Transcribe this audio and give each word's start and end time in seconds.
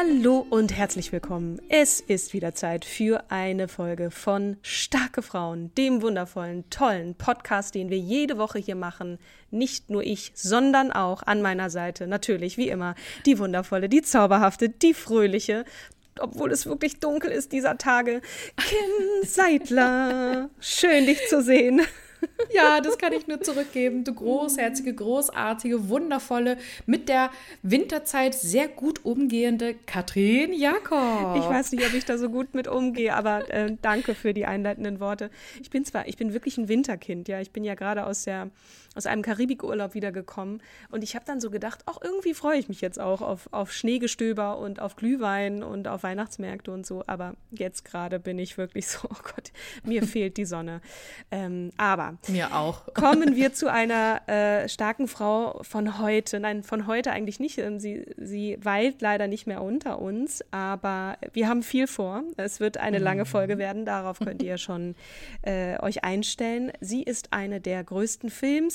Hallo 0.00 0.46
und 0.48 0.74
herzlich 0.74 1.12
willkommen. 1.12 1.60
Es 1.68 2.00
ist 2.00 2.32
wieder 2.32 2.54
Zeit 2.54 2.86
für 2.86 3.24
eine 3.28 3.68
Folge 3.68 4.10
von 4.10 4.56
Starke 4.62 5.20
Frauen, 5.20 5.74
dem 5.74 6.00
wundervollen, 6.00 6.64
tollen 6.70 7.16
Podcast, 7.16 7.74
den 7.74 7.90
wir 7.90 7.98
jede 7.98 8.38
Woche 8.38 8.58
hier 8.58 8.76
machen. 8.76 9.18
Nicht 9.50 9.90
nur 9.90 10.02
ich, 10.02 10.32
sondern 10.34 10.90
auch 10.90 11.22
an 11.24 11.42
meiner 11.42 11.68
Seite 11.68 12.06
natürlich, 12.06 12.56
wie 12.56 12.70
immer, 12.70 12.94
die 13.26 13.38
wundervolle, 13.38 13.90
die 13.90 14.00
zauberhafte, 14.00 14.70
die 14.70 14.94
fröhliche, 14.94 15.66
obwohl 16.18 16.50
es 16.50 16.64
wirklich 16.64 16.98
dunkel 17.00 17.30
ist 17.30 17.52
dieser 17.52 17.76
Tage, 17.76 18.22
Kim 18.56 19.28
Seidler. 19.28 20.48
Schön, 20.60 21.04
dich 21.04 21.28
zu 21.28 21.42
sehen. 21.42 21.82
Ja, 22.52 22.80
das 22.80 22.98
kann 22.98 23.12
ich 23.12 23.28
nur 23.28 23.40
zurückgeben. 23.40 24.02
Du 24.02 24.12
großherzige, 24.12 24.92
großartige, 24.92 25.88
wundervolle, 25.88 26.58
mit 26.84 27.08
der 27.08 27.30
Winterzeit 27.62 28.34
sehr 28.34 28.66
gut 28.66 29.04
umgehende 29.04 29.74
Katrin 29.86 30.52
Jakob. 30.52 31.36
Ich 31.36 31.44
weiß 31.44 31.70
nicht, 31.72 31.86
ob 31.86 31.94
ich 31.94 32.04
da 32.04 32.18
so 32.18 32.28
gut 32.28 32.54
mit 32.54 32.66
umgehe, 32.66 33.14
aber 33.14 33.48
äh, 33.50 33.76
danke 33.80 34.14
für 34.14 34.34
die 34.34 34.46
einleitenden 34.46 34.98
Worte. 34.98 35.30
Ich 35.62 35.70
bin 35.70 35.84
zwar, 35.84 36.08
ich 36.08 36.16
bin 36.16 36.32
wirklich 36.32 36.58
ein 36.58 36.68
Winterkind, 36.68 37.28
ja. 37.28 37.40
Ich 37.40 37.52
bin 37.52 37.62
ja 37.62 37.74
gerade 37.74 38.04
aus 38.04 38.24
der 38.24 38.50
aus 38.94 39.06
einem 39.06 39.22
Karibikurlaub 39.22 39.94
wiedergekommen 39.94 40.62
und 40.90 41.04
ich 41.04 41.14
habe 41.14 41.24
dann 41.24 41.40
so 41.40 41.50
gedacht, 41.50 41.86
auch 41.86 42.02
irgendwie 42.02 42.34
freue 42.34 42.58
ich 42.58 42.68
mich 42.68 42.80
jetzt 42.80 43.00
auch 43.00 43.20
auf, 43.20 43.48
auf 43.52 43.72
Schneegestöber 43.72 44.58
und 44.58 44.80
auf 44.80 44.96
Glühwein 44.96 45.62
und 45.62 45.88
auf 45.88 46.02
Weihnachtsmärkte 46.02 46.70
und 46.72 46.86
so, 46.86 47.04
aber 47.06 47.34
jetzt 47.50 47.84
gerade 47.84 48.18
bin 48.18 48.38
ich 48.38 48.58
wirklich 48.58 48.88
so, 48.88 49.08
oh 49.10 49.22
Gott, 49.22 49.52
mir 49.84 50.02
fehlt 50.02 50.36
die 50.36 50.44
Sonne. 50.44 50.80
Ähm, 51.30 51.70
aber 51.76 52.18
mir 52.28 52.54
auch. 52.54 52.92
kommen 52.94 53.36
wir 53.36 53.52
zu 53.52 53.70
einer 53.70 54.28
äh, 54.28 54.68
starken 54.68 55.08
Frau 55.08 55.62
von 55.62 55.98
heute. 55.98 56.40
Nein, 56.40 56.62
von 56.62 56.86
heute 56.86 57.12
eigentlich 57.12 57.40
nicht. 57.40 57.58
Ähm, 57.58 57.80
sie, 57.80 58.06
sie 58.16 58.58
weilt 58.62 59.00
leider 59.00 59.26
nicht 59.26 59.46
mehr 59.46 59.62
unter 59.62 60.00
uns, 60.00 60.44
aber 60.50 61.16
wir 61.32 61.48
haben 61.48 61.62
viel 61.62 61.86
vor. 61.86 62.22
Es 62.36 62.60
wird 62.60 62.76
eine 62.76 62.98
lange 62.98 63.24
Folge 63.24 63.58
werden, 63.58 63.84
darauf 63.84 64.18
könnt 64.18 64.42
ihr 64.42 64.58
schon 64.58 64.94
äh, 65.42 65.80
euch 65.80 66.04
einstellen. 66.04 66.72
Sie 66.80 67.02
ist 67.02 67.32
eine 67.32 67.60
der 67.60 67.84
größten 67.84 68.30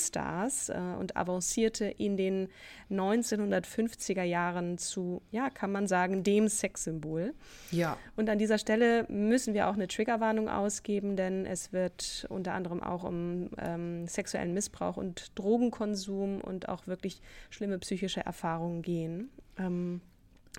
Filmstars 0.06 0.68
äh, 0.68 0.78
und 0.98 1.16
avancierte 1.16 1.86
in 1.86 2.16
den 2.16 2.48
1950er 2.90 4.22
Jahren 4.22 4.78
zu, 4.78 5.22
ja, 5.30 5.50
kann 5.50 5.72
man 5.72 5.86
sagen, 5.86 6.22
dem 6.22 6.48
Sexsymbol. 6.48 7.34
Ja. 7.70 7.98
Und 8.16 8.28
an 8.30 8.38
dieser 8.38 8.58
Stelle 8.58 9.06
müssen 9.08 9.54
wir 9.54 9.68
auch 9.68 9.74
eine 9.74 9.88
Triggerwarnung 9.88 10.48
ausgeben, 10.48 11.16
denn 11.16 11.46
es 11.46 11.72
wird 11.72 12.26
unter 12.28 12.54
anderem 12.54 12.82
auch 12.82 13.04
um 13.04 13.50
ähm, 13.58 14.06
sexuellen 14.06 14.54
Missbrauch 14.54 14.96
und 14.96 15.38
Drogenkonsum 15.38 16.40
und 16.40 16.68
auch 16.68 16.86
wirklich 16.86 17.20
schlimme 17.50 17.78
psychische 17.78 18.20
Erfahrungen 18.20 18.82
gehen. 18.82 19.30
Ähm, 19.58 20.00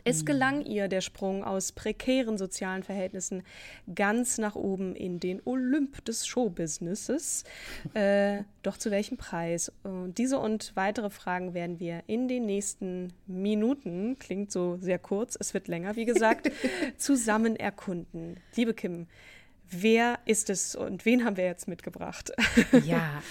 es 0.03 0.25
gelang 0.25 0.66
ihr 0.66 0.88
der 0.88 1.02
Sprung 1.02 1.44
aus 1.44 1.72
prekären 1.72 2.38
sozialen 2.38 2.84
Verhältnissen 2.84 3.44
ganz 3.94 4.38
nach 4.38 4.56
oben 4.56 4.96
in 4.96 5.19
den 5.19 5.41
Olymp 5.46 6.03
des 6.06 6.28
Showbusinesses. 6.28 7.44
Äh, 7.94 8.44
doch 8.63 8.78
zu 8.78 8.91
welchem 8.91 9.18
Preis? 9.18 9.72
Und 9.84 10.18
diese 10.18 10.40
und 10.40 10.74
weitere 10.75 11.09
Fragen 11.09 11.53
werden 11.53 11.80
wir 11.80 12.03
in 12.06 12.28
den 12.28 12.46
nächsten 12.46 13.13
Minuten, 13.25 14.19
klingt 14.19 14.52
so 14.52 14.78
sehr 14.81 15.00
kurz, 15.00 15.38
es 15.40 15.53
wird 15.53 15.68
länger, 15.68 15.96
wie 15.96 16.06
gesagt, 16.06 16.52
zusammen 16.97 17.56
erkunden. 17.56 18.38
Liebe 18.56 18.74
Kim, 18.74 19.08
Wer 19.69 20.19
ist 20.25 20.50
es 20.50 20.75
und 20.75 21.05
wen 21.05 21.25
haben 21.25 21.38
wir 21.38 21.45
jetzt 21.45 21.67
mitgebracht? 21.67 22.31
Ja, 22.85 23.22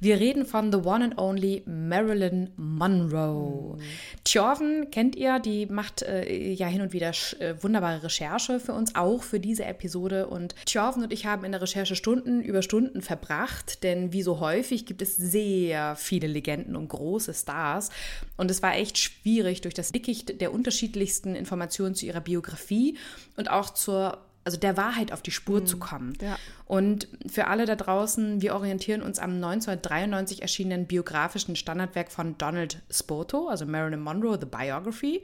wir 0.00 0.18
reden 0.18 0.46
von 0.46 0.72
The 0.72 0.78
One 0.78 1.04
and 1.04 1.18
Only 1.18 1.62
Marilyn 1.66 2.50
Monroe. 2.56 3.76
Mhm. 3.76 3.82
Tjorven 4.24 4.90
kennt 4.90 5.14
ihr, 5.14 5.38
die 5.38 5.66
macht 5.66 6.02
äh, 6.02 6.52
ja 6.52 6.66
hin 6.66 6.80
und 6.80 6.92
wieder 6.92 7.12
äh, 7.38 7.54
wunderbare 7.62 8.02
Recherche 8.02 8.60
für 8.60 8.72
uns, 8.72 8.94
auch 8.94 9.22
für 9.22 9.40
diese 9.40 9.64
Episode. 9.64 10.26
Und 10.26 10.54
Tjorven 10.66 11.02
und 11.02 11.12
ich 11.12 11.26
haben 11.26 11.44
in 11.44 11.52
der 11.52 11.62
Recherche 11.62 11.96
Stunden 11.96 12.42
über 12.42 12.62
Stunden 12.62 13.02
verbracht, 13.02 13.82
denn 13.82 14.12
wie 14.12 14.22
so 14.22 14.40
häufig 14.40 14.86
gibt 14.86 15.02
es 15.02 15.16
sehr 15.16 15.96
viele 15.96 16.26
Legenden 16.26 16.76
und 16.76 16.88
große 16.88 17.34
Stars. 17.34 17.90
Und 18.36 18.50
es 18.50 18.62
war 18.62 18.74
echt 18.74 18.98
schwierig, 18.98 19.60
durch 19.60 19.74
das 19.74 19.92
Dickicht 19.92 20.40
der 20.40 20.52
unterschiedlichsten 20.52 21.34
Informationen 21.34 21.94
zu 21.94 22.06
ihrer 22.06 22.20
Biografie 22.20 22.96
und 23.36 23.50
auch 23.50 23.70
zur 23.70 24.18
also 24.44 24.58
der 24.58 24.76
Wahrheit 24.76 25.12
auf 25.12 25.22
die 25.22 25.30
Spur 25.30 25.60
mhm. 25.60 25.66
zu 25.66 25.78
kommen. 25.78 26.12
Ja. 26.20 26.36
Und 26.66 27.08
für 27.26 27.46
alle 27.46 27.66
da 27.66 27.76
draußen, 27.76 28.42
wir 28.42 28.54
orientieren 28.54 29.02
uns 29.02 29.18
am 29.18 29.32
1993 29.34 30.42
erschienenen 30.42 30.86
biografischen 30.86 31.56
Standardwerk 31.56 32.12
von 32.12 32.36
Donald 32.38 32.82
Spoto, 32.90 33.48
also 33.48 33.66
Marilyn 33.66 34.00
Monroe, 34.00 34.38
The 34.38 34.46
Biography, 34.46 35.22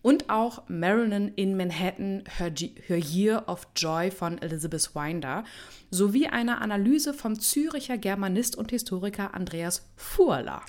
und 0.00 0.30
auch 0.30 0.68
Marilyn 0.68 1.28
in 1.36 1.56
Manhattan, 1.56 2.24
Her, 2.38 2.52
Her 2.86 2.98
Year 2.98 3.44
of 3.46 3.68
Joy 3.76 4.10
von 4.10 4.38
Elizabeth 4.38 4.94
Winder, 4.94 5.44
sowie 5.90 6.26
einer 6.26 6.60
Analyse 6.60 7.14
vom 7.14 7.38
Züricher 7.38 7.98
Germanist 7.98 8.56
und 8.56 8.70
Historiker 8.70 9.34
Andreas 9.34 9.88
Fuhrler. 9.96 10.62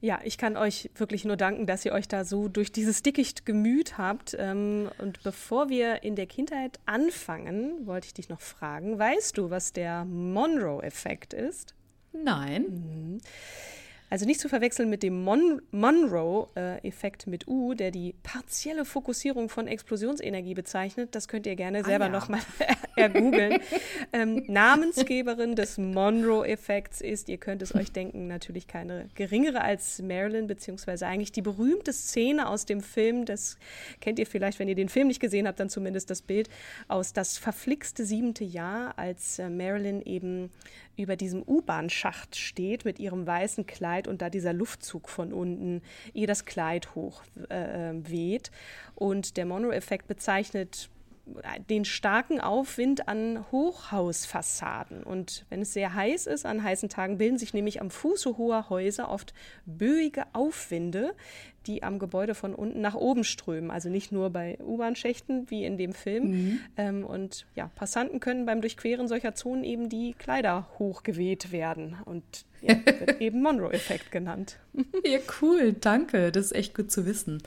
Ja, 0.00 0.20
ich 0.22 0.38
kann 0.38 0.56
euch 0.56 0.90
wirklich 0.94 1.24
nur 1.24 1.36
danken, 1.36 1.66
dass 1.66 1.84
ihr 1.84 1.92
euch 1.92 2.06
da 2.06 2.24
so 2.24 2.46
durch 2.46 2.70
dieses 2.70 3.02
Dickicht 3.02 3.44
gemüht 3.44 3.98
habt. 3.98 4.36
Ähm, 4.38 4.90
und 4.98 5.22
bevor 5.24 5.68
wir 5.68 6.04
in 6.04 6.14
der 6.14 6.26
Kindheit 6.26 6.78
anfangen, 6.86 7.86
wollte 7.86 8.06
ich 8.06 8.14
dich 8.14 8.28
noch 8.28 8.40
fragen, 8.40 8.98
weißt 8.98 9.36
du, 9.36 9.50
was 9.50 9.72
der 9.72 10.04
Monroe-Effekt 10.04 11.34
ist? 11.34 11.74
Nein. 12.12 12.62
Mhm. 12.62 13.18
Also 14.10 14.24
nicht 14.24 14.40
zu 14.40 14.48
verwechseln 14.48 14.88
mit 14.88 15.02
dem 15.02 15.22
Mon 15.22 15.60
Monroe-Effekt 15.70 17.26
mit 17.26 17.46
U, 17.46 17.74
der 17.74 17.90
die 17.90 18.14
partielle 18.22 18.84
Fokussierung 18.84 19.48
von 19.48 19.66
Explosionsenergie 19.66 20.54
bezeichnet. 20.54 21.14
Das 21.14 21.28
könnt 21.28 21.46
ihr 21.46 21.56
gerne 21.56 21.84
selber 21.84 22.06
ah, 22.06 22.08
ja. 22.08 22.12
nochmal 22.12 22.40
ergoogeln. 22.96 23.60
ähm, 24.12 24.44
Namensgeberin 24.46 25.56
des 25.56 25.76
Monroe-Effekts 25.76 27.00
ist, 27.00 27.28
ihr 27.28 27.38
könnt 27.38 27.60
es 27.60 27.74
euch 27.74 27.92
denken, 27.92 28.28
natürlich 28.28 28.66
keine 28.66 29.08
geringere 29.14 29.60
als 29.60 30.00
Marilyn, 30.00 30.46
beziehungsweise 30.46 31.06
eigentlich 31.06 31.32
die 31.32 31.42
berühmte 31.42 31.92
Szene 31.92 32.48
aus 32.48 32.64
dem 32.64 32.80
Film, 32.80 33.26
das 33.26 33.58
kennt 34.00 34.18
ihr 34.18 34.26
vielleicht, 34.26 34.58
wenn 34.58 34.68
ihr 34.68 34.74
den 34.74 34.88
Film 34.88 35.08
nicht 35.08 35.20
gesehen 35.20 35.46
habt, 35.46 35.60
dann 35.60 35.68
zumindest 35.68 36.10
das 36.10 36.22
Bild 36.22 36.48
aus 36.88 37.12
Das 37.12 37.36
verflixte 37.36 38.06
siebente 38.06 38.44
Jahr, 38.44 38.98
als 38.98 39.38
äh, 39.38 39.50
Marilyn 39.50 40.00
eben 40.02 40.50
über 40.98 41.16
diesem 41.16 41.42
U-Bahn-Schacht 41.46 42.36
steht 42.36 42.84
mit 42.84 42.98
ihrem 42.98 43.26
weißen 43.26 43.66
Kleid 43.66 43.97
und 44.06 44.22
da 44.22 44.30
dieser 44.30 44.52
Luftzug 44.52 45.08
von 45.08 45.32
unten 45.32 45.82
ihr 46.12 46.26
das 46.26 46.44
Kleid 46.44 46.94
hoch 46.94 47.22
äh, 47.48 47.94
weht. 47.94 48.50
Und 48.94 49.36
der 49.36 49.46
Monroe-Effekt 49.46 50.06
bezeichnet 50.06 50.90
den 51.68 51.84
starken 51.84 52.40
Aufwind 52.40 53.08
an 53.08 53.44
Hochhausfassaden. 53.50 55.02
Und 55.02 55.44
wenn 55.50 55.62
es 55.62 55.72
sehr 55.72 55.94
heiß 55.94 56.26
ist, 56.26 56.46
an 56.46 56.62
heißen 56.62 56.88
Tagen 56.88 57.18
bilden 57.18 57.38
sich 57.38 57.54
nämlich 57.54 57.80
am 57.80 57.90
Fuße 57.90 58.38
hoher 58.38 58.70
Häuser 58.70 59.10
oft 59.10 59.34
böige 59.66 60.24
Aufwinde, 60.32 61.14
die 61.68 61.82
am 61.82 61.98
Gebäude 61.98 62.34
von 62.34 62.54
unten 62.54 62.80
nach 62.80 62.94
oben 62.94 63.22
strömen. 63.22 63.70
Also 63.70 63.88
nicht 63.90 64.10
nur 64.10 64.30
bei 64.30 64.58
U-Bahn-Schächten 64.60 65.50
wie 65.50 65.64
in 65.64 65.76
dem 65.76 65.92
Film. 65.92 66.30
Mhm. 66.30 66.60
Ähm, 66.76 67.04
und 67.04 67.46
ja, 67.54 67.70
Passanten 67.74 68.20
können 68.20 68.46
beim 68.46 68.60
Durchqueren 68.60 69.06
solcher 69.06 69.34
Zonen 69.34 69.64
eben 69.64 69.88
die 69.88 70.14
Kleider 70.14 70.68
hochgeweht 70.78 71.52
werden. 71.52 71.96
Und 72.04 72.46
ja, 72.60 72.74
wird 72.84 73.20
eben 73.20 73.42
Monroe-Effekt 73.42 74.10
genannt. 74.10 74.58
Ja, 75.04 75.18
cool, 75.40 75.72
danke. 75.72 76.32
Das 76.32 76.46
ist 76.46 76.52
echt 76.52 76.74
gut 76.74 76.90
zu 76.90 77.06
wissen. 77.06 77.42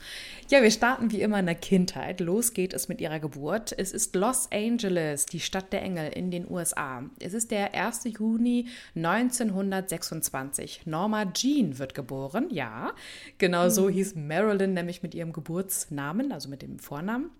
Ja, 0.50 0.62
wir 0.62 0.70
starten 0.70 1.10
wie 1.10 1.20
immer 1.22 1.38
in 1.38 1.46
der 1.46 1.54
Kindheit. 1.54 2.20
Los 2.20 2.52
geht 2.54 2.74
es 2.74 2.88
mit 2.88 3.00
ihrer 3.00 3.20
Geburt. 3.20 3.74
Es 3.76 3.92
ist 3.92 4.14
Los 4.14 4.48
Angeles, 4.52 5.26
die 5.26 5.40
Stadt 5.40 5.72
der 5.72 5.82
Engel 5.82 6.12
in 6.12 6.30
den 6.30 6.50
USA. 6.50 7.04
Es 7.20 7.34
ist 7.34 7.50
der 7.50 7.74
1. 7.74 8.04
Juni 8.18 8.66
1926. 8.94 10.82
Norma 10.86 11.26
Jean 11.32 11.78
wird 11.78 11.94
geboren, 11.94 12.48
ja. 12.50 12.92
Genau 13.38 13.68
so 13.68 13.88
hm. 13.88 13.94
Hieß 14.12 14.14
Marilyn 14.14 14.74
nämlich 14.74 15.02
mit 15.02 15.14
ihrem 15.14 15.32
Geburtsnamen, 15.32 16.32
also 16.32 16.48
mit 16.48 16.62
dem 16.62 16.78
Vornamen. 16.78 17.30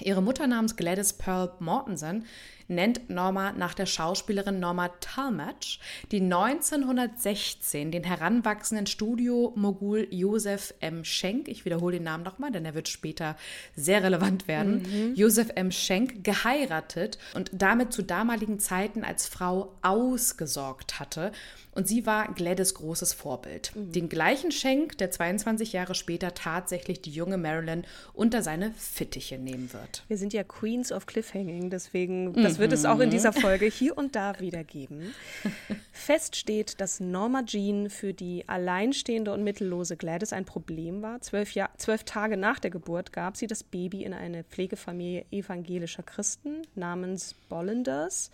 Ihre 0.00 0.22
Mutter 0.22 0.46
namens 0.46 0.76
Gladys 0.76 1.12
Pearl 1.12 1.52
Mortensen 1.60 2.24
nennt 2.68 3.10
Norma 3.10 3.52
nach 3.52 3.74
der 3.74 3.86
Schauspielerin 3.86 4.60
Norma 4.60 4.88
Talmadge, 5.00 5.78
die 6.10 6.20
1916 6.20 7.90
den 7.90 8.04
heranwachsenden 8.04 8.86
Studio-Mogul 8.86 10.08
Josef 10.10 10.74
M. 10.80 11.04
Schenk, 11.04 11.48
ich 11.48 11.64
wiederhole 11.64 11.96
den 11.96 12.04
Namen 12.04 12.24
nochmal, 12.24 12.52
denn 12.52 12.64
er 12.64 12.74
wird 12.74 12.88
später 12.88 13.36
sehr 13.76 14.02
relevant 14.02 14.48
werden, 14.48 14.82
mhm. 14.82 15.14
Josef 15.14 15.48
M. 15.54 15.70
Schenk 15.70 16.24
geheiratet 16.24 17.18
und 17.34 17.50
damit 17.52 17.92
zu 17.92 18.02
damaligen 18.02 18.58
Zeiten 18.58 19.04
als 19.04 19.26
Frau 19.26 19.74
ausgesorgt 19.82 21.00
hatte 21.00 21.32
und 21.74 21.88
sie 21.88 22.06
war 22.06 22.32
Gladys 22.32 22.74
großes 22.74 23.12
Vorbild. 23.12 23.72
Mhm. 23.74 23.92
Den 23.92 24.08
gleichen 24.08 24.52
Schenk, 24.52 24.98
der 24.98 25.10
22 25.10 25.72
Jahre 25.72 25.94
später 25.94 26.34
tatsächlich 26.34 27.02
die 27.02 27.10
junge 27.10 27.36
Marilyn 27.36 27.84
unter 28.12 28.42
seine 28.42 28.72
Fittiche 28.72 29.38
nehmen 29.38 29.72
wird. 29.72 30.04
Wir 30.08 30.16
sind 30.16 30.32
ja 30.32 30.44
Queens 30.44 30.92
of 30.92 31.06
Cliffhanging, 31.06 31.70
deswegen, 31.70 32.32
das 32.34 32.53
wird 32.58 32.72
es 32.72 32.84
auch 32.84 33.00
in 33.00 33.10
dieser 33.10 33.32
mhm. 33.32 33.40
Folge 33.40 33.66
hier 33.66 33.96
und 33.96 34.16
da 34.16 34.38
wieder 34.40 34.64
geben. 34.64 35.14
Fest 35.92 36.36
steht, 36.36 36.80
dass 36.80 37.00
Norma 37.00 37.44
Jean 37.44 37.90
für 37.90 38.12
die 38.12 38.48
alleinstehende 38.48 39.32
und 39.32 39.44
mittellose 39.44 39.96
Gladys 39.96 40.32
ein 40.32 40.44
Problem 40.44 41.02
war. 41.02 41.20
Zwölf, 41.20 41.52
Jahr, 41.52 41.70
zwölf 41.76 42.04
Tage 42.04 42.36
nach 42.36 42.58
der 42.58 42.70
Geburt 42.70 43.12
gab 43.12 43.36
sie 43.36 43.46
das 43.46 43.62
Baby 43.62 44.04
in 44.04 44.12
eine 44.12 44.44
Pflegefamilie 44.44 45.24
evangelischer 45.30 46.02
Christen 46.02 46.62
namens 46.74 47.34
Bollenders. 47.48 48.30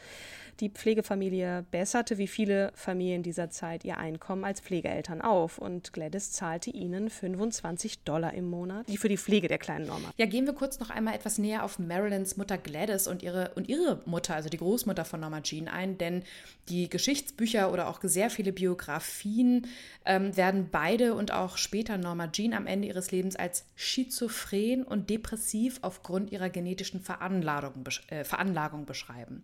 Die 0.60 0.68
Pflegefamilie 0.68 1.64
besserte 1.70 2.18
wie 2.18 2.26
viele 2.26 2.70
Familien 2.74 3.22
dieser 3.22 3.48
Zeit 3.48 3.82
ihr 3.82 3.96
Einkommen 3.96 4.44
als 4.44 4.60
Pflegeeltern 4.60 5.22
auf 5.22 5.56
und 5.56 5.94
Gladys 5.94 6.32
zahlte 6.32 6.68
ihnen 6.68 7.08
25 7.08 8.04
Dollar 8.04 8.34
im 8.34 8.50
Monat 8.50 8.84
für 8.90 9.08
die 9.08 9.16
Pflege 9.16 9.48
der 9.48 9.56
kleinen 9.56 9.86
Norma. 9.86 10.12
Ja, 10.18 10.26
gehen 10.26 10.44
wir 10.44 10.52
kurz 10.52 10.78
noch 10.78 10.90
einmal 10.90 11.14
etwas 11.14 11.38
näher 11.38 11.64
auf 11.64 11.78
Marilyns 11.78 12.36
Mutter 12.36 12.58
Gladys 12.58 13.06
und 13.06 13.22
ihre, 13.22 13.52
und 13.54 13.70
ihre 13.70 14.02
Mutter, 14.04 14.34
also 14.34 14.50
die 14.50 14.58
Großmutter 14.58 15.06
von 15.06 15.20
Norma 15.20 15.40
Jean 15.40 15.66
ein, 15.66 15.96
denn 15.96 16.24
die 16.68 16.90
Geschichtsbücher 16.90 17.72
oder 17.72 17.88
auch 17.88 18.00
sehr 18.02 18.28
viele 18.28 18.52
Biografien 18.52 19.66
ähm, 20.04 20.36
werden 20.36 20.68
beide 20.70 21.14
und 21.14 21.32
auch 21.32 21.56
später 21.56 21.96
Norma 21.96 22.30
Jean 22.32 22.52
am 22.52 22.66
Ende 22.66 22.88
ihres 22.88 23.10
Lebens 23.12 23.34
als 23.34 23.64
schizophren 23.76 24.82
und 24.82 25.08
depressiv 25.08 25.78
aufgrund 25.80 26.32
ihrer 26.32 26.50
genetischen 26.50 27.00
Veranlagung, 27.00 27.84
äh, 28.08 28.24
Veranlagung 28.24 28.84
beschreiben. 28.84 29.42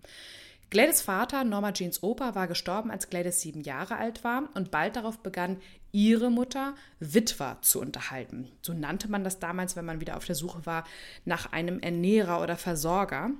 Gladys 0.70 1.00
Vater, 1.00 1.44
Norma 1.44 1.72
Jeans 1.72 2.02
Opa, 2.02 2.34
war 2.34 2.48
gestorben, 2.48 2.90
als 2.90 3.08
Gladys 3.08 3.40
sieben 3.40 3.60
Jahre 3.60 3.96
alt 3.96 4.24
war 4.24 4.48
und 4.54 4.70
bald 4.70 4.96
darauf 4.96 5.18
begann 5.18 5.58
ihre 5.92 6.30
Mutter 6.30 6.74
Witwer 6.98 7.58
zu 7.62 7.80
unterhalten. 7.80 8.50
So 8.62 8.74
nannte 8.74 9.08
man 9.08 9.24
das 9.24 9.38
damals, 9.38 9.76
wenn 9.76 9.84
man 9.84 10.00
wieder 10.00 10.16
auf 10.16 10.24
der 10.24 10.34
Suche 10.34 10.66
war 10.66 10.84
nach 11.24 11.52
einem 11.52 11.80
Ernährer 11.80 12.42
oder 12.42 12.56
Versorger. 12.56 13.30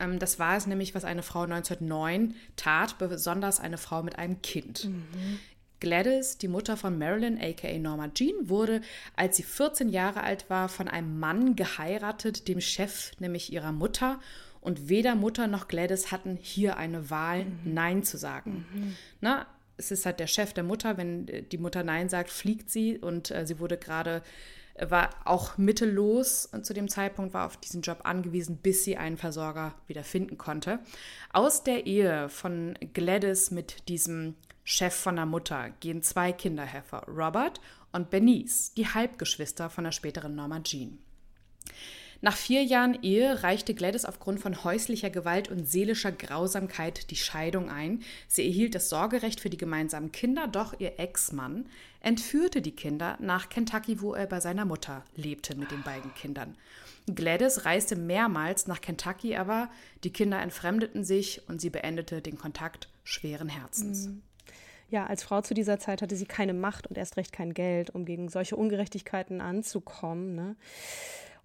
Ähm, 0.00 0.18
das 0.18 0.38
war 0.38 0.56
es 0.56 0.66
nämlich, 0.66 0.94
was 0.94 1.04
eine 1.04 1.22
Frau 1.22 1.42
1909 1.42 2.34
tat, 2.56 2.98
besonders 2.98 3.60
eine 3.60 3.78
Frau 3.78 4.02
mit 4.02 4.18
einem 4.18 4.40
Kind. 4.42 4.86
Mhm. 4.86 5.38
Gladys, 5.78 6.38
die 6.38 6.48
Mutter 6.48 6.76
von 6.76 6.98
Marilyn, 6.98 7.38
aka 7.40 7.78
Norma 7.78 8.08
Jean, 8.08 8.48
wurde, 8.48 8.80
als 9.14 9.36
sie 9.36 9.42
14 9.42 9.90
Jahre 9.90 10.22
alt 10.22 10.48
war, 10.48 10.68
von 10.68 10.88
einem 10.88 11.18
Mann 11.18 11.54
geheiratet, 11.54 12.48
dem 12.48 12.60
Chef 12.60 13.12
nämlich 13.18 13.52
ihrer 13.52 13.72
Mutter. 13.72 14.18
Und 14.66 14.88
weder 14.88 15.14
Mutter 15.14 15.46
noch 15.46 15.68
Gladys 15.68 16.10
hatten 16.10 16.36
hier 16.42 16.76
eine 16.76 17.08
Wahl, 17.08 17.44
mhm. 17.44 17.60
Nein 17.62 18.02
zu 18.02 18.16
sagen. 18.16 18.66
Mhm. 18.74 18.96
Na, 19.20 19.46
es 19.76 19.92
ist 19.92 20.04
halt 20.04 20.18
der 20.18 20.26
Chef 20.26 20.52
der 20.54 20.64
Mutter. 20.64 20.96
Wenn 20.96 21.26
die 21.26 21.58
Mutter 21.58 21.84
Nein 21.84 22.08
sagt, 22.08 22.30
fliegt 22.30 22.68
sie. 22.68 22.98
Und 22.98 23.30
äh, 23.30 23.46
sie 23.46 23.60
wurde 23.60 23.76
gerade, 23.76 24.24
äh, 24.74 24.90
war 24.90 25.10
auch 25.24 25.56
mittellos 25.56 26.46
und 26.46 26.66
zu 26.66 26.74
dem 26.74 26.88
Zeitpunkt 26.88 27.32
war 27.32 27.46
auf 27.46 27.56
diesen 27.58 27.82
Job 27.82 28.00
angewiesen, 28.02 28.56
bis 28.56 28.82
sie 28.82 28.96
einen 28.96 29.18
Versorger 29.18 29.72
wieder 29.86 30.02
finden 30.02 30.36
konnte. 30.36 30.80
Aus 31.32 31.62
der 31.62 31.86
Ehe 31.86 32.28
von 32.28 32.76
Gladys 32.92 33.52
mit 33.52 33.88
diesem 33.88 34.34
Chef 34.64 34.94
von 34.94 35.14
der 35.14 35.26
Mutter 35.26 35.70
gehen 35.78 36.02
zwei 36.02 36.32
Kinder 36.32 36.64
hervor, 36.64 37.04
Robert 37.06 37.60
und 37.92 38.10
Bernice, 38.10 38.74
die 38.74 38.88
Halbgeschwister 38.88 39.70
von 39.70 39.84
der 39.84 39.92
späteren 39.92 40.34
Norma 40.34 40.58
Jean. 40.58 40.98
Nach 42.20 42.36
vier 42.36 42.62
Jahren 42.62 43.02
Ehe 43.02 43.42
reichte 43.42 43.74
Gladys 43.74 44.04
aufgrund 44.04 44.40
von 44.40 44.64
häuslicher 44.64 45.10
Gewalt 45.10 45.50
und 45.50 45.68
seelischer 45.68 46.12
Grausamkeit 46.12 47.10
die 47.10 47.16
Scheidung 47.16 47.70
ein. 47.70 48.02
Sie 48.28 48.46
erhielt 48.46 48.74
das 48.74 48.88
Sorgerecht 48.88 49.40
für 49.40 49.50
die 49.50 49.56
gemeinsamen 49.56 50.12
Kinder, 50.12 50.48
doch 50.48 50.78
ihr 50.80 50.98
Ex-Mann 50.98 51.66
entführte 52.00 52.62
die 52.62 52.74
Kinder 52.74 53.16
nach 53.20 53.48
Kentucky, 53.48 54.00
wo 54.00 54.14
er 54.14 54.26
bei 54.26 54.40
seiner 54.40 54.64
Mutter 54.64 55.04
lebte 55.16 55.56
mit 55.56 55.70
den 55.70 55.82
beiden 55.82 56.14
Kindern. 56.14 56.56
Gladys 57.12 57.64
reiste 57.64 57.96
mehrmals 57.96 58.66
nach 58.66 58.80
Kentucky, 58.80 59.36
aber 59.36 59.70
die 60.04 60.12
Kinder 60.12 60.40
entfremdeten 60.40 61.04
sich 61.04 61.42
und 61.48 61.60
sie 61.60 61.70
beendete 61.70 62.20
den 62.20 62.38
Kontakt 62.38 62.88
schweren 63.04 63.48
Herzens. 63.48 64.08
Mhm. 64.08 64.22
Ja, 64.88 65.06
als 65.06 65.24
Frau 65.24 65.40
zu 65.40 65.54
dieser 65.54 65.80
Zeit 65.80 66.00
hatte 66.00 66.14
sie 66.14 66.26
keine 66.26 66.54
Macht 66.54 66.86
und 66.86 66.96
erst 66.96 67.16
recht 67.16 67.32
kein 67.32 67.54
Geld, 67.54 67.90
um 67.90 68.04
gegen 68.04 68.28
solche 68.28 68.56
Ungerechtigkeiten 68.56 69.40
anzukommen. 69.40 70.34
Ne? 70.36 70.56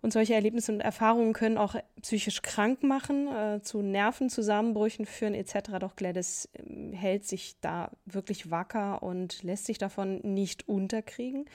Und 0.01 0.11
solche 0.13 0.33
Erlebnisse 0.33 0.71
und 0.71 0.79
Erfahrungen 0.81 1.33
können 1.33 1.59
auch 1.59 1.75
psychisch 2.01 2.41
krank 2.41 2.81
machen, 2.81 3.27
äh, 3.27 3.61
zu 3.61 3.83
Nervenzusammenbrüchen 3.83 5.05
führen 5.05 5.35
etc. 5.35 5.77
Doch 5.79 5.95
Gladys 5.95 6.49
äh, 6.53 6.95
hält 6.95 7.25
sich 7.25 7.57
da 7.61 7.91
wirklich 8.05 8.49
wacker 8.49 9.03
und 9.03 9.43
lässt 9.43 9.65
sich 9.65 9.77
davon 9.77 10.19
nicht 10.23 10.67
unterkriegen. 10.67 11.45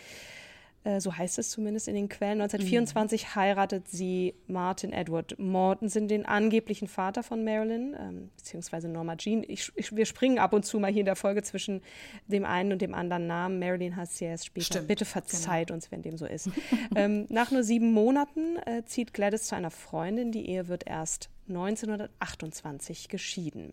Äh, 0.86 1.00
so 1.00 1.16
heißt 1.16 1.38
es 1.40 1.50
zumindest 1.50 1.88
in 1.88 1.96
den 1.96 2.08
Quellen. 2.08 2.40
1924 2.40 3.22
mhm. 3.24 3.34
heiratet 3.34 3.88
sie 3.88 4.34
Martin 4.46 4.92
Edward 4.92 5.36
Mortensen, 5.36 6.06
den 6.06 6.24
angeblichen 6.24 6.86
Vater 6.86 7.24
von 7.24 7.42
Marilyn, 7.42 7.96
ähm, 7.98 8.30
beziehungsweise 8.36 8.88
Norma 8.88 9.16
Jean. 9.16 9.44
Ich, 9.48 9.72
ich, 9.74 9.94
wir 9.96 10.06
springen 10.06 10.38
ab 10.38 10.52
und 10.52 10.64
zu 10.64 10.78
mal 10.78 10.92
hier 10.92 11.00
in 11.00 11.06
der 11.06 11.16
Folge 11.16 11.42
zwischen 11.42 11.82
dem 12.28 12.44
einen 12.44 12.72
und 12.72 12.82
dem 12.82 12.94
anderen 12.94 13.26
Namen. 13.26 13.58
Marilyn 13.58 13.96
heißt 13.96 14.16
sie 14.16 14.26
erst 14.26 14.46
später. 14.46 14.66
Stimmt. 14.66 14.88
Bitte 14.88 15.04
verzeiht 15.04 15.68
genau. 15.68 15.76
uns, 15.76 15.90
wenn 15.90 16.02
dem 16.02 16.16
so 16.16 16.26
ist. 16.26 16.50
ähm, 16.94 17.26
nach 17.30 17.50
nur 17.50 17.64
sieben 17.64 17.92
Monaten 17.92 18.56
äh, 18.64 18.84
zieht 18.84 19.12
Gladys 19.12 19.48
zu 19.48 19.56
einer 19.56 19.72
Freundin. 19.72 20.30
Die 20.30 20.48
Ehe 20.48 20.68
wird 20.68 20.86
erst 20.86 21.30
1928 21.48 23.08
geschieden. 23.08 23.72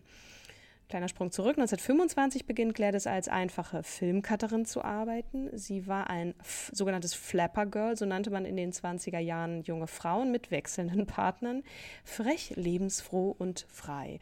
Kleiner 0.89 1.07
Sprung 1.07 1.31
zurück. 1.31 1.57
1925 1.57 2.45
beginnt 2.45 2.75
Gladys 2.75 3.07
als 3.07 3.27
einfache 3.27 3.83
Filmcutterin 3.83 4.65
zu 4.65 4.83
arbeiten. 4.83 5.49
Sie 5.57 5.87
war 5.87 6.09
ein 6.09 6.35
sogenanntes 6.71 7.13
Flapper 7.13 7.65
Girl, 7.65 7.97
so 7.97 8.05
nannte 8.05 8.29
man 8.29 8.45
in 8.45 8.57
den 8.57 8.71
20er 8.71 9.19
Jahren 9.19 9.63
junge 9.63 9.87
Frauen 9.87 10.31
mit 10.31 10.51
wechselnden 10.51 11.05
Partnern. 11.07 11.63
Frech, 12.03 12.53
lebensfroh 12.55 13.35
und 13.37 13.65
frei. 13.69 14.19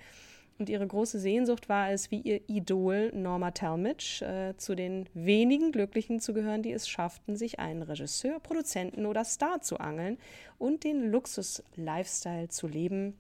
Und 0.62 0.70
ihre 0.70 0.86
große 0.86 1.20
Sehnsucht 1.20 1.70
war 1.70 1.90
es, 1.90 2.12
wie 2.12 2.22
ihr 2.22 2.48
Idol 2.48 3.12
Norma 3.16 3.50
Talmadge 3.50 4.24
äh, 4.24 4.56
zu 4.58 4.76
den 4.76 5.10
wenigen 5.16 5.72
Glücklichen 5.72 6.20
zu 6.20 6.36
gehören, 6.36 6.62
die 6.62 6.72
es 6.72 6.88
schafften, 6.88 7.36
sich 7.36 7.60
einen 7.60 7.82
Regisseur, 7.82 8.40
Produzenten 8.40 9.08
oder 9.08 9.26
Star 9.26 9.62
zu 9.62 9.80
angeln 9.80 10.20
und 10.60 10.84
den 10.84 11.12
Luxus-Lifestyle 11.12 12.50
zu 12.50 12.68
leben, 12.68 13.18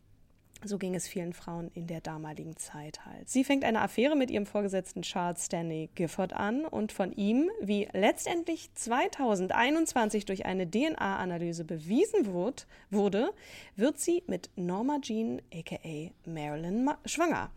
so 0.63 0.77
ging 0.77 0.95
es 0.95 1.07
vielen 1.07 1.33
Frauen 1.33 1.71
in 1.73 1.87
der 1.87 2.01
damaligen 2.01 2.55
Zeit 2.57 3.05
halt. 3.05 3.29
Sie 3.29 3.43
fängt 3.43 3.63
eine 3.63 3.81
Affäre 3.81 4.15
mit 4.15 4.29
ihrem 4.29 4.45
Vorgesetzten 4.45 5.01
Charles 5.01 5.45
Stanley 5.45 5.89
Gifford 5.95 6.33
an 6.33 6.65
und 6.65 6.91
von 6.91 7.11
ihm, 7.13 7.49
wie 7.61 7.87
letztendlich 7.93 8.73
2021 8.73 10.25
durch 10.25 10.45
eine 10.45 10.69
DNA-Analyse 10.69 11.65
bewiesen 11.65 12.25
wurde, 12.25 13.33
wird 13.75 13.99
sie 13.99 14.23
mit 14.27 14.49
Norma 14.55 14.99
Jean 15.01 15.41
aka 15.53 16.11
Marilyn 16.25 16.83
Ma 16.83 16.97
schwanger. 17.05 17.51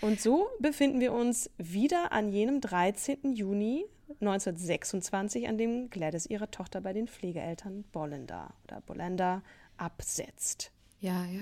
Und 0.00 0.20
so 0.20 0.48
befinden 0.60 1.00
wir 1.00 1.12
uns 1.12 1.50
wieder 1.58 2.12
an 2.12 2.30
jenem 2.30 2.60
13. 2.60 3.32
Juni 3.34 3.84
1926, 4.20 5.46
an 5.46 5.58
dem 5.58 5.90
Gladys 5.90 6.26
ihre 6.26 6.50
Tochter 6.50 6.80
bei 6.80 6.92
den 6.92 7.06
Pflegeeltern 7.06 7.84
Bollender 7.92 8.54
oder 8.64 8.80
Bolender 8.80 9.42
absetzt. 9.76 10.72
Ja, 11.02 11.24
ja. 11.24 11.40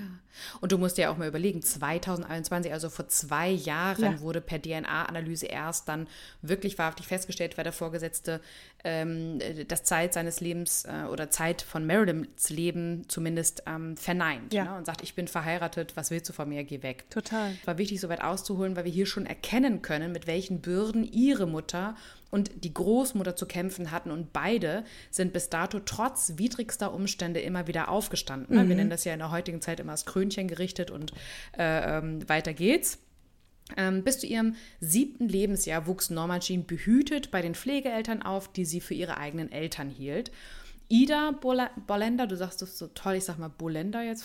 Und 0.60 0.70
du 0.70 0.78
musst 0.78 0.98
dir 0.98 1.10
auch 1.10 1.16
mal 1.16 1.26
überlegen, 1.26 1.62
2021, 1.62 2.72
also 2.72 2.88
vor 2.88 3.08
zwei 3.08 3.50
Jahren, 3.50 4.02
ja. 4.02 4.20
wurde 4.20 4.40
per 4.40 4.62
DNA-Analyse 4.62 5.46
erst 5.46 5.88
dann 5.88 6.06
wirklich 6.42 6.78
wahrhaftig 6.78 7.08
festgestellt, 7.08 7.56
wer 7.56 7.64
der 7.64 7.72
Vorgesetzte 7.72 8.40
ähm, 8.84 9.40
das 9.66 9.82
Zeit 9.82 10.14
seines 10.14 10.40
Lebens 10.40 10.84
äh, 10.84 11.04
oder 11.10 11.30
Zeit 11.30 11.62
von 11.62 11.86
Marilyns 11.86 12.50
Leben 12.50 13.08
zumindest 13.08 13.62
ähm, 13.66 13.96
verneint 13.96 14.54
ja. 14.54 14.64
ne? 14.64 14.76
und 14.76 14.86
sagt, 14.86 15.02
ich 15.02 15.14
bin 15.14 15.26
verheiratet, 15.26 15.96
was 15.96 16.10
willst 16.10 16.28
du 16.28 16.32
von 16.32 16.48
mir, 16.48 16.62
geh 16.64 16.82
weg. 16.82 17.04
Total. 17.10 17.52
Es 17.60 17.66
war 17.66 17.78
wichtig, 17.78 18.00
so 18.00 18.08
weit 18.08 18.22
auszuholen, 18.22 18.76
weil 18.76 18.84
wir 18.84 18.92
hier 18.92 19.06
schon 19.06 19.26
erkennen 19.26 19.82
können, 19.82 20.12
mit 20.12 20.26
welchen 20.26 20.60
Bürden 20.60 21.04
ihre 21.04 21.46
Mutter 21.46 21.96
und 22.30 22.64
die 22.64 22.72
Großmutter 22.72 23.36
zu 23.36 23.46
kämpfen 23.46 23.90
hatten. 23.90 24.10
Und 24.10 24.32
beide 24.32 24.84
sind 25.10 25.32
bis 25.32 25.48
dato 25.48 25.80
trotz 25.80 26.34
widrigster 26.36 26.92
Umstände 26.92 27.40
immer 27.40 27.66
wieder 27.66 27.88
aufgestanden. 27.88 28.56
Mhm. 28.56 28.68
Wir 28.68 28.76
nennen 28.76 28.90
das 28.90 29.04
ja 29.04 29.12
in 29.12 29.18
der 29.18 29.30
heutigen 29.30 29.60
Zeit 29.60 29.80
immer 29.80 29.92
das 29.92 30.06
Krönchen 30.06 30.46
gerichtet 30.46 30.90
und 30.90 31.12
äh, 31.56 31.98
ähm, 31.98 32.28
weiter 32.28 32.52
geht's. 32.52 32.98
Ähm, 33.76 34.02
bis 34.02 34.18
zu 34.18 34.26
ihrem 34.26 34.54
siebten 34.80 35.28
Lebensjahr 35.28 35.86
wuchs 35.86 36.10
Norma 36.10 36.40
Jean 36.40 36.66
behütet 36.66 37.30
bei 37.30 37.42
den 37.42 37.54
Pflegeeltern 37.54 38.22
auf, 38.22 38.50
die 38.50 38.64
sie 38.64 38.80
für 38.80 38.94
ihre 38.94 39.18
eigenen 39.18 39.52
Eltern 39.52 39.90
hielt. 39.90 40.30
Ida 40.90 41.32
Bollender, 41.86 42.26
du 42.26 42.36
sagst 42.36 42.62
das 42.62 42.78
so 42.78 42.86
toll, 42.88 43.16
ich 43.16 43.24
sag 43.24 43.38
mal 43.38 43.48
Bolender 43.50 44.02
jetzt, 44.02 44.24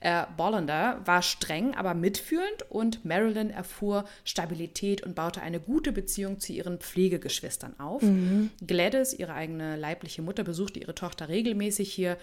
äh, 0.00 0.24
Bollender 0.36 1.00
war 1.04 1.22
streng, 1.22 1.76
aber 1.76 1.94
mitfühlend 1.94 2.68
und 2.68 3.04
Marilyn 3.04 3.50
erfuhr 3.50 4.04
Stabilität 4.24 5.02
und 5.04 5.14
baute 5.14 5.40
eine 5.40 5.60
gute 5.60 5.92
Beziehung 5.92 6.40
zu 6.40 6.52
ihren 6.52 6.78
Pflegegeschwistern 6.78 7.78
auf. 7.78 8.02
Mhm. 8.02 8.50
Gladys, 8.66 9.12
ihre 9.12 9.34
eigene 9.34 9.76
leibliche 9.76 10.22
Mutter, 10.22 10.42
besuchte 10.42 10.80
ihre 10.80 10.96
Tochter 10.96 11.28
regelmäßig 11.28 11.92
hier 11.92 12.16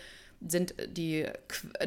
sind 0.45 0.75
die, 0.87 1.25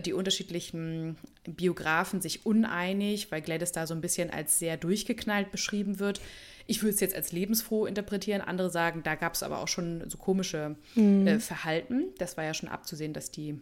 die 0.04 0.12
unterschiedlichen 0.12 1.16
Biografen 1.44 2.20
sich 2.20 2.44
uneinig, 2.46 3.30
weil 3.30 3.42
Gladys 3.42 3.72
da 3.72 3.86
so 3.86 3.94
ein 3.94 4.00
bisschen 4.00 4.30
als 4.30 4.58
sehr 4.58 4.76
durchgeknallt 4.76 5.52
beschrieben 5.52 5.98
wird. 5.98 6.20
Ich 6.66 6.82
würde 6.82 6.94
es 6.94 7.00
jetzt 7.00 7.14
als 7.14 7.32
lebensfroh 7.32 7.86
interpretieren. 7.86 8.40
Andere 8.40 8.70
sagen, 8.70 9.02
da 9.02 9.14
gab 9.14 9.34
es 9.34 9.42
aber 9.42 9.60
auch 9.60 9.68
schon 9.68 10.08
so 10.08 10.18
komische 10.18 10.76
mhm. 10.94 11.26
äh, 11.26 11.40
Verhalten. 11.40 12.08
Das 12.18 12.36
war 12.36 12.44
ja 12.44 12.54
schon 12.54 12.68
abzusehen, 12.68 13.12
dass 13.12 13.30
die 13.30 13.60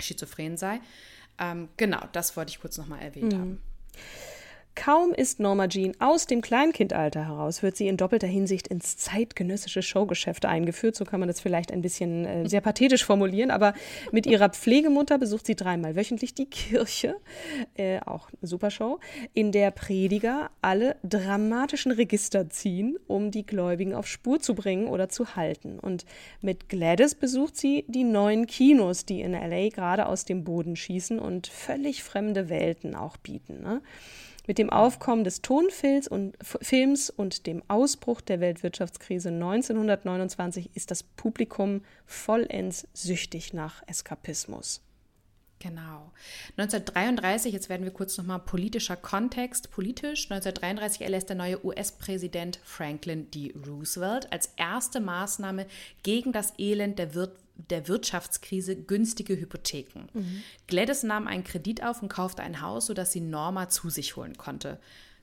schizophren 0.00 0.56
sei. 0.56 0.80
Ähm, 1.38 1.68
genau, 1.76 2.00
das 2.12 2.36
wollte 2.36 2.50
ich 2.50 2.60
kurz 2.60 2.78
nochmal 2.78 3.02
erwähnt 3.02 3.32
mhm. 3.32 3.38
haben. 3.38 3.62
Kaum 4.74 5.12
ist 5.12 5.38
Norma 5.38 5.68
Jean 5.68 5.92
aus 5.98 6.26
dem 6.26 6.40
Kleinkindalter 6.40 7.26
heraus, 7.26 7.62
wird 7.62 7.76
sie 7.76 7.88
in 7.88 7.98
doppelter 7.98 8.26
Hinsicht 8.26 8.68
ins 8.68 8.96
zeitgenössische 8.96 9.82
Showgeschäft 9.82 10.46
eingeführt. 10.46 10.96
So 10.96 11.04
kann 11.04 11.20
man 11.20 11.28
das 11.28 11.40
vielleicht 11.40 11.70
ein 11.72 11.82
bisschen 11.82 12.24
äh, 12.24 12.48
sehr 12.48 12.60
pathetisch 12.62 13.04
formulieren. 13.04 13.50
Aber 13.50 13.74
mit 14.12 14.26
ihrer 14.26 14.48
Pflegemutter 14.48 15.18
besucht 15.18 15.46
sie 15.46 15.56
dreimal 15.56 15.94
wöchentlich 15.94 16.34
die 16.34 16.46
Kirche, 16.46 17.16
äh, 17.74 18.00
auch 18.00 18.28
eine 18.30 18.48
super 18.48 18.70
Show, 18.70 18.98
in 19.34 19.52
der 19.52 19.70
Prediger 19.72 20.50
alle 20.62 20.96
dramatischen 21.02 21.92
Register 21.92 22.48
ziehen, 22.48 22.98
um 23.06 23.30
die 23.30 23.44
Gläubigen 23.44 23.94
auf 23.94 24.06
Spur 24.06 24.40
zu 24.40 24.54
bringen 24.54 24.86
oder 24.86 25.10
zu 25.10 25.36
halten. 25.36 25.78
Und 25.78 26.06
mit 26.40 26.70
Gladys 26.70 27.14
besucht 27.14 27.56
sie 27.58 27.84
die 27.88 28.04
neuen 28.04 28.46
Kinos, 28.46 29.04
die 29.04 29.20
in 29.20 29.32
LA 29.32 29.68
gerade 29.68 30.06
aus 30.06 30.24
dem 30.24 30.44
Boden 30.44 30.76
schießen 30.76 31.18
und 31.18 31.46
völlig 31.46 32.02
fremde 32.02 32.48
Welten 32.48 32.94
auch 32.94 33.18
bieten. 33.18 33.62
Ne? 33.62 33.82
Mit 34.46 34.58
dem 34.58 34.70
Aufkommen 34.70 35.22
des 35.22 35.40
Tonfilms 35.40 36.08
und, 36.08 36.36
Films 36.42 37.10
und 37.10 37.46
dem 37.46 37.62
Ausbruch 37.68 38.20
der 38.20 38.40
Weltwirtschaftskrise 38.40 39.28
1929 39.28 40.70
ist 40.74 40.90
das 40.90 41.04
Publikum 41.04 41.82
vollends 42.06 42.88
süchtig 42.92 43.52
nach 43.52 43.82
Eskapismus. 43.86 44.82
Genau. 45.62 46.10
1933, 46.56 47.52
jetzt 47.52 47.68
werden 47.68 47.84
wir 47.84 47.92
kurz 47.92 48.18
nochmal 48.18 48.40
politischer 48.40 48.96
Kontext, 48.96 49.70
politisch. 49.70 50.28
1933 50.28 51.02
erlässt 51.02 51.28
der 51.28 51.36
neue 51.36 51.64
US-Präsident 51.64 52.58
Franklin 52.64 53.30
D. 53.30 53.54
Roosevelt 53.64 54.32
als 54.32 54.50
erste 54.56 54.98
Maßnahme 54.98 55.66
gegen 56.02 56.32
das 56.32 56.52
Elend 56.58 56.98
der 56.98 57.14
der 57.54 57.88
Wirtschaftskrise 57.88 58.76
günstige 58.76 59.38
Hypotheken. 59.38 60.08
Mhm. 60.12 60.42
Gladys 60.66 61.02
nahm 61.02 61.26
einen 61.26 61.44
Kredit 61.44 61.82
auf 61.82 62.02
und 62.02 62.08
kaufte 62.08 62.42
ein 62.42 62.60
Haus, 62.60 62.86
sodass 62.86 63.12
sie 63.12 63.20
Norma 63.20 63.68
zu 63.68 63.90
sich 63.90 64.16
holen 64.16 64.36
konnte. 64.36 64.80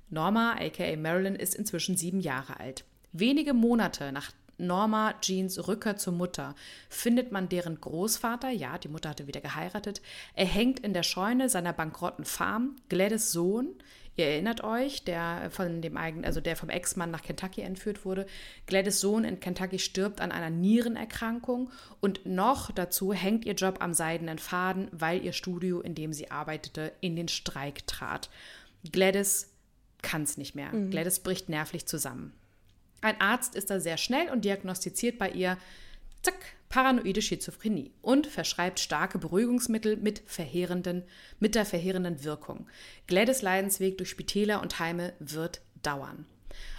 Norma, 0.09 0.53
aka 0.53 0.95
Marilyn, 0.95 1.35
ist 1.35 1.55
inzwischen 1.55 1.97
sieben 1.97 2.19
Jahre 2.19 2.59
alt. 2.59 2.85
Wenige 3.11 3.53
Monate 3.53 4.11
nach 4.11 4.31
Norma 4.57 5.15
Jeans 5.21 5.67
Rückkehr 5.67 5.97
zur 5.97 6.13
Mutter 6.13 6.53
findet 6.89 7.31
man 7.31 7.47
deren 7.49 7.79
Großvater, 7.79 8.49
ja, 8.49 8.77
die 8.77 8.89
Mutter 8.89 9.09
hatte 9.09 9.27
wieder 9.27 9.41
geheiratet, 9.41 10.01
er 10.35 10.45
hängt 10.45 10.79
in 10.81 10.93
der 10.93 11.03
Scheune 11.03 11.49
seiner 11.49 11.73
bankrotten 11.73 12.25
Farm. 12.25 12.75
Gladys 12.89 13.31
Sohn 13.31 13.75
Ihr 14.19 14.25
erinnert 14.25 14.65
euch, 14.65 15.05
der 15.05 15.49
von 15.49 15.81
dem 15.81 15.95
eigenen, 15.95 16.25
also 16.25 16.41
der 16.41 16.57
vom 16.57 16.67
Ex-Mann 16.67 17.09
nach 17.09 17.21
Kentucky 17.21 17.61
entführt 17.61 18.03
wurde. 18.03 18.27
Gladys 18.65 18.99
Sohn 18.99 19.23
in 19.23 19.39
Kentucky 19.39 19.79
stirbt 19.79 20.19
an 20.19 20.33
einer 20.33 20.49
Nierenerkrankung 20.49 21.71
und 22.01 22.25
noch 22.25 22.69
dazu 22.69 23.13
hängt 23.13 23.45
ihr 23.45 23.53
Job 23.53 23.77
am 23.79 23.93
seidenen 23.93 24.37
Faden, 24.37 24.89
weil 24.91 25.23
ihr 25.23 25.31
Studio, 25.31 25.79
in 25.79 25.95
dem 25.95 26.11
sie 26.11 26.31
arbeitete, 26.31 26.91
in 26.99 27.15
den 27.15 27.29
Streik 27.29 27.87
trat. 27.87 28.29
Gladys 28.91 29.53
kann 30.01 30.23
es 30.23 30.35
nicht 30.35 30.53
mehr. 30.53 30.73
Mhm. 30.73 30.91
Gladys 30.91 31.21
bricht 31.21 31.47
nervlich 31.47 31.85
zusammen. 31.85 32.33
Ein 32.99 33.21
Arzt 33.21 33.55
ist 33.55 33.69
da 33.69 33.79
sehr 33.79 33.95
schnell 33.95 34.29
und 34.33 34.43
diagnostiziert 34.43 35.17
bei 35.17 35.29
ihr, 35.29 35.57
zack, 36.23 36.35
paranoide 36.69 37.21
Schizophrenie 37.21 37.91
und 38.01 38.27
verschreibt 38.27 38.79
starke 38.79 39.17
Beruhigungsmittel 39.17 39.97
mit, 39.97 40.21
verheerenden, 40.25 41.03
mit 41.39 41.55
der 41.55 41.65
verheerenden 41.65 42.23
Wirkung. 42.23 42.67
Gladys 43.07 43.41
Leidensweg 43.41 43.97
durch 43.97 44.09
Spitäler 44.09 44.61
und 44.61 44.79
Heime 44.79 45.13
wird 45.19 45.61
dauern. 45.81 46.25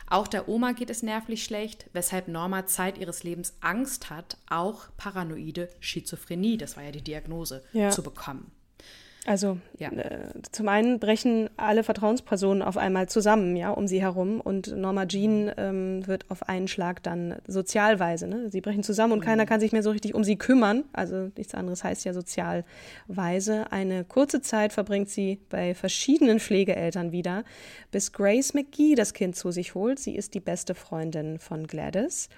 Auch 0.09 0.27
der 0.27 0.49
Oma 0.49 0.73
geht 0.73 0.91
es 0.91 1.03
nervlich 1.03 1.45
schlecht, 1.45 1.87
weshalb 1.93 2.27
Norma 2.29 2.67
Zeit 2.67 2.99
ihres 2.99 3.23
Lebens 3.23 3.55
Angst 3.61 4.11
hat, 4.11 4.39
auch 4.49 4.89
paranoide 4.97 5.69
Schizophrenie, 5.79 6.57
das 6.57 6.77
war 6.77 6.83
ja 6.83 6.91
die 6.91 7.03
Diagnose, 7.03 7.63
ja. 7.73 7.91
zu 7.91 8.03
bekommen. 8.03 8.51
Also 9.27 9.59
ja. 9.79 9.93
äh, 9.93 10.29
zum 10.51 10.69
einen 10.69 10.99
brechen 10.99 11.51
alle 11.59 11.85
Vertrauenspersonen 11.85 12.63
auf 12.63 12.79
einmal 12.79 13.09
zusammen, 13.09 13.55
ja, 13.55 13.71
um 13.71 13.87
sie 13.87 14.01
herum 14.01 14.41
und 14.41 14.75
Norma 14.75 15.07
Jean 15.07 15.53
ähm, 15.59 16.07
wird 16.07 16.31
auf 16.31 16.49
einen 16.49 16.69
Schlag 16.69 17.03
dann 17.03 17.37
sozialweise. 17.47 18.27
Ne? 18.27 18.49
Sie 18.49 18.63
brechen 18.63 18.83
zusammen 18.83 19.13
und 19.13 19.19
mhm. 19.19 19.25
keiner 19.25 19.45
kann 19.45 19.61
sich 19.61 19.73
mehr 19.73 19.83
so 19.83 19.91
richtig 19.91 20.15
um 20.15 20.25
sie 20.25 20.37
kümmern. 20.37 20.85
Also 20.95 21.31
nichts 21.37 21.55
anderes 21.55 21.85
heißt 21.85 22.07
ja 22.07 22.15
sozialweise. 22.15 23.71
Eine 23.71 24.05
kurze 24.05 24.41
Zeit 24.41 24.73
verbringt 24.73 25.11
sie 25.11 25.39
bei 25.51 25.75
verschiedenen 25.75 26.41
Pflegeeltern 26.41 27.13
wieder, 27.13 27.45
bis 27.91 28.13
Grace 28.13 28.55
McGee 28.55 28.95
das 28.95 29.13
Kind 29.13 29.37
zu 29.37 29.51
sich 29.51 29.75
holt. 29.75 29.99
Sie 29.99 30.17
ist 30.17 30.33
die 30.33 30.41
beste 30.41 30.75
Freundin 30.75 31.39
von 31.39 31.67
Gladys. 31.67 32.31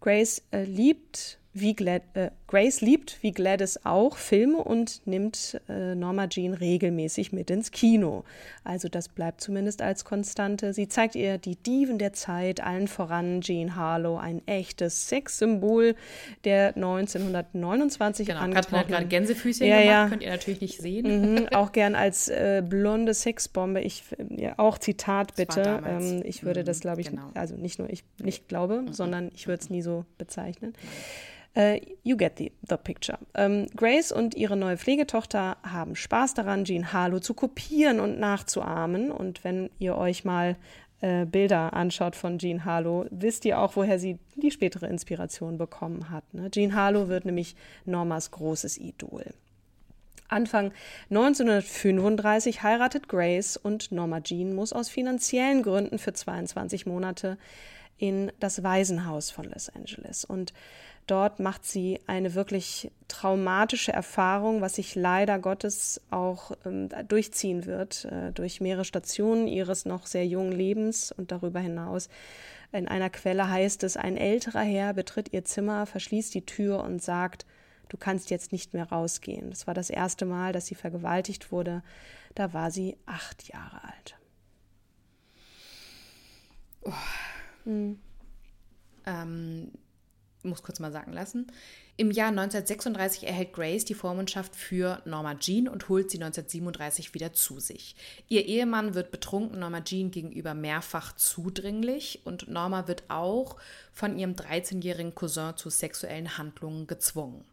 Grace 0.00 0.42
äh, 0.52 0.62
liebt 0.62 1.38
wie 1.54 1.74
Glad 1.74 2.02
äh, 2.14 2.30
Grace 2.46 2.82
liebt, 2.82 3.22
wie 3.22 3.32
Gladys 3.32 3.80
auch, 3.84 4.16
Filme 4.16 4.58
und 4.58 5.00
nimmt 5.06 5.60
äh, 5.68 5.94
Norma 5.94 6.28
Jean 6.28 6.52
regelmäßig 6.54 7.32
mit 7.32 7.50
ins 7.50 7.70
Kino. 7.70 8.24
Also 8.64 8.88
das 8.88 9.08
bleibt 9.08 9.40
zumindest 9.40 9.80
als 9.80 10.04
Konstante. 10.04 10.74
Sie 10.74 10.88
zeigt 10.88 11.14
ihr 11.14 11.38
die 11.38 11.56
Diven 11.56 11.98
der 11.98 12.12
Zeit, 12.12 12.62
allen 12.62 12.86
voran 12.86 13.40
Jean 13.40 13.76
Harlow, 13.76 14.18
ein 14.18 14.46
echtes 14.46 15.08
Sexsymbol 15.08 15.94
der 16.44 16.76
1929 16.76 18.26
genau, 18.26 18.40
Katrin 18.50 18.78
hat 18.78 18.88
gerade 18.88 19.06
Gänsefüßchen 19.06 19.66
ja, 19.66 19.80
gemacht, 19.80 19.90
ja. 19.90 20.08
könnt 20.08 20.22
ihr 20.22 20.30
natürlich 20.30 20.60
nicht 20.60 20.80
sehen. 20.80 21.34
Mhm, 21.34 21.48
auch 21.54 21.72
gern 21.72 21.94
als 21.94 22.28
äh, 22.28 22.62
blonde 22.66 23.14
Sexbombe. 23.14 23.80
Ich, 23.80 24.04
ja, 24.28 24.54
auch 24.58 24.78
Zitat 24.78 25.34
bitte. 25.36 25.82
Ähm, 25.86 26.22
ich 26.24 26.44
würde 26.44 26.60
mhm, 26.60 26.66
das, 26.66 26.80
glaube 26.80 27.00
ich, 27.00 27.10
genau. 27.10 27.30
also 27.34 27.56
nicht 27.56 27.78
nur 27.78 27.88
ich 27.90 28.04
nicht 28.22 28.48
glaube, 28.48 28.82
mhm. 28.82 28.92
sondern 28.92 29.30
ich 29.34 29.46
würde 29.46 29.62
es 29.62 29.70
nie 29.70 29.82
so 29.82 30.04
bezeichnen. 30.18 30.74
Uh, 31.56 31.78
you 32.02 32.16
get 32.16 32.36
the, 32.36 32.50
the 32.68 32.76
picture. 32.76 33.16
Um, 33.34 33.66
Grace 33.76 34.10
und 34.10 34.34
ihre 34.34 34.56
neue 34.56 34.76
Pflegetochter 34.76 35.56
haben 35.62 35.94
Spaß 35.94 36.34
daran, 36.34 36.64
Jean 36.64 36.92
Harlow 36.92 37.20
zu 37.20 37.32
kopieren 37.32 38.00
und 38.00 38.18
nachzuahmen. 38.18 39.12
Und 39.12 39.44
wenn 39.44 39.70
ihr 39.78 39.96
euch 39.96 40.24
mal 40.24 40.56
äh, 41.00 41.26
Bilder 41.26 41.72
anschaut 41.74 42.16
von 42.16 42.38
Jean 42.38 42.64
Harlow, 42.64 43.06
wisst 43.10 43.44
ihr 43.44 43.60
auch, 43.60 43.76
woher 43.76 43.98
sie 43.98 44.18
die 44.36 44.50
spätere 44.50 44.86
Inspiration 44.86 45.58
bekommen 45.58 46.10
hat. 46.10 46.32
Ne? 46.32 46.50
Jean 46.50 46.74
Harlow 46.74 47.08
wird 47.08 47.24
nämlich 47.24 47.54
Normas 47.84 48.30
großes 48.30 48.78
Idol. 48.78 49.24
Anfang 50.28 50.72
1935 51.10 52.62
heiratet 52.62 53.08
Grace 53.08 53.56
und 53.56 53.92
Norma 53.92 54.22
Jean 54.22 54.54
muss 54.54 54.72
aus 54.72 54.88
finanziellen 54.88 55.62
Gründen 55.62 55.98
für 55.98 56.14
22 56.14 56.86
Monate 56.86 57.38
in 57.98 58.32
das 58.40 58.62
Waisenhaus 58.62 59.30
von 59.30 59.44
Los 59.44 59.68
Angeles. 59.68 60.24
Und 60.24 60.52
Dort 61.06 61.38
macht 61.38 61.66
sie 61.66 62.00
eine 62.06 62.34
wirklich 62.34 62.90
traumatische 63.08 63.92
Erfahrung, 63.92 64.62
was 64.62 64.76
sich 64.76 64.94
leider 64.94 65.38
Gottes 65.38 66.00
auch 66.10 66.52
ähm, 66.64 66.88
durchziehen 67.08 67.66
wird, 67.66 68.06
äh, 68.06 68.32
durch 68.32 68.62
mehrere 68.62 68.86
Stationen 68.86 69.46
ihres 69.46 69.84
noch 69.84 70.06
sehr 70.06 70.26
jungen 70.26 70.52
Lebens 70.52 71.12
und 71.12 71.30
darüber 71.30 71.60
hinaus. 71.60 72.08
In 72.72 72.88
einer 72.88 73.10
Quelle 73.10 73.50
heißt 73.50 73.82
es, 73.82 73.98
ein 73.98 74.16
älterer 74.16 74.62
Herr 74.62 74.94
betritt 74.94 75.32
ihr 75.32 75.44
Zimmer, 75.44 75.84
verschließt 75.84 76.34
die 76.34 76.46
Tür 76.46 76.82
und 76.82 77.02
sagt, 77.02 77.44
du 77.90 77.98
kannst 77.98 78.30
jetzt 78.30 78.50
nicht 78.50 78.72
mehr 78.72 78.88
rausgehen. 78.88 79.50
Das 79.50 79.66
war 79.66 79.74
das 79.74 79.90
erste 79.90 80.24
Mal, 80.24 80.52
dass 80.52 80.66
sie 80.66 80.74
vergewaltigt 80.74 81.52
wurde. 81.52 81.82
Da 82.34 82.54
war 82.54 82.70
sie 82.70 82.96
acht 83.04 83.46
Jahre 83.46 83.84
alt. 83.84 84.16
Oh. 86.82 86.92
Hm. 87.64 87.98
Ähm, 89.06 89.70
muss 90.44 90.62
kurz 90.62 90.80
mal 90.80 90.92
sagen 90.92 91.12
lassen. 91.12 91.46
Im 91.96 92.10
Jahr 92.10 92.28
1936 92.28 93.26
erhält 93.26 93.52
Grace 93.52 93.84
die 93.84 93.94
Vormundschaft 93.94 94.56
für 94.56 95.00
Norma 95.04 95.36
Jean 95.36 95.68
und 95.68 95.88
holt 95.88 96.10
sie 96.10 96.18
1937 96.18 97.14
wieder 97.14 97.32
zu 97.32 97.60
sich. 97.60 97.94
Ihr 98.28 98.44
Ehemann 98.46 98.94
wird 98.94 99.10
betrunken 99.12 99.60
Norma 99.60 99.82
Jean 99.82 100.10
gegenüber 100.10 100.54
mehrfach 100.54 101.14
zudringlich 101.14 102.20
und 102.24 102.48
Norma 102.48 102.88
wird 102.88 103.04
auch 103.08 103.56
von 103.92 104.18
ihrem 104.18 104.32
13-jährigen 104.32 105.14
Cousin 105.14 105.56
zu 105.56 105.70
sexuellen 105.70 106.36
Handlungen 106.36 106.86
gezwungen. 106.86 107.44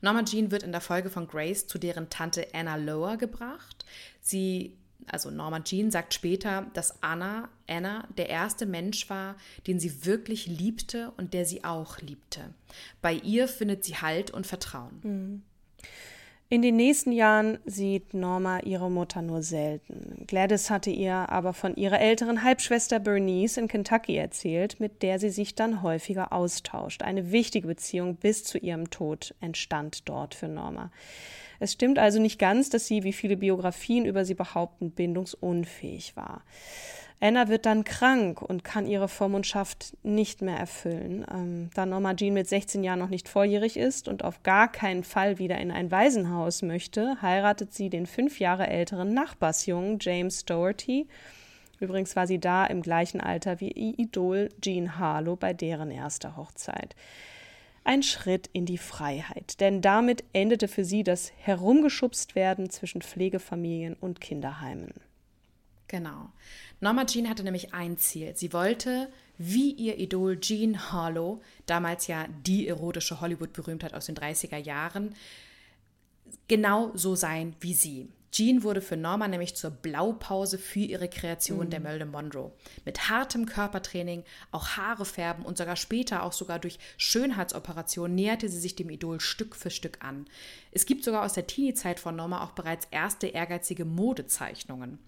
Norma 0.00 0.24
Jean 0.24 0.50
wird 0.50 0.62
in 0.62 0.72
der 0.72 0.80
Folge 0.80 1.10
von 1.10 1.28
Grace 1.28 1.66
zu 1.66 1.78
deren 1.78 2.08
Tante 2.08 2.48
Anna 2.54 2.76
Lower 2.76 3.16
gebracht. 3.16 3.84
Sie 4.20 4.76
also 5.12 5.30
Norma 5.30 5.60
Jean 5.60 5.90
sagt 5.90 6.14
später, 6.14 6.66
dass 6.74 7.02
Anna, 7.02 7.48
Anna 7.66 8.06
der 8.16 8.28
erste 8.28 8.66
Mensch 8.66 9.08
war, 9.10 9.36
den 9.66 9.80
sie 9.80 10.04
wirklich 10.04 10.46
liebte 10.46 11.12
und 11.16 11.34
der 11.34 11.44
sie 11.44 11.64
auch 11.64 11.98
liebte. 12.00 12.54
Bei 13.02 13.14
ihr 13.14 13.48
findet 13.48 13.84
sie 13.84 13.96
Halt 13.96 14.30
und 14.30 14.46
Vertrauen. 14.46 15.00
Mhm. 15.02 15.42
In 16.50 16.62
den 16.62 16.76
nächsten 16.76 17.12
Jahren 17.12 17.58
sieht 17.66 18.14
Norma 18.14 18.60
ihre 18.60 18.90
Mutter 18.90 19.20
nur 19.20 19.42
selten. 19.42 20.24
Gladys 20.26 20.70
hatte 20.70 20.88
ihr 20.88 21.12
aber 21.28 21.52
von 21.52 21.76
ihrer 21.76 22.00
älteren 22.00 22.42
Halbschwester 22.42 23.00
Bernice 23.00 23.58
in 23.58 23.68
Kentucky 23.68 24.16
erzählt, 24.16 24.80
mit 24.80 25.02
der 25.02 25.18
sie 25.18 25.28
sich 25.28 25.56
dann 25.56 25.82
häufiger 25.82 26.32
austauscht. 26.32 27.02
Eine 27.02 27.32
wichtige 27.32 27.68
Beziehung 27.68 28.16
bis 28.16 28.44
zu 28.44 28.56
ihrem 28.56 28.88
Tod 28.88 29.34
entstand 29.42 30.08
dort 30.08 30.34
für 30.34 30.48
Norma. 30.48 30.90
Es 31.60 31.72
stimmt 31.72 31.98
also 31.98 32.20
nicht 32.20 32.38
ganz, 32.38 32.70
dass 32.70 32.86
sie, 32.86 33.02
wie 33.04 33.12
viele 33.12 33.36
Biografien 33.36 34.04
über 34.04 34.24
sie 34.24 34.34
behaupten, 34.34 34.90
bindungsunfähig 34.90 36.16
war. 36.16 36.42
Anna 37.20 37.48
wird 37.48 37.66
dann 37.66 37.82
krank 37.82 38.42
und 38.42 38.62
kann 38.62 38.86
ihre 38.86 39.08
Vormundschaft 39.08 39.96
nicht 40.04 40.40
mehr 40.40 40.56
erfüllen. 40.56 41.26
Ähm, 41.32 41.70
da 41.74 41.84
Norma 41.84 42.14
Jean 42.14 42.34
mit 42.34 42.48
16 42.48 42.84
Jahren 42.84 43.00
noch 43.00 43.08
nicht 43.08 43.28
volljährig 43.28 43.76
ist 43.76 44.06
und 44.06 44.22
auf 44.22 44.44
gar 44.44 44.70
keinen 44.70 45.02
Fall 45.02 45.38
wieder 45.40 45.58
in 45.58 45.72
ein 45.72 45.90
Waisenhaus 45.90 46.62
möchte, 46.62 47.20
heiratet 47.20 47.74
sie 47.74 47.90
den 47.90 48.06
fünf 48.06 48.38
Jahre 48.38 48.68
älteren 48.68 49.14
Nachbarsjungen 49.14 49.98
James 50.00 50.44
Doherty. 50.44 51.08
Übrigens 51.80 52.14
war 52.14 52.28
sie 52.28 52.38
da 52.38 52.66
im 52.66 52.82
gleichen 52.82 53.20
Alter 53.20 53.58
wie 53.58 53.72
ihr 53.72 53.98
Idol 53.98 54.48
Jean 54.62 54.98
Harlow 54.98 55.34
bei 55.34 55.52
deren 55.52 55.90
erster 55.90 56.36
Hochzeit 56.36 56.94
ein 57.84 58.02
Schritt 58.02 58.48
in 58.52 58.66
die 58.66 58.78
Freiheit, 58.78 59.60
denn 59.60 59.80
damit 59.80 60.24
endete 60.32 60.68
für 60.68 60.84
sie 60.84 61.02
das 61.02 61.32
Herumgeschubst 61.38 62.34
werden 62.34 62.70
zwischen 62.70 63.02
Pflegefamilien 63.02 63.94
und 63.94 64.20
Kinderheimen. 64.20 64.92
Genau. 65.88 66.30
Norma 66.80 67.06
Jean 67.06 67.28
hatte 67.28 67.42
nämlich 67.42 67.72
ein 67.72 67.96
Ziel. 67.96 68.36
Sie 68.36 68.52
wollte, 68.52 69.08
wie 69.38 69.72
ihr 69.72 69.98
Idol 69.98 70.38
Jean 70.38 70.92
Harlow, 70.92 71.40
damals 71.66 72.06
ja 72.06 72.26
die 72.46 72.68
erotische 72.68 73.20
Hollywood-Berühmtheit 73.20 73.94
aus 73.94 74.06
den 74.06 74.14
30er 74.14 74.58
Jahren, 74.58 75.14
genau 76.46 76.90
so 76.94 77.14
sein 77.14 77.56
wie 77.60 77.74
sie. 77.74 78.08
Jean 78.30 78.62
wurde 78.62 78.80
für 78.80 78.96
Norma 78.96 79.26
nämlich 79.28 79.56
zur 79.56 79.70
Blaupause 79.70 80.58
für 80.58 80.80
ihre 80.80 81.08
Kreation 81.08 81.66
mhm. 81.66 81.70
der 81.70 81.80
Marilyn 81.80 82.10
Monroe. 82.10 82.52
Mit 82.84 83.08
hartem 83.08 83.46
Körpertraining, 83.46 84.24
auch 84.50 84.76
Haare 84.76 85.04
färben 85.04 85.44
und 85.44 85.56
sogar 85.58 85.76
später 85.76 86.22
auch 86.22 86.32
sogar 86.32 86.58
durch 86.58 86.78
Schönheitsoperationen 86.96 88.14
näherte 88.14 88.48
sie 88.48 88.58
sich 88.58 88.76
dem 88.76 88.90
Idol 88.90 89.20
Stück 89.20 89.56
für 89.56 89.70
Stück 89.70 90.04
an. 90.04 90.26
Es 90.70 90.86
gibt 90.86 91.04
sogar 91.04 91.24
aus 91.24 91.32
der 91.32 91.46
Teenie-Zeit 91.46 92.00
von 92.00 92.16
Norma 92.16 92.44
auch 92.44 92.52
bereits 92.52 92.86
erste 92.90 93.26
ehrgeizige 93.26 93.84
Modezeichnungen. 93.84 94.98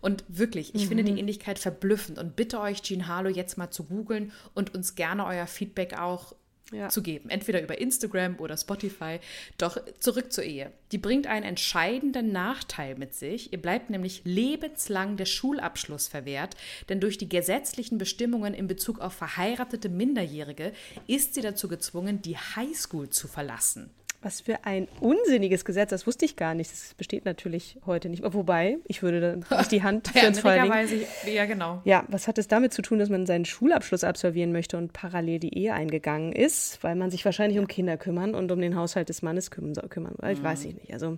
Und 0.00 0.24
wirklich, 0.28 0.74
ich 0.74 0.84
mhm. 0.84 0.88
finde 0.88 1.04
die 1.04 1.12
mhm. 1.12 1.18
Ähnlichkeit 1.18 1.58
verblüffend 1.58 2.18
und 2.18 2.36
bitte 2.36 2.60
euch, 2.60 2.82
Jean 2.82 3.06
Harlow 3.06 3.30
jetzt 3.30 3.58
mal 3.58 3.70
zu 3.70 3.84
googeln 3.84 4.32
und 4.54 4.74
uns 4.74 4.94
gerne 4.94 5.26
euer 5.26 5.46
Feedback 5.46 5.98
auch 5.98 6.34
ja. 6.72 6.88
zu 6.88 7.02
geben, 7.02 7.30
entweder 7.30 7.62
über 7.62 7.78
Instagram 7.78 8.38
oder 8.38 8.56
Spotify. 8.56 9.20
Doch 9.58 9.78
zurück 9.98 10.32
zur 10.32 10.44
Ehe. 10.44 10.72
Die 10.92 10.98
bringt 10.98 11.26
einen 11.26 11.44
entscheidenden 11.44 12.32
Nachteil 12.32 12.96
mit 12.96 13.14
sich. 13.14 13.52
Ihr 13.52 13.60
bleibt 13.60 13.90
nämlich 13.90 14.22
lebenslang 14.24 15.16
der 15.16 15.26
Schulabschluss 15.26 16.08
verwehrt, 16.08 16.56
denn 16.88 17.00
durch 17.00 17.18
die 17.18 17.28
gesetzlichen 17.28 17.98
Bestimmungen 17.98 18.54
in 18.54 18.66
Bezug 18.66 19.00
auf 19.00 19.12
verheiratete 19.12 19.88
Minderjährige 19.88 20.72
ist 21.06 21.34
sie 21.34 21.42
dazu 21.42 21.68
gezwungen, 21.68 22.22
die 22.22 22.36
Highschool 22.36 23.10
zu 23.10 23.28
verlassen. 23.28 23.90
Was 24.22 24.42
für 24.42 24.66
ein 24.66 24.86
unsinniges 25.00 25.64
Gesetz, 25.64 25.88
das 25.88 26.06
wusste 26.06 26.26
ich 26.26 26.36
gar 26.36 26.54
nicht. 26.54 26.70
Das 26.70 26.92
besteht 26.94 27.24
natürlich 27.24 27.78
heute 27.86 28.10
nicht. 28.10 28.22
Wobei, 28.22 28.76
ich 28.86 29.02
würde 29.02 29.20
dann 29.20 29.44
nicht 29.58 29.72
die 29.72 29.82
Hand 29.82 30.08
für 30.08 30.18
ja, 30.18 30.26
ins 30.26 30.40
Feuer 30.40 30.62
legen. 30.64 31.06
Ja, 31.26 31.46
genau. 31.46 31.80
Ja, 31.84 32.04
was 32.08 32.28
hat 32.28 32.36
es 32.36 32.46
damit 32.46 32.74
zu 32.74 32.82
tun, 32.82 32.98
dass 32.98 33.08
man 33.08 33.24
seinen 33.24 33.46
Schulabschluss 33.46 34.04
absolvieren 34.04 34.52
möchte 34.52 34.76
und 34.76 34.92
parallel 34.92 35.38
die 35.38 35.56
Ehe 35.56 35.72
eingegangen 35.72 36.32
ist? 36.32 36.82
Weil 36.82 36.96
man 36.96 37.10
sich 37.10 37.24
wahrscheinlich 37.24 37.58
um 37.58 37.66
Kinder 37.66 37.96
kümmern 37.96 38.34
und 38.34 38.52
um 38.52 38.60
den 38.60 38.76
Haushalt 38.76 39.08
des 39.08 39.22
Mannes 39.22 39.50
kümmern 39.50 39.74
soll. 39.74 39.88
Kümmern. 39.88 40.14
Ich 40.30 40.40
mhm. 40.40 40.44
weiß 40.44 40.66
ich 40.66 40.74
nicht. 40.74 40.92
Also, 40.92 41.16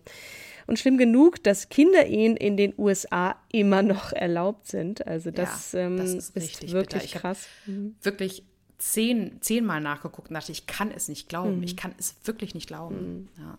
und 0.69 0.79
schlimm 0.79 0.97
genug, 0.97 1.43
dass 1.43 1.69
Kinderehen 1.69 2.37
in 2.37 2.57
den 2.57 2.73
USA 2.79 3.37
immer 3.51 3.83
noch 3.83 4.13
erlaubt 4.13 4.69
sind. 4.69 5.07
Also 5.07 5.31
das, 5.31 5.73
ja, 5.73 5.81
ähm, 5.81 5.97
das 5.97 6.15
ist, 6.15 6.37
ist 6.37 6.73
wirklich 6.73 7.13
krass. 7.13 7.49
Mhm. 7.67 7.97
Wirklich 8.03 8.45
zehn, 8.83 9.41
zehnmal 9.41 9.81
nachgeguckt 9.81 10.29
und 10.29 10.35
dachte, 10.35 10.53
ich 10.53 10.67
kann 10.67 10.91
es 10.91 11.09
nicht 11.09 11.29
glauben. 11.29 11.59
Mhm. 11.59 11.63
Ich 11.63 11.77
kann 11.77 11.95
es 11.99 12.17
wirklich 12.25 12.55
nicht 12.55 12.67
glauben. 12.67 12.97
Mhm. 12.97 13.29
Ja. 13.39 13.59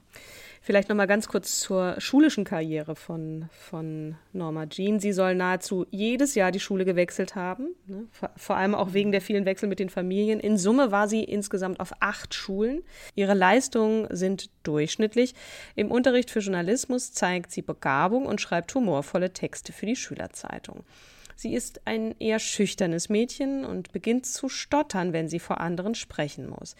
Vielleicht 0.61 0.87
noch 0.87 0.95
mal 0.95 1.07
ganz 1.07 1.27
kurz 1.27 1.59
zur 1.59 1.95
schulischen 1.99 2.45
Karriere 2.45 2.95
von, 2.95 3.49
von 3.51 4.15
Norma 4.31 4.65
Jean. 4.67 4.99
Sie 4.99 5.11
soll 5.11 5.35
nahezu 5.35 5.85
jedes 5.91 6.35
Jahr 6.35 6.51
die 6.51 6.61
Schule 6.61 6.85
gewechselt 6.85 7.35
haben, 7.35 7.75
ne? 7.85 8.05
vor, 8.11 8.31
vor, 8.37 8.55
allem 8.55 8.73
auch 8.73 8.93
wegen 8.93 9.11
der 9.11 9.19
vielen 9.19 9.45
Wechsel 9.45 9.67
mit 9.67 9.79
den 9.79 9.89
Familien. 9.89 10.39
In 10.39 10.57
Summe 10.57 10.89
war 10.89 11.09
sie 11.09 11.23
insgesamt 11.23 11.81
auf 11.81 11.91
acht 11.99 12.33
Schulen. 12.33 12.81
Ihre 13.13 13.33
Leistungen 13.33 14.07
sind 14.15 14.49
durchschnittlich. 14.63 15.35
Im 15.75 15.91
Unterricht 15.91 16.31
für 16.31 16.39
Journalismus 16.39 17.11
zeigt 17.11 17.51
sie 17.51 17.61
Begabung 17.61 18.25
und 18.25 18.39
schreibt 18.39 18.73
humorvolle 18.73 19.33
Texte 19.33 19.73
für 19.73 19.85
die 19.85 19.97
Schülerzeitung. 19.97 20.85
Sie 21.35 21.53
ist 21.53 21.81
ein 21.85 22.15
eher 22.19 22.39
schüchternes 22.39 23.09
Mädchen 23.09 23.65
und 23.65 23.91
beginnt 23.91 24.25
zu 24.25 24.49
stottern, 24.49 25.13
wenn 25.13 25.27
sie 25.27 25.39
vor 25.39 25.59
anderen 25.59 25.95
sprechen 25.95 26.49
muss. 26.49 26.75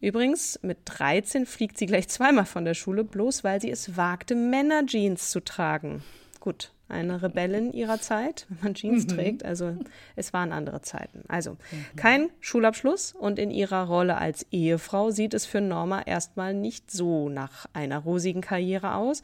Übrigens, 0.00 0.58
mit 0.62 0.78
13 0.84 1.46
fliegt 1.46 1.78
sie 1.78 1.86
gleich 1.86 2.08
zweimal 2.08 2.44
von 2.44 2.64
der 2.64 2.74
Schule, 2.74 3.04
bloß 3.04 3.44
weil 3.44 3.60
sie 3.60 3.70
es 3.70 3.96
wagte, 3.96 4.34
Männerjeans 4.34 5.30
zu 5.30 5.40
tragen. 5.40 6.02
Gut, 6.40 6.72
eine 6.88 7.22
Rebellin 7.22 7.72
ihrer 7.72 8.00
Zeit, 8.00 8.46
wenn 8.48 8.58
man 8.62 8.74
Jeans 8.74 9.04
mhm. 9.06 9.08
trägt. 9.08 9.44
Also 9.44 9.76
es 10.16 10.32
waren 10.32 10.52
andere 10.52 10.82
Zeiten. 10.82 11.22
Also 11.28 11.52
mhm. 11.52 11.96
kein 11.96 12.30
Schulabschluss 12.40 13.12
und 13.12 13.38
in 13.38 13.50
ihrer 13.50 13.84
Rolle 13.84 14.18
als 14.18 14.46
Ehefrau 14.50 15.10
sieht 15.10 15.34
es 15.34 15.46
für 15.46 15.60
Norma 15.60 16.02
erstmal 16.02 16.52
nicht 16.52 16.90
so 16.90 17.28
nach 17.28 17.66
einer 17.72 17.98
rosigen 17.98 18.40
Karriere 18.40 18.94
aus. 18.94 19.22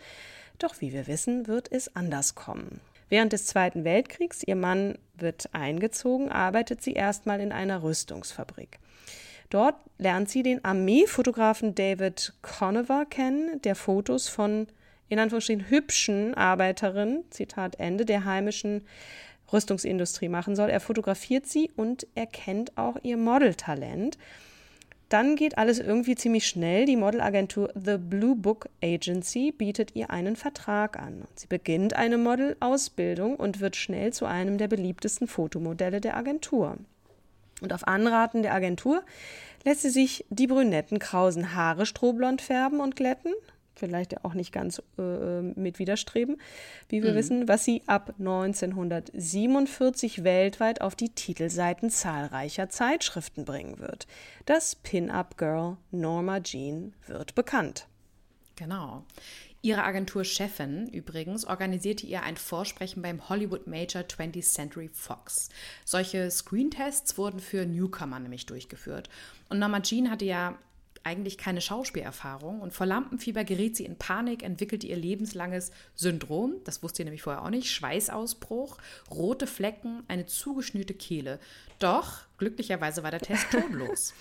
Doch 0.59 0.81
wie 0.81 0.93
wir 0.93 1.07
wissen, 1.07 1.47
wird 1.47 1.71
es 1.71 1.95
anders 1.95 2.35
kommen. 2.35 2.81
Während 3.09 3.33
des 3.33 3.47
Zweiten 3.47 3.85
Weltkriegs, 3.85 4.43
ihr 4.45 4.57
Mann 4.57 4.99
wird 5.17 5.49
eingezogen, 5.53 6.31
arbeitet 6.31 6.83
sie 6.83 6.93
erstmal 6.93 7.41
in 7.41 7.53
einer 7.53 7.83
Rüstungsfabrik. 7.83 8.79
Dort 9.51 9.77
lernt 9.97 10.29
sie 10.29 10.43
den 10.43 10.65
Armeefotografen 10.65 11.75
David 11.75 12.35
Conover 12.43 13.07
kennen, 13.07 13.63
der 13.63 13.75
Fotos 13.75 14.29
von 14.29 14.67
in 15.09 15.19
Anführungsstrichen 15.19 15.71
hübschen 15.71 16.35
Arbeiterinnen, 16.35 17.25
Zitat 17.31 17.81
Ende, 17.81 18.05
der 18.05 18.27
heimischen 18.27 18.87
Rüstungsindustrie 19.51 20.29
machen 20.29 20.55
soll. 20.55 20.69
Er 20.69 20.81
fotografiert 20.81 21.47
sie 21.47 21.71
und 21.77 22.07
erkennt 22.15 22.77
auch 22.77 22.97
ihr 23.03 23.17
Modeltalent. 23.17 24.19
Dann 25.09 25.37
geht 25.37 25.57
alles 25.57 25.79
irgendwie 25.79 26.17
ziemlich 26.17 26.47
schnell. 26.47 26.85
Die 26.85 26.97
Modelagentur 26.97 27.73
The 27.75 27.97
Blue 27.97 28.37
Book 28.37 28.69
Agency 28.83 29.53
bietet 29.53 29.97
ihr 29.97 30.11
einen 30.11 30.37
Vertrag 30.37 30.99
an. 30.99 31.25
Sie 31.35 31.47
beginnt 31.47 31.95
eine 31.95 32.19
Modelausbildung 32.19 33.37
und 33.37 33.61
wird 33.61 33.77
schnell 33.77 34.13
zu 34.13 34.27
einem 34.27 34.59
der 34.59 34.69
beliebtesten 34.69 35.27
Fotomodelle 35.27 36.01
der 36.03 36.17
Agentur. 36.17 36.77
Und 37.63 37.73
auf 37.73 37.89
Anraten 37.89 38.43
der 38.43 38.55
Agentur 38.55 39.03
lässt 39.65 39.83
sie 39.83 39.91
sich 39.91 40.27
die 40.29 40.47
brünetten 40.47 40.99
krausen 40.99 41.55
Haare 41.55 41.87
strohblond 41.87 42.43
färben 42.43 42.81
und 42.81 42.95
glätten 42.95 43.33
vielleicht 43.79 44.25
auch 44.25 44.35
nicht 44.35 44.53
ganz 44.53 44.83
äh, 44.99 45.43
mit 45.43 45.79
widerstreben, 45.79 46.37
wie 46.89 47.03
wir 47.03 47.13
mhm. 47.13 47.17
wissen, 47.17 47.49
was 47.49 47.65
sie 47.65 47.83
ab 47.87 48.15
1947 48.19 50.25
weltweit 50.25 50.81
auf 50.81 50.95
die 50.95 51.11
Titelseiten 51.11 51.91
zahlreicher 51.91 52.69
Zeitschriften 52.69 53.45
bringen 53.45 53.79
wird. 53.79 54.07
Das 54.47 54.75
Pin-Up-Girl 54.75 55.77
Norma 55.91 56.41
Jean 56.41 56.95
wird 57.07 57.35
bekannt. 57.35 57.87
Genau. 58.57 59.05
Ihre 59.61 59.83
Agenturchefin 59.83 60.87
übrigens 60.89 61.45
organisierte 61.45 62.07
ihr 62.07 62.23
ein 62.23 62.37
Vorsprechen 62.37 63.03
beim 63.03 63.29
Hollywood 63.29 63.67
Major 63.67 64.03
20th 64.03 64.53
Century 64.53 64.89
Fox. 64.93 65.49
Solche 65.85 66.31
Screentests 66.31 67.19
wurden 67.19 67.41
für 67.41 67.67
Newcomer 67.67 68.21
nämlich 68.21 68.47
durchgeführt. 68.47 69.09
Und 69.49 69.59
Norma 69.59 69.81
Jean 69.81 70.11
hatte 70.11 70.25
ja 70.25 70.57
eigentlich 71.09 71.39
keine 71.39 71.63
Schauspielerfahrung 71.63 72.61
und 72.61 72.75
vor 72.75 72.87
Lampenfieber 72.87 73.45
geriet 73.45 73.77
sie 73.77 73.87
in 73.87 73.97
Panik, 73.97 74.43
entwickelte 74.43 74.87
ihr 74.87 74.97
lebenslanges 74.97 75.71
Syndrom, 75.95 76.57
das 76.65 76.83
wusste 76.83 77.03
ihr 77.03 77.07
nämlich 77.07 77.23
vorher 77.23 77.43
auch 77.43 77.51
nicht, 77.51 77.71
Schweißausbruch, 77.71 78.77
rote 79.11 79.47
Flecken, 79.47 80.03
eine 80.09 80.27
zugeschnürte 80.27 80.93
Kehle. 80.93 81.41
Doch 81.79 82.21
glücklicherweise 82.37 83.03
war 83.03 83.11
der 83.11 83.21
Test 83.21 83.47
tonlos. 83.51 84.13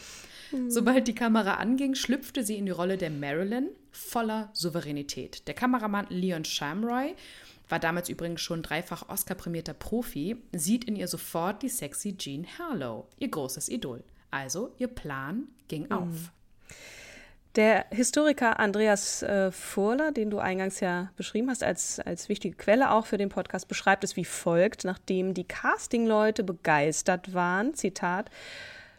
Sobald 0.70 1.10
die 1.10 1.16
Kamera 1.16 1.56
anging, 1.56 1.94
schlüpfte 1.94 2.42
sie 2.42 2.58
in 2.58 2.66
die 2.66 2.72
Rolle 2.72 2.98
der 2.98 3.10
Marilyn 3.10 3.68
voller 3.92 4.50
Souveränität. 4.54 5.46
Der 5.46 5.54
Kameramann 5.54 6.08
Leon 6.10 6.46
Shamroy 6.46 7.16
war 7.68 7.80
damals 7.80 8.08
übrigens 8.08 8.40
schon 8.40 8.64
dreifach 8.64 9.10
Oscar-prämierter 9.10 9.74
Profi, 9.74 10.38
sieht 10.54 10.86
in 10.86 10.96
ihr 10.96 11.10
sofort 11.10 11.64
die 11.64 11.70
sexy 11.70 12.18
Jean 12.18 12.48
Harlow, 12.58 13.10
ihr 13.20 13.28
großes 13.28 13.68
Idol. 13.68 14.06
Also 14.32 14.74
ihr 14.78 14.88
Plan 14.88 15.50
ging 15.68 15.84
mhm. 15.84 15.92
auf. 15.92 16.32
Der 17.56 17.86
Historiker 17.90 18.60
Andreas 18.60 19.24
äh, 19.24 19.52
Furler, 19.52 20.12
den 20.12 20.30
du 20.30 20.38
eingangs 20.38 20.80
ja 20.80 21.10
beschrieben 21.16 21.50
hast 21.50 21.64
als, 21.64 22.00
als 22.00 22.30
wichtige 22.30 22.56
Quelle 22.56 22.92
auch 22.92 23.08
für 23.08 23.18
den 23.18 23.30
Podcast, 23.30 23.68
beschreibt 23.68 24.04
es 24.04 24.16
wie 24.16 24.26
folgt, 24.26 24.86
nachdem 24.86 25.34
die 25.34 25.44
Castingleute 25.44 26.44
begeistert 26.44 27.34
waren, 27.34 27.74
Zitat, 27.74 28.30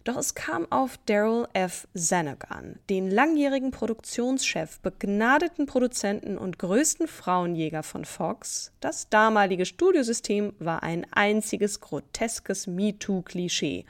doch 0.02 0.16
es 0.16 0.34
kam 0.34 0.66
auf 0.72 0.98
Daryl 1.06 1.46
F. 1.52 1.86
Zanuck 1.94 2.50
an, 2.50 2.80
den 2.88 3.10
langjährigen 3.10 3.70
Produktionschef, 3.70 4.80
begnadeten 4.80 5.66
Produzenten 5.66 6.38
und 6.38 6.58
größten 6.58 7.06
Frauenjäger 7.06 7.82
von 7.82 8.04
Fox. 8.04 8.72
Das 8.80 9.08
damalige 9.08 9.66
Studiosystem 9.66 10.54
war 10.58 10.82
ein 10.82 11.06
einziges 11.12 11.80
groteskes 11.80 12.66
MeToo-Klischee. 12.66 13.84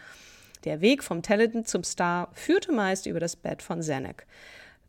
Der 0.65 0.81
Weg 0.81 1.03
vom 1.03 1.23
Talent 1.23 1.69
zum 1.69 1.85
Star 1.85 2.29
führte 2.33 2.73
meist 2.73 3.07
über 3.07 3.21
das 3.21 3.37
Bett 3.37 3.63
von 3.63 3.83
Zanuck. 3.83 4.25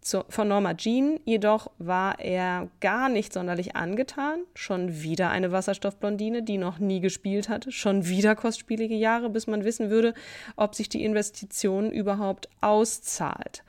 Zu, 0.01 0.23
von 0.29 0.47
Norma 0.47 0.75
Jean 0.75 1.19
jedoch 1.25 1.69
war 1.77 2.19
er 2.19 2.69
gar 2.79 3.09
nicht 3.09 3.33
sonderlich 3.33 3.75
angetan. 3.75 4.43
Schon 4.53 5.01
wieder 5.01 5.29
eine 5.29 5.51
Wasserstoffblondine, 5.51 6.41
die 6.41 6.57
noch 6.57 6.79
nie 6.79 7.01
gespielt 7.01 7.49
hatte. 7.49 7.71
Schon 7.71 8.07
wieder 8.07 8.35
kostspielige 8.35 8.95
Jahre, 8.95 9.29
bis 9.29 9.45
man 9.45 9.65
wissen 9.65 9.89
würde, 9.89 10.13
ob 10.55 10.73
sich 10.73 10.87
die 10.87 11.03
Investition 11.03 11.91
überhaupt 11.91 12.47
auszahlt. 12.61 13.63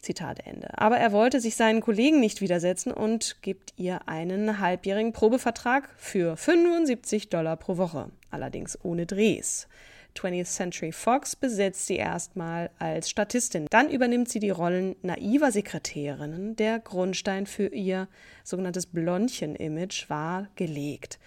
Zitat 0.00 0.44
Ende. 0.44 0.76
Aber 0.76 0.96
er 0.96 1.12
wollte 1.12 1.40
sich 1.40 1.54
seinen 1.54 1.80
Kollegen 1.80 2.18
nicht 2.18 2.40
widersetzen 2.40 2.92
und 2.92 3.36
gibt 3.42 3.72
ihr 3.76 4.08
einen 4.08 4.58
halbjährigen 4.58 5.12
Probevertrag 5.12 5.88
für 5.96 6.36
75 6.36 7.28
Dollar 7.28 7.56
pro 7.56 7.76
Woche, 7.76 8.10
allerdings 8.32 8.76
ohne 8.82 9.06
Drehs. 9.06 9.68
20th 10.16 10.44
Century 10.44 10.92
Fox 10.92 11.36
besetzt 11.36 11.86
sie 11.86 11.96
erstmal 11.96 12.70
als 12.78 13.10
Statistin. 13.10 13.66
Dann 13.70 13.90
übernimmt 13.90 14.28
sie 14.28 14.40
die 14.40 14.50
Rollen 14.50 14.96
naiver 15.02 15.52
Sekretärinnen. 15.52 16.56
Der 16.56 16.78
Grundstein 16.78 17.46
für 17.46 17.68
ihr 17.68 18.08
sogenanntes 18.44 18.86
Blondchen-Image 18.86 20.08
war 20.08 20.48
gelegt 20.56 21.18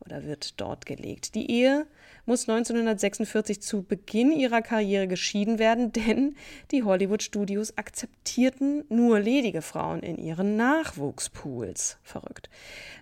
oder 0.00 0.24
wird 0.24 0.60
dort 0.60 0.86
gelegt. 0.86 1.34
Die 1.34 1.50
Ehe 1.50 1.86
muss 2.24 2.48
1946 2.48 3.60
zu 3.60 3.82
Beginn 3.82 4.32
ihrer 4.32 4.62
Karriere 4.62 5.08
geschieden 5.08 5.58
werden, 5.58 5.92
denn 5.92 6.36
die 6.70 6.82
Hollywood-Studios 6.82 7.76
akzeptierten 7.76 8.84
nur 8.88 9.20
ledige 9.20 9.62
Frauen 9.62 10.00
in 10.00 10.18
ihren 10.18 10.56
Nachwuchspools. 10.56 11.98
Verrückt. 12.02 12.48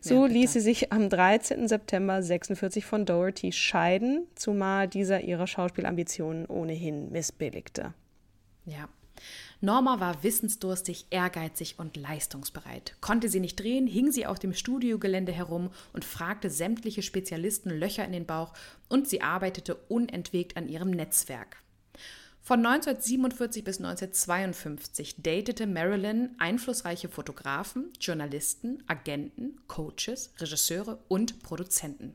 So 0.00 0.26
ja, 0.26 0.32
ließ 0.32 0.54
sie 0.54 0.60
sich 0.60 0.92
am 0.92 1.08
13. 1.08 1.68
September 1.68 2.14
1946 2.14 2.84
von 2.84 3.04
Doherty 3.04 3.52
scheiden, 3.52 4.26
zumal 4.34 4.88
dieser 4.88 5.20
ihre 5.20 5.46
Schauspielambitionen 5.46 6.46
ohnehin 6.46 7.10
missbilligte. 7.10 7.94
Ja, 8.64 8.88
Norma 9.62 10.00
war 10.00 10.22
wissensdurstig, 10.22 11.06
ehrgeizig 11.10 11.74
und 11.78 11.96
leistungsbereit. 11.98 12.96
Konnte 13.02 13.28
sie 13.28 13.40
nicht 13.40 13.60
drehen, 13.60 13.86
hing 13.86 14.10
sie 14.10 14.24
auf 14.24 14.38
dem 14.38 14.54
Studiogelände 14.54 15.32
herum 15.32 15.70
und 15.92 16.04
fragte 16.04 16.48
sämtliche 16.48 17.02
Spezialisten 17.02 17.70
Löcher 17.70 18.04
in 18.04 18.12
den 18.12 18.24
Bauch 18.24 18.54
und 18.88 19.06
sie 19.06 19.20
arbeitete 19.20 19.74
unentwegt 19.74 20.56
an 20.56 20.68
ihrem 20.68 20.90
Netzwerk. 20.90 21.58
Von 22.42 22.64
1947 22.64 23.62
bis 23.62 23.78
1952 23.78 25.16
datete 25.22 25.66
Marilyn 25.66 26.34
einflussreiche 26.38 27.10
Fotografen, 27.10 27.92
Journalisten, 28.00 28.82
Agenten, 28.86 29.60
Coaches, 29.68 30.32
Regisseure 30.38 30.98
und 31.08 31.42
Produzenten. 31.42 32.14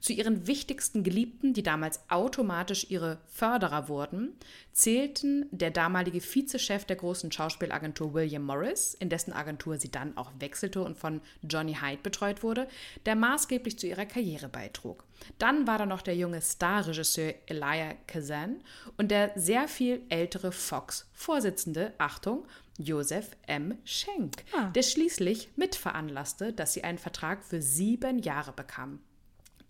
Zu 0.00 0.14
ihren 0.14 0.46
wichtigsten 0.46 1.04
Geliebten, 1.04 1.52
die 1.52 1.62
damals 1.62 2.00
automatisch 2.08 2.86
ihre 2.88 3.18
Förderer 3.26 3.88
wurden, 3.88 4.32
zählten 4.72 5.46
der 5.50 5.70
damalige 5.70 6.22
Vizechef 6.22 6.86
der 6.86 6.96
großen 6.96 7.30
Schauspielagentur 7.30 8.14
William 8.14 8.42
Morris, 8.42 8.94
in 8.94 9.10
dessen 9.10 9.34
Agentur 9.34 9.78
sie 9.78 9.90
dann 9.90 10.16
auch 10.16 10.32
wechselte 10.38 10.82
und 10.82 10.96
von 10.96 11.20
Johnny 11.42 11.74
Hyde 11.74 12.02
betreut 12.02 12.42
wurde, 12.42 12.66
der 13.04 13.14
maßgeblich 13.14 13.78
zu 13.78 13.86
ihrer 13.88 14.06
Karriere 14.06 14.48
beitrug. 14.48 15.04
Dann 15.38 15.66
war 15.66 15.76
da 15.76 15.84
noch 15.84 16.00
der 16.00 16.16
junge 16.16 16.40
Starregisseur 16.40 17.34
Elijah 17.46 17.94
Kazan 18.06 18.62
und 18.96 19.10
der 19.10 19.32
sehr 19.36 19.68
viel 19.68 20.00
ältere 20.08 20.50
Fox-Vorsitzende, 20.50 21.92
Achtung, 21.98 22.46
Joseph 22.78 23.36
M. 23.46 23.76
Schenk, 23.84 24.44
ah. 24.56 24.70
der 24.70 24.82
schließlich 24.82 25.50
mitveranlasste, 25.56 26.54
dass 26.54 26.72
sie 26.72 26.84
einen 26.84 26.96
Vertrag 26.96 27.44
für 27.44 27.60
sieben 27.60 28.18
Jahre 28.20 28.52
bekam. 28.52 29.00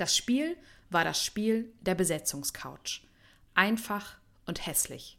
Das 0.01 0.17
Spiel 0.17 0.57
war 0.89 1.05
das 1.05 1.23
Spiel 1.23 1.71
der 1.83 1.95
Besetzungscouch. 1.95 3.03
Einfach 3.55 4.17
und 4.47 4.67
hässlich. 4.67 5.19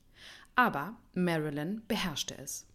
Aber 0.56 0.96
Marilyn 1.13 1.84
beherrschte 1.88 2.36
es. 2.39 2.65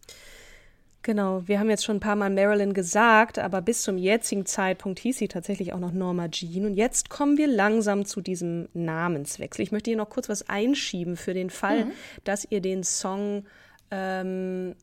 Genau, 1.03 1.47
wir 1.49 1.59
haben 1.59 1.69
jetzt 1.69 1.85
schon 1.85 1.97
ein 1.97 2.01
paar 2.01 2.15
Mal 2.15 2.31
Marilyn 2.31 2.75
gesagt, 2.75 3.41
aber 3.41 3.61
bis 3.61 3.83
zum 3.83 3.99
jetzigen 3.99 4.47
Zeitpunkt 4.47 5.01
hieß 5.01 5.19
sie 5.19 5.27
tatsächlich 5.27 5.73
auch 5.73 5.81
noch 5.81 5.93
Norma 5.93 6.29
Jean. 6.29 6.67
Und 6.67 6.75
jetzt 6.75 7.11
kommen 7.11 7.39
wir 7.39 7.49
langsam 7.49 8.05
zu 8.05 8.21
diesem 8.21 8.69
Namenswechsel. 8.73 9.65
Ich 9.65 9.73
möchte 9.73 9.91
hier 9.91 9.99
noch 9.99 10.09
kurz 10.09 10.29
was 10.29 10.49
einschieben 10.49 11.17
für 11.17 11.35
den 11.35 11.51
Fall, 11.51 11.87
mhm. 11.87 11.93
dass 12.23 12.47
ihr 12.49 12.61
den 12.61 12.85
Song 12.85 13.47
ähm, 13.91 14.77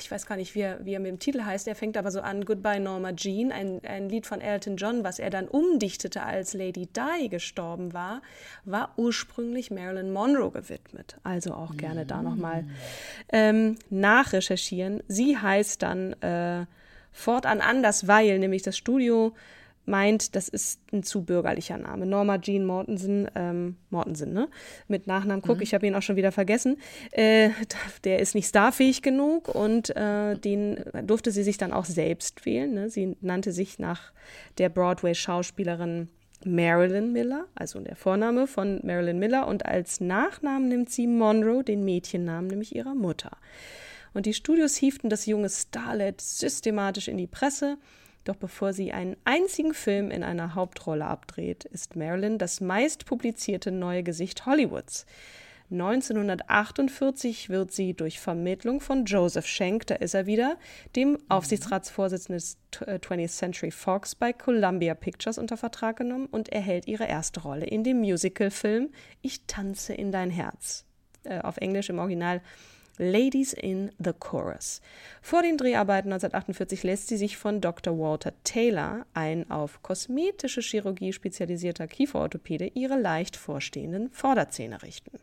ich 0.00 0.10
weiß 0.10 0.26
gar 0.26 0.36
nicht, 0.36 0.54
wie 0.54 0.60
er, 0.60 0.84
wie 0.84 0.94
er 0.94 1.00
mit 1.00 1.10
dem 1.10 1.18
Titel 1.18 1.42
heißt, 1.42 1.68
er 1.68 1.74
fängt 1.74 1.96
aber 1.96 2.10
so 2.10 2.20
an, 2.20 2.44
Goodbye 2.44 2.80
Norma 2.80 3.12
Jean, 3.12 3.52
ein, 3.52 3.80
ein 3.84 4.08
Lied 4.08 4.26
von 4.26 4.40
Elton 4.40 4.76
John, 4.76 5.04
was 5.04 5.18
er 5.18 5.28
dann 5.30 5.48
umdichtete, 5.48 6.22
als 6.22 6.54
Lady 6.54 6.86
Di 6.86 7.28
gestorben 7.28 7.92
war, 7.92 8.22
war 8.64 8.92
ursprünglich 8.96 9.70
Marilyn 9.70 10.12
Monroe 10.12 10.50
gewidmet. 10.50 11.16
Also 11.24 11.52
auch 11.52 11.76
gerne 11.76 12.04
mm. 12.04 12.08
da 12.08 12.22
nochmal 12.22 12.64
ähm, 13.30 13.76
nachrecherchieren. 13.90 15.02
Sie 15.08 15.36
heißt 15.36 15.82
dann 15.82 16.14
äh, 16.22 16.64
fortan 17.12 17.60
anders, 17.60 18.08
weil 18.08 18.38
nämlich 18.38 18.62
das 18.62 18.78
Studio 18.78 19.34
meint, 19.86 20.36
das 20.36 20.48
ist 20.48 20.80
ein 20.92 21.02
zu 21.02 21.24
bürgerlicher 21.24 21.78
Name. 21.78 22.06
Norma 22.06 22.38
Jean 22.38 22.64
Mortensen, 22.64 23.28
ähm, 23.34 23.76
Mortensen, 23.90 24.32
ne? 24.32 24.48
Mit 24.88 25.06
Nachnamen 25.06 25.42
Cook, 25.44 25.56
mhm. 25.56 25.62
ich 25.62 25.74
habe 25.74 25.86
ihn 25.86 25.94
auch 25.94 26.02
schon 26.02 26.16
wieder 26.16 26.32
vergessen. 26.32 26.78
Äh, 27.12 27.50
der 28.04 28.20
ist 28.20 28.34
nicht 28.34 28.48
starfähig 28.48 29.02
genug 29.02 29.48
und 29.48 29.94
äh, 29.96 30.36
den 30.36 30.84
durfte 31.02 31.30
sie 31.30 31.42
sich 31.42 31.58
dann 31.58 31.72
auch 31.72 31.84
selbst 31.84 32.44
wählen. 32.46 32.74
Ne? 32.74 32.90
Sie 32.90 33.16
nannte 33.20 33.52
sich 33.52 33.78
nach 33.78 34.12
der 34.58 34.68
Broadway-Schauspielerin 34.68 36.08
Marilyn 36.44 37.12
Miller, 37.12 37.46
also 37.54 37.80
der 37.80 37.96
Vorname 37.96 38.46
von 38.46 38.80
Marilyn 38.84 39.18
Miller, 39.18 39.46
und 39.46 39.66
als 39.66 40.00
Nachnamen 40.00 40.68
nimmt 40.68 40.90
sie 40.90 41.06
Monroe, 41.06 41.62
den 41.62 41.84
Mädchennamen, 41.84 42.48
nämlich 42.48 42.74
ihrer 42.74 42.94
Mutter. 42.94 43.32
Und 44.14 44.26
die 44.26 44.34
Studios 44.34 44.76
hieften 44.76 45.10
das 45.10 45.26
junge 45.26 45.50
Starlet 45.50 46.20
systematisch 46.20 47.08
in 47.08 47.18
die 47.18 47.26
Presse 47.26 47.78
doch 48.28 48.36
bevor 48.36 48.72
sie 48.72 48.92
einen 48.92 49.16
einzigen 49.24 49.74
Film 49.74 50.10
in 50.10 50.22
einer 50.22 50.54
Hauptrolle 50.54 51.06
abdreht, 51.06 51.64
ist 51.64 51.96
Marilyn 51.96 52.38
das 52.38 52.60
meistpublizierte 52.60 53.70
neue 53.70 54.02
Gesicht 54.02 54.46
Hollywoods. 54.46 55.06
1948 55.70 57.48
wird 57.48 57.72
sie 57.72 57.94
durch 57.94 58.20
Vermittlung 58.20 58.80
von 58.80 59.04
Joseph 59.04 59.46
Schenk, 59.46 59.86
da 59.88 59.96
ist 59.96 60.14
er 60.14 60.26
wieder, 60.26 60.58
dem 60.94 61.12
mhm. 61.12 61.18
Aufsichtsratsvorsitzenden 61.28 62.38
des 62.38 62.58
20th 62.72 63.18
äh, 63.18 63.26
Century 63.26 63.70
Fox 63.72 64.14
bei 64.14 64.32
Columbia 64.32 64.94
Pictures 64.94 65.38
unter 65.38 65.56
Vertrag 65.56 65.96
genommen 65.96 66.26
und 66.26 66.50
erhält 66.50 66.86
ihre 66.86 67.06
erste 67.06 67.40
Rolle 67.40 67.66
in 67.66 67.82
dem 67.82 67.98
Musicalfilm 68.00 68.90
Ich 69.22 69.46
tanze 69.46 69.94
in 69.94 70.12
dein 70.12 70.30
Herz. 70.30 70.84
Äh, 71.24 71.40
auf 71.40 71.56
Englisch 71.56 71.90
im 71.90 71.98
Original 71.98 72.42
Ladies 72.98 73.52
in 73.52 73.90
the 73.98 74.12
Chorus. 74.18 74.80
Vor 75.20 75.42
den 75.42 75.58
Dreharbeiten 75.58 76.12
1948 76.12 76.82
lässt 76.82 77.08
sie 77.08 77.16
sich 77.16 77.36
von 77.36 77.60
Dr. 77.60 77.98
Walter 77.98 78.32
Taylor, 78.42 79.04
ein 79.12 79.50
auf 79.50 79.82
kosmetische 79.82 80.62
Chirurgie 80.62 81.12
spezialisierter 81.12 81.86
Kieferorthopäde, 81.86 82.70
ihre 82.74 82.98
leicht 82.98 83.36
vorstehenden 83.36 84.10
Vorderzähne 84.10 84.82
richten. 84.82 85.18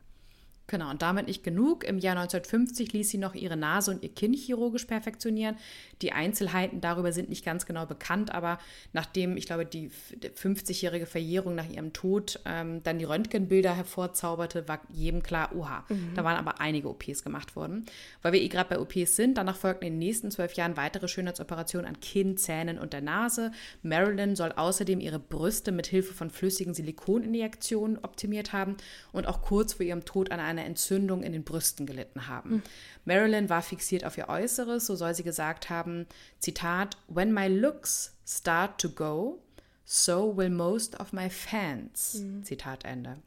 Genau, 0.68 0.90
und 0.90 1.02
damit 1.02 1.28
nicht 1.28 1.44
genug. 1.44 1.84
Im 1.84 1.98
Jahr 1.98 2.16
1950 2.16 2.94
ließ 2.94 3.10
sie 3.10 3.18
noch 3.18 3.36
ihre 3.36 3.58
Nase 3.58 3.92
und 3.92 4.02
ihr 4.02 4.14
Kinn 4.14 4.34
chirurgisch 4.34 4.86
perfektionieren. 4.86 5.58
Die 6.02 6.14
Einzelheiten 6.14 6.80
darüber 6.80 7.12
sind 7.12 7.28
nicht 7.28 7.44
ganz 7.44 7.66
genau 7.66 7.86
bekannt, 7.86 8.34
aber 8.34 8.60
nachdem, 8.94 9.36
ich 9.36 9.46
glaube, 9.46 9.66
die 9.66 9.90
50-jährige 9.90 11.06
Verjährung 11.06 11.56
nach 11.56 11.70
ihrem 11.70 11.92
Tod 11.92 12.40
ähm, 12.46 12.82
dann 12.84 12.98
die 12.98 13.04
Röntgenbilder 13.04 13.76
hervorzauberte, 13.76 14.66
war 14.70 14.80
jedem 14.90 15.22
klar, 15.22 15.54
oha, 15.54 15.84
mhm. 15.90 16.14
da 16.16 16.24
waren 16.24 16.38
aber 16.38 16.62
einige 16.62 16.90
OPs 16.90 17.24
gemacht 17.24 17.58
worden. 17.58 17.86
Weil 18.22 18.32
wir 18.32 18.42
eh 18.42 18.48
gerade 18.48 18.70
bei 18.70 18.80
OPs 18.80 19.18
sind, 19.18 19.38
danach 19.38 19.58
folgten 19.58 19.86
in 19.86 19.94
den 19.94 20.00
nächsten 20.00 20.32
zwölf 20.32 20.54
Jahren 20.54 20.78
weitere 20.78 21.10
Schönheitsoperationen 21.10 21.88
an 21.88 22.00
Kinn, 22.00 22.38
Zähnen 22.38 22.80
und 22.80 22.94
der 22.94 23.02
Nase. 23.02 23.52
Marilyn 23.82 24.38
soll 24.38 24.54
außerdem 24.54 25.02
ihre 25.02 25.20
Brüste 25.20 25.74
mit 25.74 25.88
Hilfe 25.88 26.14
von 26.14 26.30
flüssigen 26.30 26.74
Silikoninjektionen 26.74 27.98
optimiert 27.98 28.54
haben 28.54 28.78
und 29.12 29.28
auch 29.28 29.42
kurz 29.42 29.74
vor 29.74 29.86
ihrem 29.86 30.06
Tod 30.06 30.32
an 30.32 30.40
einer 30.40 30.53
eine 30.54 30.68
Entzündung 30.68 31.24
in 31.24 31.34
den 31.34 31.44
Brüsten 31.44 31.86
gelitten 31.86 32.28
haben. 32.28 32.50
Mhm. 32.50 32.64
Marilyn 33.06 33.50
war 33.50 33.62
fixiert 33.62 34.06
auf 34.06 34.18
ihr 34.18 34.30
Äußeres, 34.30 34.86
so 34.86 34.96
soll 34.96 35.14
sie 35.14 35.24
gesagt 35.24 35.70
haben, 35.70 36.08
Zitat, 36.40 36.98
When 37.08 37.34
my 37.34 37.48
looks 37.48 38.16
start 38.26 38.80
to 38.82 38.90
go, 38.90 39.40
so 39.86 40.36
will 40.36 40.50
most 40.50 41.00
of 41.00 41.14
my 41.14 41.30
fans. 41.30 42.16
Mhm. 42.16 42.44
Zitat 42.44 42.86
Ende. 42.86 43.18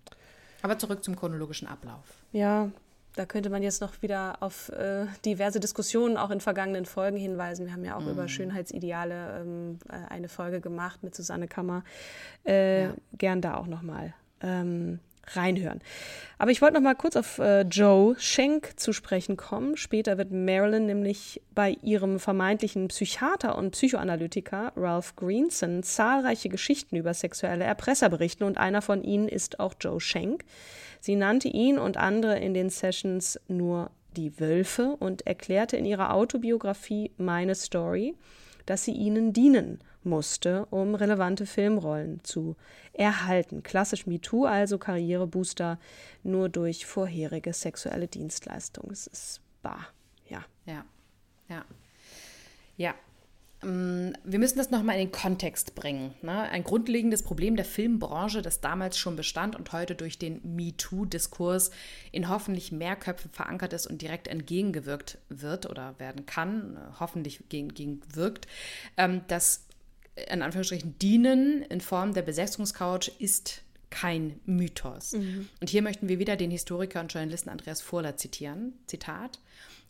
Aber 0.62 0.78
zurück 0.78 1.04
zum 1.04 1.16
chronologischen 1.16 1.68
Ablauf. 1.68 2.04
Ja, 2.32 2.70
da 3.16 3.24
könnte 3.24 3.48
man 3.48 3.62
jetzt 3.62 3.80
noch 3.80 4.02
wieder 4.02 4.42
auf 4.42 4.68
äh, 4.68 5.06
diverse 5.24 5.58
Diskussionen 5.58 6.16
auch 6.18 6.30
in 6.30 6.40
vergangenen 6.40 6.84
Folgen 6.84 7.16
hinweisen. 7.16 7.66
Wir 7.66 7.72
haben 7.72 7.84
ja 7.84 7.96
auch 7.96 8.04
mm. 8.04 8.10
über 8.10 8.28
Schönheitsideale 8.28 9.40
ähm, 9.40 9.78
äh, 9.88 10.12
eine 10.12 10.28
Folge 10.28 10.60
gemacht 10.60 11.02
mit 11.02 11.14
Susanne 11.14 11.48
Kammer. 11.48 11.82
Äh, 12.44 12.84
ja. 12.84 12.94
Gern 13.16 13.40
da 13.40 13.56
auch 13.56 13.66
nochmal 13.66 14.12
ähm, 14.42 15.00
reinhören. 15.34 15.80
Aber 16.38 16.50
ich 16.50 16.60
wollte 16.60 16.74
noch 16.74 16.82
mal 16.82 16.94
kurz 16.94 17.16
auf 17.16 17.38
äh, 17.38 17.62
Joe 17.62 18.14
Schenk 18.18 18.78
zu 18.78 18.92
sprechen 18.92 19.36
kommen. 19.36 19.76
Später 19.76 20.18
wird 20.18 20.32
Marilyn 20.32 20.86
nämlich 20.86 21.40
bei 21.54 21.76
ihrem 21.82 22.20
vermeintlichen 22.20 22.88
Psychiater 22.88 23.56
und 23.56 23.70
Psychoanalytiker 23.70 24.72
Ralph 24.76 25.16
Greenson 25.16 25.82
zahlreiche 25.82 26.48
Geschichten 26.48 26.96
über 26.96 27.14
sexuelle 27.14 27.64
Erpresser 27.64 28.10
berichten 28.10 28.44
und 28.44 28.58
einer 28.58 28.82
von 28.82 29.02
ihnen 29.02 29.28
ist 29.28 29.60
auch 29.60 29.74
Joe 29.80 30.00
Schenk. 30.00 30.44
Sie 31.00 31.16
nannte 31.16 31.48
ihn 31.48 31.78
und 31.78 31.96
andere 31.96 32.38
in 32.38 32.52
den 32.52 32.68
Sessions 32.68 33.40
nur 33.48 33.90
die 34.16 34.38
Wölfe 34.40 34.96
und 34.98 35.26
erklärte 35.26 35.76
in 35.76 35.84
ihrer 35.84 36.12
Autobiografie 36.12 37.12
Meine 37.16 37.54
Story, 37.54 38.14
dass 38.66 38.84
sie 38.84 38.92
ihnen 38.92 39.32
dienen 39.32 39.80
musste, 40.06 40.66
um 40.66 40.94
relevante 40.94 41.44
Filmrollen 41.44 42.24
zu 42.24 42.56
erhalten. 42.92 43.62
Klassisch 43.62 44.06
MeToo, 44.06 44.46
also 44.46 44.78
Karrierebooster 44.78 45.78
nur 46.22 46.48
durch 46.48 46.86
vorherige 46.86 47.52
sexuelle 47.52 48.08
Dienstleistungen. 48.08 48.92
Es 48.92 49.06
ist 49.06 49.40
bar, 49.62 49.88
ja. 50.28 50.44
Ja, 50.64 50.84
ja. 51.48 51.64
Ja, 52.76 52.94
mm, 53.62 54.12
wir 54.24 54.38
müssen 54.38 54.58
das 54.58 54.70
nochmal 54.70 54.96
in 54.96 55.06
den 55.06 55.12
Kontext 55.12 55.74
bringen. 55.74 56.14
Ne? 56.22 56.42
Ein 56.42 56.62
grundlegendes 56.62 57.22
Problem 57.22 57.56
der 57.56 57.64
Filmbranche, 57.64 58.42
das 58.42 58.60
damals 58.60 58.98
schon 58.98 59.16
bestand 59.16 59.56
und 59.56 59.72
heute 59.72 59.94
durch 59.94 60.18
den 60.18 60.40
MeToo-Diskurs 60.44 61.70
in 62.12 62.28
hoffentlich 62.28 62.70
mehr 62.70 62.96
Köpfen 62.96 63.30
verankert 63.30 63.72
ist 63.72 63.86
und 63.86 64.02
direkt 64.02 64.28
entgegengewirkt 64.28 65.18
wird 65.28 65.68
oder 65.70 65.98
werden 65.98 66.26
kann, 66.26 66.78
hoffentlich 67.00 67.48
gegenwirkt, 67.48 68.46
ähm, 68.98 69.22
dass 69.28 69.65
in 70.30 70.42
Anführungsstrichen 70.42 70.98
dienen 70.98 71.62
in 71.62 71.80
Form 71.80 72.14
der 72.14 72.22
Besetzungscouch 72.22 73.12
ist 73.18 73.62
kein 73.90 74.40
Mythos. 74.46 75.12
Mhm. 75.12 75.48
Und 75.60 75.70
hier 75.70 75.82
möchten 75.82 76.08
wir 76.08 76.18
wieder 76.18 76.36
den 76.36 76.50
Historiker 76.50 77.00
und 77.00 77.12
Journalisten 77.12 77.50
Andreas 77.50 77.80
Furler 77.80 78.16
zitieren. 78.16 78.74
Zitat: 78.86 79.38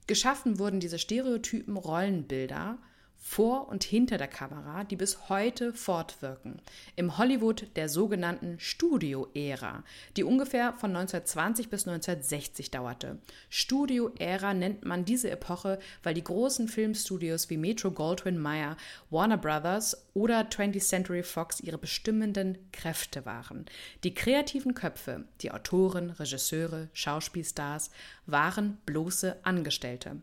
Geschaffen 0.06 0.58
wurden 0.58 0.80
diese 0.80 0.98
stereotypen 0.98 1.76
Rollenbilder 1.76 2.78
vor 3.18 3.68
und 3.68 3.82
hinter 3.84 4.18
der 4.18 4.28
Kamera, 4.28 4.84
die 4.84 4.96
bis 4.96 5.28
heute 5.28 5.72
fortwirken. 5.72 6.62
Im 6.94 7.18
Hollywood 7.18 7.66
der 7.74 7.88
sogenannten 7.88 8.58
Studio-Ära, 8.60 9.82
die 10.16 10.24
ungefähr 10.24 10.72
von 10.74 10.90
1920 10.90 11.68
bis 11.68 11.88
1960 11.88 12.70
dauerte. 12.70 13.18
Studio-Ära 13.50 14.54
nennt 14.54 14.84
man 14.84 15.04
diese 15.04 15.30
Epoche, 15.30 15.78
weil 16.02 16.14
die 16.14 16.24
großen 16.24 16.68
Filmstudios 16.68 17.50
wie 17.50 17.56
Metro 17.56 17.90
Goldwyn 17.90 18.38
Mayer, 18.38 18.76
Warner 19.10 19.38
Brothers 19.38 20.06
oder 20.14 20.42
20th 20.42 20.86
Century 20.86 21.22
Fox 21.22 21.60
ihre 21.60 21.78
bestimmenden 21.78 22.58
Kräfte 22.72 23.26
waren. 23.26 23.66
Die 24.04 24.14
kreativen 24.14 24.74
Köpfe, 24.74 25.24
die 25.40 25.50
Autoren, 25.50 26.10
Regisseure, 26.10 26.88
Schauspielstars, 26.92 27.90
waren 28.26 28.78
bloße 28.86 29.36
Angestellte. 29.42 30.16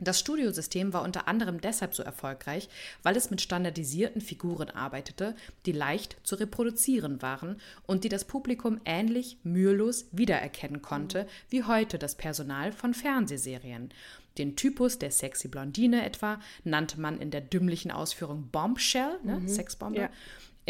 Das 0.00 0.18
Studiosystem 0.18 0.94
war 0.94 1.02
unter 1.02 1.28
anderem 1.28 1.60
deshalb 1.60 1.94
so 1.94 2.02
erfolgreich, 2.02 2.68
weil 3.02 3.16
es 3.16 3.30
mit 3.30 3.42
standardisierten 3.42 4.22
Figuren 4.22 4.70
arbeitete, 4.70 5.36
die 5.66 5.72
leicht 5.72 6.16
zu 6.24 6.36
reproduzieren 6.36 7.20
waren 7.20 7.60
und 7.86 8.02
die 8.02 8.08
das 8.08 8.24
Publikum 8.24 8.80
ähnlich 8.86 9.36
mühelos 9.42 10.06
wiedererkennen 10.10 10.80
konnte 10.80 11.26
wie 11.50 11.64
heute 11.64 11.98
das 11.98 12.14
Personal 12.14 12.72
von 12.72 12.94
Fernsehserien. 12.94 13.92
Den 14.38 14.56
Typus 14.56 14.98
der 14.98 15.10
sexy 15.10 15.48
Blondine 15.48 16.04
etwa 16.04 16.40
nannte 16.64 16.98
man 16.98 17.20
in 17.20 17.30
der 17.30 17.42
dümmlichen 17.42 17.90
Ausführung 17.90 18.48
Bombshell, 18.50 19.18
ne, 19.22 19.40
mhm. 19.40 19.48
Sexbombe. 19.48 20.00
Ja 20.00 20.10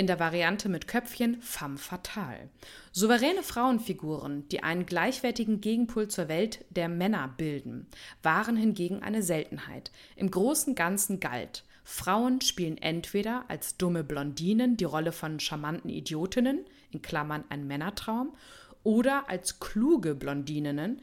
in 0.00 0.06
der 0.06 0.18
Variante 0.18 0.70
mit 0.70 0.88
Köpfchen 0.88 1.42
femme 1.42 1.76
fatale. 1.76 2.48
Souveräne 2.90 3.42
Frauenfiguren, 3.42 4.48
die 4.48 4.62
einen 4.62 4.86
gleichwertigen 4.86 5.60
Gegenpol 5.60 6.08
zur 6.08 6.26
Welt 6.28 6.64
der 6.70 6.88
Männer 6.88 7.28
bilden, 7.36 7.86
waren 8.22 8.56
hingegen 8.56 9.02
eine 9.02 9.22
Seltenheit. 9.22 9.90
Im 10.16 10.30
großen 10.30 10.74
Ganzen 10.74 11.20
galt, 11.20 11.64
Frauen 11.84 12.40
spielen 12.40 12.78
entweder 12.78 13.44
als 13.48 13.76
dumme 13.76 14.02
Blondinen 14.02 14.78
die 14.78 14.84
Rolle 14.84 15.12
von 15.12 15.38
charmanten 15.38 15.90
Idiotinnen, 15.90 16.64
in 16.90 17.02
Klammern 17.02 17.44
ein 17.50 17.66
Männertraum, 17.66 18.34
oder 18.82 19.28
als 19.28 19.60
kluge 19.60 20.14
Blondininnen, 20.14 21.02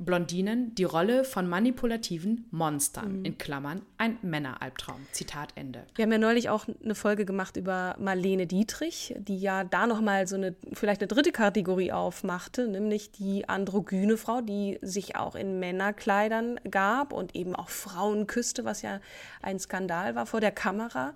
Blondinen 0.00 0.74
die 0.74 0.84
Rolle 0.84 1.24
von 1.24 1.48
manipulativen 1.48 2.46
Monstern, 2.50 3.18
mhm. 3.18 3.24
in 3.24 3.38
Klammern 3.38 3.82
ein 3.98 4.18
Männeralbtraum. 4.22 5.06
Zitat 5.12 5.50
Ende. 5.54 5.84
Wir 5.94 6.04
haben 6.04 6.12
ja 6.12 6.18
neulich 6.18 6.48
auch 6.48 6.66
eine 6.82 6.94
Folge 6.94 7.24
gemacht 7.24 7.56
über 7.56 7.96
Marlene 7.98 8.46
Dietrich, 8.46 9.14
die 9.18 9.38
ja 9.38 9.64
da 9.64 9.86
nochmal 9.86 10.26
so 10.26 10.36
eine, 10.36 10.54
vielleicht 10.72 11.02
eine 11.02 11.08
dritte 11.08 11.32
Kategorie 11.32 11.92
aufmachte, 11.92 12.66
nämlich 12.66 13.12
die 13.12 13.48
androgyne 13.48 14.16
Frau, 14.16 14.40
die 14.40 14.78
sich 14.80 15.16
auch 15.16 15.34
in 15.34 15.60
Männerkleidern 15.60 16.58
gab 16.70 17.12
und 17.12 17.36
eben 17.36 17.54
auch 17.54 17.68
Frauen 17.68 18.26
küsste, 18.26 18.64
was 18.64 18.82
ja 18.82 19.00
ein 19.42 19.58
Skandal 19.58 20.14
war 20.14 20.26
vor 20.26 20.40
der 20.40 20.52
Kamera 20.52 21.14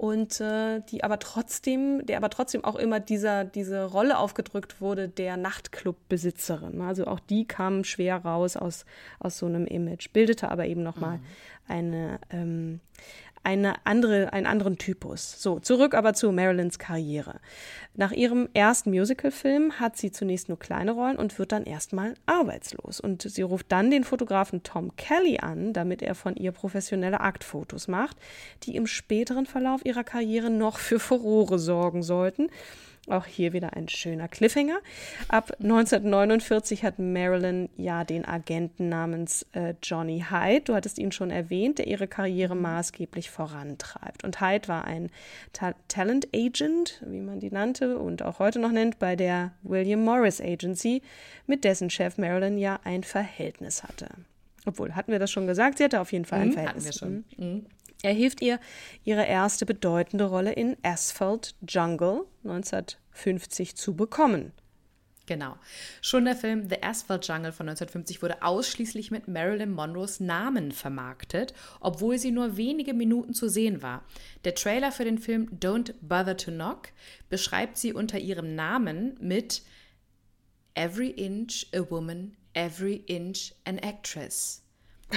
und 0.00 0.40
äh, 0.40 0.80
die 0.88 1.04
aber 1.04 1.18
trotzdem, 1.18 2.06
der 2.06 2.16
aber 2.16 2.30
trotzdem 2.30 2.64
auch 2.64 2.76
immer 2.76 3.00
dieser, 3.00 3.44
diese 3.44 3.84
Rolle 3.84 4.16
aufgedrückt 4.16 4.80
wurde 4.80 5.10
der 5.10 5.36
Nachtclubbesitzerin. 5.36 6.80
Also 6.80 7.06
auch 7.06 7.20
die 7.20 7.46
kam 7.46 7.84
schwer 7.84 8.16
raus 8.16 8.56
aus, 8.56 8.86
aus 9.18 9.36
so 9.36 9.44
einem 9.44 9.66
Image, 9.66 10.10
bildete 10.14 10.50
aber 10.50 10.64
eben 10.64 10.82
nochmal 10.82 11.18
mhm. 11.18 11.24
eine, 11.68 12.20
ähm, 12.30 12.80
eine 13.42 13.74
andere, 13.84 14.32
einen 14.32 14.46
anderen 14.46 14.76
Typus. 14.76 15.40
So, 15.40 15.60
zurück 15.60 15.94
aber 15.94 16.14
zu 16.14 16.30
Marilyns 16.30 16.78
Karriere. 16.78 17.40
Nach 17.94 18.12
ihrem 18.12 18.48
ersten 18.54 18.90
Musicalfilm 18.90 19.80
hat 19.80 19.96
sie 19.96 20.12
zunächst 20.12 20.48
nur 20.48 20.58
kleine 20.58 20.92
Rollen 20.92 21.16
und 21.16 21.38
wird 21.38 21.52
dann 21.52 21.64
erstmal 21.64 22.14
arbeitslos. 22.26 23.00
Und 23.00 23.22
sie 23.22 23.42
ruft 23.42 23.72
dann 23.72 23.90
den 23.90 24.04
Fotografen 24.04 24.62
Tom 24.62 24.94
Kelly 24.96 25.38
an, 25.38 25.72
damit 25.72 26.02
er 26.02 26.14
von 26.14 26.36
ihr 26.36 26.52
professionelle 26.52 27.20
Aktfotos 27.20 27.88
macht, 27.88 28.16
die 28.64 28.76
im 28.76 28.86
späteren 28.86 29.46
Verlauf 29.46 29.84
ihrer 29.84 30.04
Karriere 30.04 30.50
noch 30.50 30.78
für 30.78 31.00
Furore 31.00 31.58
sorgen 31.58 32.02
sollten. 32.02 32.48
Auch 33.08 33.26
hier 33.26 33.52
wieder 33.52 33.72
ein 33.72 33.88
schöner 33.88 34.28
Cliffhanger. 34.28 34.78
Ab 35.28 35.52
1949 35.60 36.84
hat 36.84 36.98
Marilyn 36.98 37.70
ja 37.76 38.04
den 38.04 38.26
Agenten 38.26 38.88
namens 38.88 39.46
äh, 39.52 39.74
Johnny 39.82 40.24
Hyde, 40.30 40.64
du 40.66 40.74
hattest 40.74 40.98
ihn 40.98 41.10
schon 41.10 41.30
erwähnt, 41.30 41.78
der 41.78 41.86
ihre 41.86 42.06
Karriere 42.06 42.54
mhm. 42.54 42.62
maßgeblich 42.62 43.30
vorantreibt. 43.30 44.22
Und 44.22 44.40
Hyde 44.40 44.68
war 44.68 44.84
ein 44.84 45.10
Ta 45.52 45.74
Talent 45.88 46.28
Agent, 46.34 47.02
wie 47.06 47.20
man 47.20 47.40
die 47.40 47.50
nannte 47.50 47.98
und 47.98 48.22
auch 48.22 48.38
heute 48.38 48.58
noch 48.58 48.72
nennt, 48.72 48.98
bei 48.98 49.16
der 49.16 49.52
William 49.62 50.04
Morris 50.04 50.40
Agency, 50.40 51.02
mit 51.46 51.64
dessen 51.64 51.90
Chef 51.90 52.18
Marilyn 52.18 52.58
ja 52.58 52.80
ein 52.84 53.02
Verhältnis 53.02 53.82
hatte. 53.82 54.08
Obwohl, 54.66 54.94
hatten 54.94 55.10
wir 55.10 55.18
das 55.18 55.30
schon 55.30 55.46
gesagt? 55.46 55.78
Sie 55.78 55.84
hatte 55.84 56.00
auf 56.00 56.12
jeden 56.12 56.26
Fall 56.26 56.40
ein 56.40 56.48
mhm, 56.48 56.52
Verhältnis. 56.52 57.00
Hatten 57.00 57.24
wir 57.34 57.38
schon. 57.38 57.54
Mhm. 57.54 57.66
Er 58.02 58.14
hilft 58.14 58.40
ihr 58.40 58.58
ihre 59.04 59.26
erste 59.26 59.66
bedeutende 59.66 60.24
Rolle 60.24 60.52
in 60.52 60.76
Asphalt 60.82 61.54
Jungle 61.68 62.26
1950 62.44 63.76
zu 63.76 63.94
bekommen. 63.94 64.52
Genau. 65.26 65.56
Schon 66.00 66.24
der 66.24 66.34
Film 66.34 66.68
The 66.68 66.82
Asphalt 66.82 67.28
Jungle 67.28 67.52
von 67.52 67.68
1950 67.68 68.20
wurde 68.20 68.42
ausschließlich 68.42 69.12
mit 69.12 69.28
Marilyn 69.28 69.70
Monroes 69.70 70.18
Namen 70.18 70.72
vermarktet, 70.72 71.54
obwohl 71.78 72.18
sie 72.18 72.32
nur 72.32 72.56
wenige 72.56 72.94
Minuten 72.94 73.32
zu 73.32 73.48
sehen 73.48 73.80
war. 73.80 74.04
Der 74.44 74.56
Trailer 74.56 74.90
für 74.90 75.04
den 75.04 75.18
Film 75.18 75.48
Don't 75.60 75.94
Bother 76.00 76.36
to 76.36 76.50
Knock 76.50 76.88
beschreibt 77.28 77.76
sie 77.78 77.92
unter 77.92 78.18
ihrem 78.18 78.56
Namen 78.56 79.16
mit 79.20 79.62
Every 80.74 81.10
inch 81.10 81.68
a 81.72 81.88
woman 81.88 82.36
every 82.54 83.04
inch 83.06 83.54
an 83.64 83.78
actress. 83.78 84.62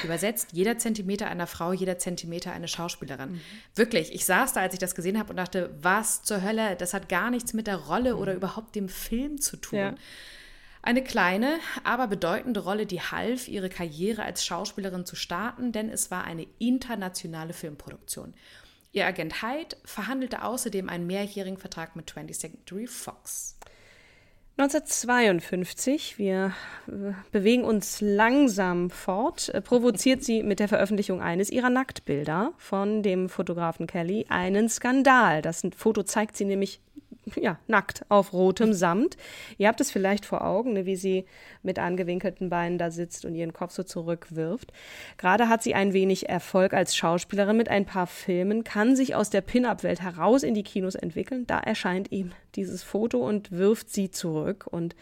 Übersetzt, 0.04 0.50
jeder 0.54 0.78
Zentimeter 0.78 1.28
einer 1.28 1.48
Frau, 1.48 1.74
jeder 1.74 1.98
Zentimeter 1.98 2.52
eine 2.52 2.68
Schauspielerin. 2.68 3.34
Mhm. 3.34 3.42
Wirklich, 3.76 4.14
ich 4.14 4.26
saß 4.26 4.54
da, 4.54 4.62
als 4.62 4.74
ich 4.74 4.80
das 4.80 4.96
gesehen 4.96 5.20
habe 5.20 5.30
und 5.30 5.38
dachte, 5.38 5.76
was 5.82 6.24
zur 6.24 6.42
Hölle, 6.42 6.76
das 6.76 6.94
hat 6.94 7.10
gar 7.10 7.30
nichts 7.30 7.54
mit 7.54 7.68
der 7.68 7.78
Rolle 7.78 8.16
mhm. 8.16 8.22
oder 8.22 8.34
überhaupt 8.34 8.76
dem 8.76 8.90
Film 8.90 9.40
zu 9.40 9.58
tun. 9.58 9.80
Ja. 9.80 9.96
Eine 10.82 11.04
kleine, 11.04 11.60
aber 11.86 12.08
bedeutende 12.08 12.60
Rolle, 12.60 12.86
die 12.86 13.00
half, 13.00 13.48
ihre 13.48 13.70
Karriere 13.70 14.24
als 14.24 14.46
Schauspielerin 14.46 15.06
zu 15.06 15.16
starten, 15.16 15.72
denn 15.72 15.90
es 15.90 16.12
war 16.12 16.26
eine 16.26 16.46
internationale 16.60 17.54
Filmproduktion. 17.54 18.34
Ihr 18.92 19.08
Agent 19.08 19.42
Hyde 19.42 19.78
verhandelte 19.86 20.44
außerdem 20.44 20.90
einen 20.90 21.08
mehrjährigen 21.08 21.58
Vertrag 21.58 21.96
mit 21.96 22.12
20th 22.12 22.38
Century 22.38 22.88
Fox. 22.88 23.58
1952, 24.56 26.20
wir 26.20 26.54
äh, 26.88 27.14
bewegen 27.32 27.64
uns 27.64 28.02
langsam 28.02 28.92
fort, 28.92 29.50
äh, 29.50 29.62
provoziert 29.62 30.24
sie 30.24 30.44
mit 30.44 30.60
der 30.60 30.68
Veröffentlichung 30.68 31.22
eines 31.22 31.50
ihrer 31.50 31.72
Nacktbilder 31.72 32.54
von 32.58 33.02
dem 33.02 33.30
Fotografen 33.30 33.88
Kelly 33.88 34.28
einen 34.30 34.70
Skandal. 34.70 35.42
Das 35.42 35.64
Foto 35.76 36.04
zeigt 36.04 36.38
sie 36.38 36.46
nämlich 36.46 36.82
ja, 37.36 37.60
nackt 37.68 38.06
auf 38.10 38.34
rotem 38.34 38.74
Samt. 38.74 39.18
Ihr 39.58 39.68
habt 39.68 39.82
es 39.82 39.92
vielleicht 39.92 40.26
vor 40.26 40.44
Augen, 40.44 40.74
ne, 40.74 40.86
wie 40.86 40.96
sie 40.96 41.26
mit 41.62 41.80
angewinkelten 41.80 42.50
Beinen 42.50 42.78
da 42.78 42.92
sitzt 42.92 43.26
und 43.26 43.36
ihren 43.36 43.54
Kopf 43.54 43.72
so 43.72 43.84
zurückwirft. 43.84 44.72
Gerade 45.18 45.50
hat 45.50 45.64
sie 45.64 45.76
ein 45.76 45.94
wenig 45.94 46.30
Erfolg 46.30 46.74
als 46.74 46.96
Schauspielerin 46.96 47.58
mit 47.58 47.70
ein 47.70 47.86
paar 47.86 48.08
Filmen, 48.08 48.64
kann 48.64 48.96
sich 48.96 49.16
aus 49.16 49.30
der 49.30 49.42
Pin-Up-Welt 49.42 50.02
heraus 50.02 50.44
in 50.44 50.54
die 50.54 50.64
Kinos 50.64 50.96
entwickeln. 50.96 51.48
Da 51.48 51.60
erscheint 51.60 52.12
ihm 52.12 52.32
dieses 52.56 52.84
Foto 52.84 53.20
und 53.20 53.52
wirft 53.52 53.90
sie 53.90 54.12
zurück. 54.12 54.68
Und 54.70 54.96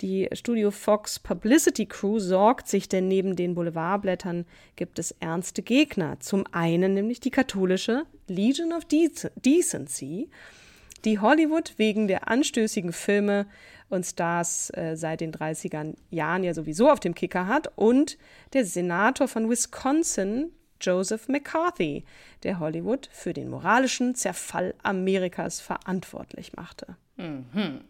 die 0.00 0.30
Studio 0.32 0.70
Fox 0.70 1.18
Publicity 1.18 1.84
Crew 1.84 2.18
sorgt 2.18 2.68
sich, 2.68 2.88
denn 2.88 3.06
neben 3.06 3.36
den 3.36 3.54
Boulevardblättern 3.54 4.46
gibt 4.76 4.98
es 4.98 5.14
ernste 5.20 5.62
Gegner. 5.62 6.18
Zum 6.20 6.44
einen 6.52 6.94
nämlich 6.94 7.20
die 7.20 7.30
katholische 7.30 8.04
Legion 8.26 8.72
of 8.72 8.84
Decency 8.86 10.30
die 11.04 11.18
Hollywood 11.18 11.74
wegen 11.76 12.08
der 12.08 12.28
anstößigen 12.28 12.92
Filme 12.92 13.46
und 13.88 14.04
Stars 14.04 14.70
äh, 14.70 14.96
seit 14.96 15.20
den 15.20 15.32
30er 15.32 15.94
Jahren 16.10 16.44
ja 16.44 16.54
sowieso 16.54 16.90
auf 16.90 17.00
dem 17.00 17.14
Kicker 17.14 17.46
hat 17.46 17.72
und 17.76 18.18
der 18.52 18.64
Senator 18.64 19.28
von 19.28 19.50
Wisconsin, 19.50 20.52
Joseph 20.80 21.28
McCarthy, 21.28 22.04
der 22.42 22.58
Hollywood 22.58 23.08
für 23.12 23.32
den 23.32 23.50
moralischen 23.50 24.14
Zerfall 24.14 24.74
Amerikas 24.82 25.60
verantwortlich 25.60 26.54
machte. 26.54 26.96
Mhm. 27.16 27.82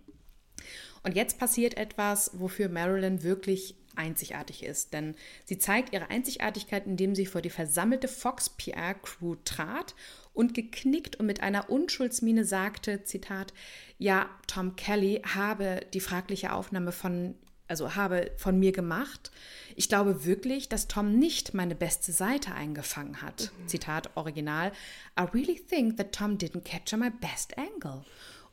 Und 1.02 1.14
jetzt 1.14 1.38
passiert 1.38 1.76
etwas, 1.76 2.32
wofür 2.34 2.68
Marilyn 2.68 3.22
wirklich 3.22 3.74
einzigartig 4.00 4.64
ist. 4.64 4.92
Denn 4.92 5.14
sie 5.44 5.58
zeigt 5.58 5.92
ihre 5.92 6.10
Einzigartigkeit, 6.10 6.86
indem 6.86 7.14
sie 7.14 7.26
vor 7.26 7.42
die 7.42 7.50
versammelte 7.50 8.08
Fox 8.08 8.50
PR 8.50 8.94
Crew 8.94 9.36
trat 9.44 9.94
und 10.32 10.54
geknickt 10.54 11.16
und 11.16 11.26
mit 11.26 11.42
einer 11.42 11.70
Unschuldsmiene 11.70 12.44
sagte, 12.44 13.04
Zitat, 13.04 13.52
ja, 13.98 14.28
Tom 14.46 14.74
Kelly 14.76 15.22
habe 15.34 15.80
die 15.92 16.00
fragliche 16.00 16.52
Aufnahme 16.52 16.92
von 16.92 17.34
also 17.68 17.94
habe 17.94 18.32
von 18.36 18.58
mir 18.58 18.72
gemacht. 18.72 19.30
Ich 19.76 19.88
glaube 19.88 20.24
wirklich, 20.24 20.68
dass 20.68 20.88
Tom 20.88 21.16
nicht 21.16 21.54
meine 21.54 21.76
beste 21.76 22.10
Seite 22.10 22.52
eingefangen 22.52 23.22
hat. 23.22 23.52
Mhm. 23.60 23.68
Zitat 23.68 24.10
Original. 24.16 24.72
I 25.16 25.22
really 25.32 25.54
think 25.54 25.96
that 25.96 26.10
Tom 26.10 26.36
didn't 26.36 26.64
capture 26.64 26.98
my 26.98 27.10
best 27.10 27.56
angle 27.56 28.04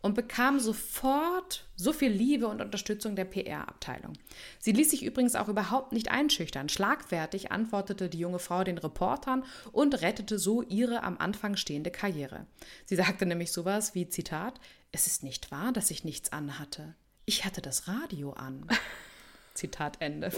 und 0.01 0.13
bekam 0.13 0.59
sofort 0.59 1.65
so 1.75 1.91
viel 1.91 2.11
Liebe 2.11 2.47
und 2.47 2.61
Unterstützung 2.61 3.15
der 3.15 3.25
PR-Abteilung. 3.25 4.13
Sie 4.59 4.71
ließ 4.71 4.91
sich 4.91 5.03
übrigens 5.03 5.35
auch 5.35 5.47
überhaupt 5.47 5.91
nicht 5.91 6.11
einschüchtern. 6.11 6.69
Schlagfertig 6.69 7.51
antwortete 7.51 8.09
die 8.09 8.19
junge 8.19 8.39
Frau 8.39 8.63
den 8.63 8.77
Reportern 8.77 9.43
und 9.71 10.01
rettete 10.01 10.39
so 10.39 10.61
ihre 10.61 11.03
am 11.03 11.17
Anfang 11.17 11.55
stehende 11.55 11.91
Karriere. 11.91 12.45
Sie 12.85 12.95
sagte 12.95 13.25
nämlich 13.25 13.51
sowas 13.51 13.95
wie, 13.95 14.07
Zitat, 14.09 14.59
es 14.91 15.07
ist 15.07 15.23
nicht 15.23 15.51
wahr, 15.51 15.71
dass 15.71 15.91
ich 15.91 16.03
nichts 16.03 16.31
anhatte. 16.31 16.95
Ich 17.25 17.43
hatte 17.43 17.61
das 17.61 17.87
Radio 17.87 18.33
an. 18.33 18.67
Zitat 19.53 19.97
Ende. 19.99 20.31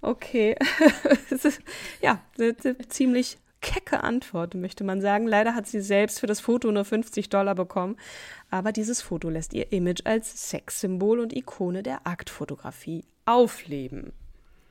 Okay. 0.00 0.56
ja, 2.00 2.22
ziemlich 2.88 3.38
kecke 3.60 4.02
Antwort, 4.02 4.54
möchte 4.54 4.84
man 4.84 5.00
sagen. 5.00 5.26
Leider 5.26 5.54
hat 5.54 5.66
sie 5.66 5.80
selbst 5.80 6.20
für 6.20 6.26
das 6.26 6.40
Foto 6.40 6.70
nur 6.70 6.84
50 6.84 7.28
Dollar 7.28 7.54
bekommen. 7.54 7.96
Aber 8.50 8.72
dieses 8.72 9.02
Foto 9.02 9.28
lässt 9.28 9.52
ihr 9.52 9.72
Image 9.72 10.02
als 10.04 10.50
Sexsymbol 10.50 11.20
und 11.20 11.34
Ikone 11.34 11.82
der 11.82 12.06
Aktfotografie 12.06 13.04
aufleben. 13.24 14.12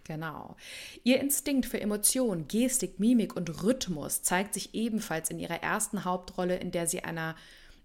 Genau. 0.06 0.56
Ihr 1.04 1.20
Instinkt 1.20 1.66
für 1.66 1.82
Emotion, 1.82 2.48
Gestik, 2.48 2.98
Mimik 2.98 3.36
und 3.36 3.64
Rhythmus 3.64 4.24
zeigt 4.24 4.54
sich 4.54 4.74
ebenfalls 4.74 5.30
in 5.30 5.38
ihrer 5.38 5.62
ersten 5.62 6.06
Hauptrolle, 6.06 6.56
in 6.56 6.72
der 6.72 6.88
sie 6.88 7.04
einer 7.04 7.36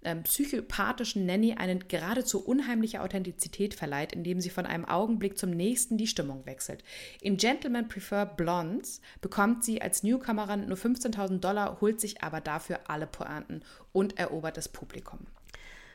ähm, 0.05 0.23
psychopathischen 0.23 1.27
Nanny 1.27 1.55
eine 1.55 1.79
geradezu 1.79 2.45
unheimliche 2.45 3.03
Authentizität 3.03 3.75
verleiht, 3.75 4.13
indem 4.13 4.41
sie 4.41 4.51
von 4.51 4.67
einem 4.67 4.85
Augenblick 4.85 5.39
zum 5.39 5.51
nächsten 5.51 5.99
die 5.99 6.07
Stimmung 6.07 6.45
wechselt. 6.47 6.83
In 7.21 7.37
Gentlemen 7.37 7.89
Prefer 7.89 8.27
Blondes 8.27 9.01
bekommt 9.21 9.65
sie 9.65 9.83
als 9.83 10.03
Newcomerin 10.03 10.69
nur 10.69 10.79
15.000 10.79 11.41
Dollar, 11.41 11.81
holt 11.81 12.01
sich 12.01 12.23
aber 12.23 12.41
dafür 12.41 12.81
alle 12.89 13.07
Pointen 13.07 13.63
und 13.93 14.19
erobert 14.19 14.57
das 14.57 14.69
Publikum. 14.69 15.27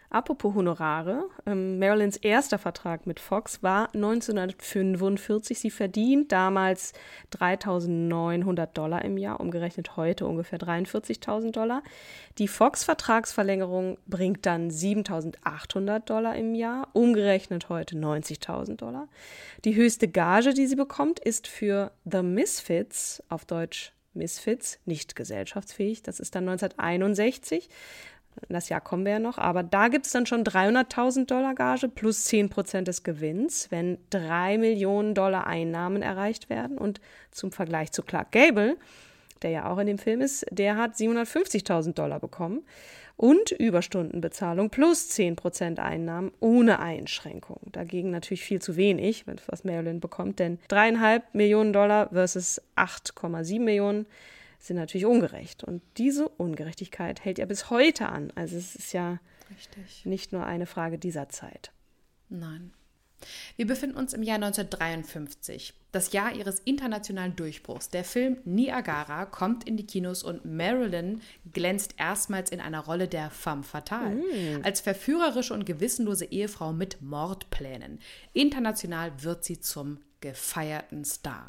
Apropos 0.10 0.56
Honorare, 0.56 1.30
ähm, 1.46 1.80
Marilyns 1.80 2.16
erster 2.16 2.58
Vertrag 2.58 3.06
mit 3.06 3.20
Fox 3.20 3.62
war 3.62 3.94
1945. 3.94 5.60
Sie 5.60 5.70
verdient 5.70 6.32
damals 6.32 6.94
3.900 7.34 8.68
Dollar 8.68 9.04
im 9.04 9.18
Jahr, 9.18 9.42
umgerechnet 9.42 9.98
heute 9.98 10.26
ungefähr 10.26 10.60
43.000 10.60 11.52
Dollar. 11.52 11.84
Die 12.38 12.48
Fox-Vertragsverlängerung 12.48 13.98
bringt 14.08 14.46
dann 14.46 14.70
7.800 14.70 16.00
Dollar 16.00 16.38
im 16.38 16.56
Jahr, 16.56 16.88
umgerechnet 16.94 17.68
heute 17.68 17.98
90.000 17.98 18.78
Dollar. 18.78 19.10
Die 19.66 19.76
höchste 19.76 20.08
Gage, 20.08 20.54
die 20.54 20.68
sie 20.68 20.78
bekommt, 20.78 21.20
ist 21.20 21.48
für 21.48 21.92
The 22.06 22.22
Misfits, 22.22 23.22
auf 23.28 23.44
Deutsch 23.44 23.92
Misfits, 24.14 24.80
nicht 24.86 25.16
gesellschaftsfähig. 25.16 26.02
Das 26.02 26.20
ist 26.20 26.36
dann 26.36 26.50
1961. 26.50 27.70
Das 28.50 28.70
Jahr 28.70 28.82
kommen 28.82 29.06
wir 29.06 29.14
ja 29.14 29.20
noch, 29.20 29.38
aber 29.38 29.64
da 29.64 29.88
gibt 29.88 30.06
es 30.06 30.12
dann 30.12 30.26
schon 30.26 30.44
300.000 30.44 31.26
Dollar 31.26 31.56
Gage 31.56 31.90
plus 31.90 32.26
10 32.26 32.50
Prozent 32.50 32.88
des 32.88 33.04
Gewinns, 33.04 33.68
wenn 33.72 33.98
3 34.10 34.58
Millionen 34.58 35.14
Dollar 35.14 35.48
Einnahmen 35.48 36.02
erreicht 36.02 36.50
werden. 36.50 36.78
Und 36.78 37.02
zum 37.32 37.52
Vergleich 37.52 37.92
zu 37.92 38.04
Clark 38.04 38.32
Gable, 38.32 38.78
der 39.42 39.52
ja 39.52 39.70
auch 39.70 39.78
in 39.78 39.88
dem 39.88 39.98
Film 39.98 40.22
ist, 40.22 40.46
der 40.52 40.78
hat 40.78 40.96
750.000 40.96 41.94
Dollar 41.94 42.20
bekommen 42.20 42.64
und 43.18 43.52
Überstundenbezahlung 43.52 44.70
plus 44.70 45.10
10 45.10 45.36
Prozent 45.36 45.80
Einnahmen 45.80 46.32
ohne 46.40 46.80
Einschränkung. 46.80 47.60
Dagegen 47.72 48.12
natürlich 48.12 48.44
viel 48.44 48.62
zu 48.62 48.76
wenig, 48.76 49.26
was 49.48 49.64
Marilyn 49.64 50.00
bekommt, 50.00 50.40
denn 50.40 50.60
dreieinhalb 50.68 51.34
Millionen 51.34 51.74
Dollar 51.74 52.10
versus 52.10 52.62
8,7 52.76 53.60
Millionen 53.60 54.06
sind 54.68 54.78
natürlich 54.78 55.06
ungerecht. 55.06 55.64
Und 55.64 55.82
diese 55.98 56.28
Ungerechtigkeit 56.30 57.24
hält 57.24 57.40
ja 57.40 57.46
bis 57.46 57.70
heute 57.70 58.10
an. 58.10 58.32
Also 58.36 58.58
es 58.58 58.76
ist 58.76 58.94
ja 58.94 59.20
Richtig. 59.50 60.06
nicht 60.06 60.32
nur 60.34 60.46
eine 60.46 60.66
Frage 60.66 60.98
dieser 60.98 61.30
Zeit. 61.30 61.72
Nein. 62.30 62.74
Wir 63.56 63.66
befinden 63.66 63.98
uns 63.98 64.14
im 64.14 64.22
Jahr 64.22 64.36
1953, 64.36 65.74
das 65.92 66.12
Jahr 66.12 66.36
ihres 66.36 66.60
internationalen 66.60 67.36
Durchbruchs. 67.36 67.90
Der 67.90 68.04
Film 68.04 68.38
Niagara 68.46 69.26
kommt 69.26 69.68
in 69.68 69.76
die 69.76 69.88
Kinos 69.88 70.22
und 70.22 70.46
Marilyn 70.46 71.22
glänzt 71.52 71.96
erstmals 71.98 72.52
in 72.52 72.60
einer 72.60 72.82
Rolle 72.82 73.08
der 73.08 73.32
femme 73.32 73.64
fatale, 73.64 74.18
mm. 74.18 74.64
als 74.64 74.82
verführerische 74.82 75.54
und 75.54 75.66
gewissenlose 75.66 76.26
Ehefrau 76.26 76.74
mit 76.74 77.02
Mordplänen. 77.02 78.00
International 78.34 79.12
wird 79.24 79.44
sie 79.44 79.60
zum 79.60 80.00
gefeierten 80.22 81.04
Star. 81.04 81.48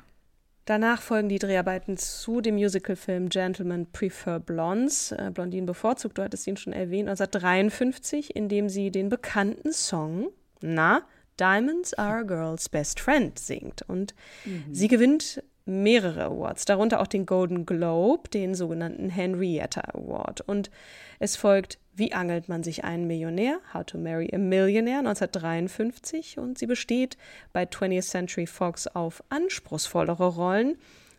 Danach 0.68 1.00
folgen 1.00 1.30
die 1.30 1.38
Dreharbeiten 1.38 1.96
zu 1.96 2.42
dem 2.42 2.56
Musicalfilm 2.56 3.30
Gentlemen 3.30 3.90
Prefer 3.90 4.38
Blondes, 4.38 5.12
äh, 5.12 5.30
Blondinen 5.32 5.64
bevorzugt, 5.64 6.18
du 6.18 6.22
hattest 6.22 6.46
ihn 6.46 6.58
schon 6.58 6.74
erwähnt, 6.74 7.08
1953, 7.08 8.36
in 8.36 8.50
dem 8.50 8.68
sie 8.68 8.90
den 8.90 9.08
bekannten 9.08 9.72
Song, 9.72 10.28
na, 10.60 11.06
Diamonds 11.40 11.94
Are 11.94 12.18
a 12.18 12.22
Girl's 12.22 12.68
Best 12.68 13.00
Friend 13.00 13.38
singt. 13.38 13.80
Und 13.88 14.14
mhm. 14.44 14.74
sie 14.74 14.88
gewinnt 14.88 15.42
mehrere 15.68 16.24
Awards, 16.24 16.64
darunter 16.64 17.00
auch 17.00 17.06
den 17.06 17.26
Golden 17.26 17.66
Globe, 17.66 18.28
den 18.30 18.54
sogenannten 18.54 19.10
Henrietta 19.10 19.82
Award. 19.92 20.40
Und 20.40 20.70
es 21.18 21.36
folgt 21.36 21.78
Wie 21.94 22.12
angelt 22.12 22.48
man 22.48 22.62
sich 22.62 22.84
einen 22.84 23.06
Millionär? 23.06 23.60
How 23.74 23.84
to 23.84 23.98
Marry 23.98 24.30
a 24.32 24.38
Millionaire 24.38 25.00
1953 25.00 26.38
und 26.38 26.58
sie 26.58 26.66
besteht 26.66 27.16
bei 27.52 27.64
20th 27.64 28.08
Century 28.08 28.46
Fox 28.46 28.86
auf 28.86 29.22
anspruchsvollere 29.28 30.26
Rollen. 30.26 30.78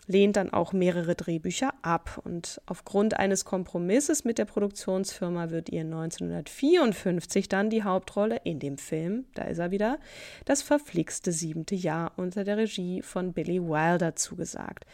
Lehnt 0.10 0.38
dann 0.38 0.52
auch 0.52 0.74
mehrere 0.74 1.13
Drehbücher 1.13 1.72
ab. 1.84 2.19
Und 2.26 2.60
aufgrund 2.65 3.17
eines 3.17 3.45
Kompromisses 3.45 4.26
mit 4.26 4.39
der 4.39 4.45
Produktionsfirma 4.45 5.52
wird 5.52 5.69
ihr 5.69 5.82
1954 5.82 7.48
dann 7.48 7.69
die 7.69 7.84
Hauptrolle 7.84 8.41
in 8.43 8.60
dem 8.60 8.80
Film, 8.80 9.26
da 9.36 9.43
ist 9.43 9.60
er 9.60 9.69
wieder, 9.69 10.00
das 10.45 10.63
verflixte 10.63 11.32
siebente 11.32 11.76
Jahr 11.76 12.12
unter 12.17 12.43
der 12.43 12.58
Regie 12.58 13.04
von 13.04 13.34
Billy 13.34 13.62
Wilder 13.62 14.15
zugesagt. 14.15 14.88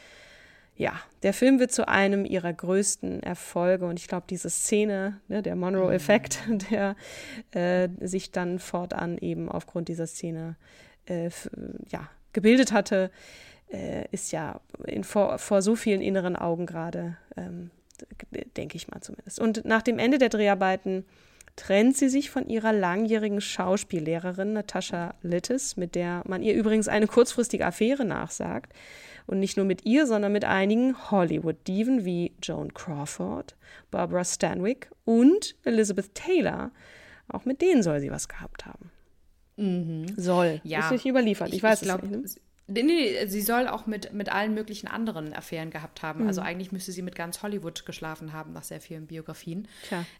Ja, 0.75 0.99
der 1.23 1.33
Film 1.33 1.59
wird 1.59 1.71
zu 1.71 1.87
einem 1.87 2.25
ihrer 2.25 2.51
größten 2.51 3.23
Erfolge 3.23 3.85
und 3.85 3.97
ich 3.97 4.09
glaube, 4.09 4.25
diese 4.29 4.49
Szene, 4.49 5.21
ne, 5.29 5.41
der 5.41 5.55
Monroe-Effekt, 5.55 6.39
der 6.71 6.97
äh, 7.51 7.87
sich 8.01 8.31
dann 8.31 8.59
fortan 8.59 9.17
eben 9.17 9.47
aufgrund 9.47 9.87
dieser 9.87 10.07
Szene 10.07 10.57
äh, 11.05 11.29
ja, 11.89 12.09
gebildet 12.33 12.73
hatte, 12.73 13.11
äh, 13.71 14.05
ist 14.11 14.31
ja 14.31 14.59
in, 14.85 15.03
vor, 15.03 15.37
vor 15.37 15.61
so 15.61 15.75
vielen 15.75 16.01
inneren 16.01 16.35
Augen 16.35 16.65
gerade, 16.65 17.17
ähm, 17.37 17.71
denke 18.57 18.75
ich 18.77 18.87
mal 18.87 19.01
zumindest. 19.01 19.39
Und 19.39 19.65
nach 19.65 19.81
dem 19.81 19.99
Ende 19.99 20.17
der 20.17 20.29
Dreharbeiten 20.29 21.05
trennt 21.55 21.95
sie 21.95 22.09
sich 22.09 22.29
von 22.29 22.47
ihrer 22.47 22.73
langjährigen 22.73 23.39
Schauspiellehrerin 23.41 24.53
Natascha 24.53 25.15
Littis, 25.21 25.77
mit 25.77 25.95
der 25.95 26.21
man 26.25 26.43
ihr 26.43 26.53
übrigens 26.53 26.87
eine 26.87 27.07
kurzfristige 27.07 27.65
Affäre 27.65 28.05
nachsagt. 28.05 28.73
Und 29.27 29.39
nicht 29.39 29.57
nur 29.57 29.65
mit 29.65 29.85
ihr, 29.85 30.05
sondern 30.05 30.31
mit 30.31 30.45
einigen 30.45 31.09
Hollywood-Diven 31.09 32.05
wie 32.05 32.33
Joan 32.43 32.73
Crawford, 32.75 33.55
Barbara 33.89 34.23
Stanwyck 34.23 34.91
und 35.03 35.55
Elizabeth 35.63 36.13
Taylor. 36.13 36.71
Auch 37.27 37.43
mit 37.45 37.61
denen 37.61 37.81
soll 37.81 37.99
sie 38.01 38.11
was 38.11 38.27
gehabt 38.27 38.67
haben. 38.67 38.91
Mhm. 39.57 40.13
Soll. 40.15 40.61
Ja. 40.63 40.81
Ist 40.81 40.91
nicht 40.91 41.05
überliefert. 41.05 41.49
Ich, 41.49 41.55
ich 41.55 41.63
weiß 41.63 41.81
ich 41.81 41.87
glaub, 41.87 42.03
es 42.03 42.09
nicht. 42.09 42.35
Ne? 42.35 42.41
Nee, 42.67 42.81
nee, 42.81 43.25
sie 43.27 43.41
soll 43.41 43.67
auch 43.67 43.85
mit, 43.85 44.11
mit 44.13 44.29
allen 44.29 44.55
möglichen 44.55 44.87
anderen 44.87 45.33
Affären 45.33 45.69
gehabt 45.69 46.01
haben. 46.01 46.21
Also 46.21 46.23
mhm. 46.23 46.35
Also 46.35 46.41
eigentlich 46.41 46.71
müsste 46.73 46.91
sie 46.91 47.01
mit 47.01 47.15
ganz 47.15 47.43
Hollywood 47.43 47.85
geschlafen 47.85 48.33
haben, 48.33 48.51
nach 48.51 48.63
sehr 48.63 48.81
vielen 48.81 49.07
Biografien. 49.07 49.69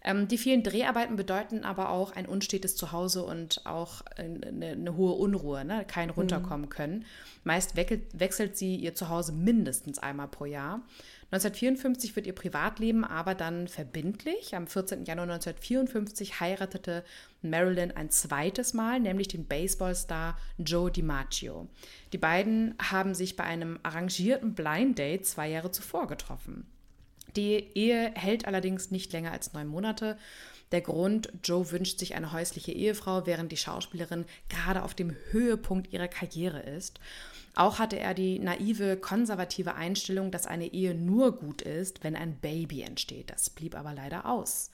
Ähm, 0.01 0.29
die 0.29 0.37
vielen 0.37 0.63
Dreharbeiten 0.63 1.17
bedeuten 1.17 1.65
aber 1.65 1.89
auch 1.89 2.11
ein 2.15 2.25
unstetes 2.25 2.77
Zuhause 2.77 3.23
und 3.23 3.65
auch 3.65 4.01
eine, 4.15 4.67
eine 4.67 4.95
hohe 4.95 5.13
Unruhe, 5.13 5.65
ne? 5.65 5.83
kein 5.85 6.07
mhm. 6.07 6.13
runterkommen 6.13 6.67
mhm. 6.67 6.69
können. 6.69 7.05
Meist 7.43 7.75
wechselt 7.75 8.55
sie 8.55 8.75
ihr 8.75 8.95
Zuhause 8.95 9.33
mindestens 9.33 9.99
einmal 9.99 10.27
pro 10.27 10.45
Jahr. 10.45 10.81
1954 11.36 12.15
wird 12.15 12.27
ihr 12.27 12.36
Privatleben 12.36 13.03
aber 13.03 13.36
dann 13.36 13.67
verbindlich. 13.67 14.55
Am 14.55 14.67
14. 14.67 15.03
Januar 15.03 15.25
1954 15.25 16.39
heiratete 16.39 17.03
Marilyn 17.41 17.91
ein 17.91 18.09
zweites 18.09 18.73
Mal, 18.73 19.01
nämlich 19.01 19.27
den 19.27 19.45
Baseballstar 19.45 20.38
Joe 20.57 20.89
DiMaggio. 20.89 21.67
Die 22.13 22.17
beiden 22.17 22.75
haben 22.81 23.13
sich 23.13 23.36
bei 23.36 23.43
einem 23.43 23.79
arrangierten 23.83 24.53
Blind 24.53 24.97
Date 24.97 25.25
zwei 25.25 25.49
Jahre 25.49 25.71
zuvor 25.71 26.07
getroffen. 26.07 26.65
Die 27.36 27.67
Ehe 27.75 28.13
hält 28.15 28.45
allerdings 28.45 28.91
nicht 28.91 29.11
länger 29.11 29.33
als 29.33 29.51
neun 29.51 29.67
Monate. 29.67 30.17
Der 30.71 30.81
Grund, 30.81 31.31
Joe 31.43 31.69
wünscht 31.71 31.99
sich 31.99 32.15
eine 32.15 32.31
häusliche 32.31 32.71
Ehefrau, 32.71 33.25
während 33.25 33.51
die 33.51 33.57
Schauspielerin 33.57 34.25
gerade 34.47 34.83
auf 34.83 34.93
dem 34.93 35.15
Höhepunkt 35.31 35.91
ihrer 35.91 36.07
Karriere 36.07 36.61
ist. 36.61 36.99
Auch 37.56 37.80
hatte 37.80 37.97
er 37.97 38.14
die 38.14 38.39
naive, 38.39 38.97
konservative 38.97 39.76
Einstellung, 39.76 40.30
dass 40.30 40.45
eine 40.45 40.74
Ehe 40.74 40.93
nur 40.93 41.38
gut 41.38 41.62
ist, 41.62 42.03
wenn 42.03 42.16
ein 42.16 42.36
Baby 42.36 42.82
entsteht. 42.82 43.30
Das 43.30 43.49
blieb 43.49 43.76
aber 43.76 43.93
leider 43.93 44.26
aus. 44.26 44.72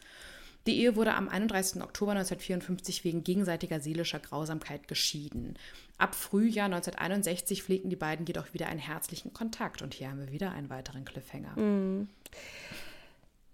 Die 0.67 0.79
Ehe 0.79 0.95
wurde 0.95 1.15
am 1.15 1.27
31. 1.27 1.81
Oktober 1.81 2.11
1954 2.11 3.03
wegen 3.03 3.23
gegenseitiger 3.23 3.79
seelischer 3.79 4.19
Grausamkeit 4.19 4.87
geschieden. 4.87 5.55
Ab 5.97 6.13
Frühjahr 6.13 6.65
1961 6.65 7.63
pflegten 7.63 7.89
die 7.89 7.95
beiden 7.95 8.25
jedoch 8.25 8.53
wieder 8.53 8.67
einen 8.67 8.79
herzlichen 8.79 9.33
Kontakt. 9.33 9.81
Und 9.81 9.93
hier 9.93 10.09
haben 10.09 10.19
wir 10.19 10.31
wieder 10.31 10.51
einen 10.51 10.69
weiteren 10.69 11.05
Cliffhanger. 11.05 11.59
Mm. 11.59 12.09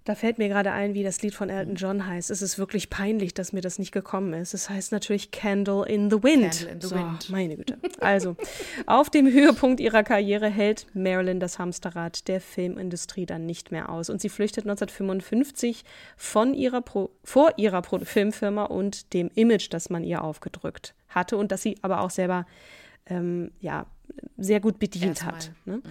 Da 0.08 0.16
fällt 0.16 0.38
mir 0.38 0.48
gerade 0.48 0.72
ein, 0.72 0.94
wie 0.94 1.04
das 1.04 1.22
Lied 1.22 1.36
von 1.36 1.50
Elton 1.50 1.76
John 1.76 2.08
heißt. 2.08 2.32
Es 2.32 2.42
ist 2.42 2.58
wirklich 2.58 2.90
peinlich, 2.90 3.34
dass 3.34 3.52
mir 3.52 3.60
das 3.60 3.78
nicht 3.78 3.92
gekommen 3.92 4.32
ist. 4.32 4.54
Es 4.54 4.70
heißt 4.70 4.94
natürlich 4.94 5.32
Candle 5.32 5.86
in 5.86 6.10
the 6.10 6.24
Wind. 6.24 6.52
Candle 6.52 6.70
in 6.70 6.80
the 6.80 6.88
so, 6.88 6.96
Wind. 6.96 7.30
Meine 7.30 7.58
Güte. 7.58 7.78
Also, 8.00 8.38
auf 8.86 9.10
dem 9.10 9.30
Höhepunkt 9.30 9.82
ihrer 9.82 10.04
Karriere 10.04 10.48
hält 10.48 10.88
Marilyn 10.94 11.42
das 11.42 11.60
Hamsterrad 11.60 12.30
der 12.30 12.40
Filmindustrie 12.40 13.26
dann 13.26 13.46
nicht 13.46 13.74
mehr 13.74 13.90
aus. 13.90 14.10
Und 14.10 14.22
sie 14.22 14.30
flüchtet 14.30 14.64
1955 14.64 15.84
von 16.16 16.54
ihrer 16.54 16.82
Pro 16.82 17.10
vor 17.26 17.52
ihrer 17.58 17.82
Pro 17.82 18.00
Filmfirma 18.00 18.64
und 18.64 19.12
dem 19.14 19.30
Image, 19.36 19.68
das 19.74 19.90
man 19.90 20.06
ihr 20.06 20.24
aufgedrückt 20.24 20.96
hatte 21.10 21.36
und 21.36 21.52
das 21.52 21.64
sie 21.64 21.76
aber 21.82 22.00
auch 22.00 22.12
selber 22.12 22.46
ähm, 23.08 23.52
ja, 23.60 23.88
sehr 24.38 24.62
gut 24.62 24.80
bedient 24.80 25.18
Erstmal. 25.18 25.36
hat. 25.36 25.52
Ne? 25.66 25.76
Mhm. 25.78 25.84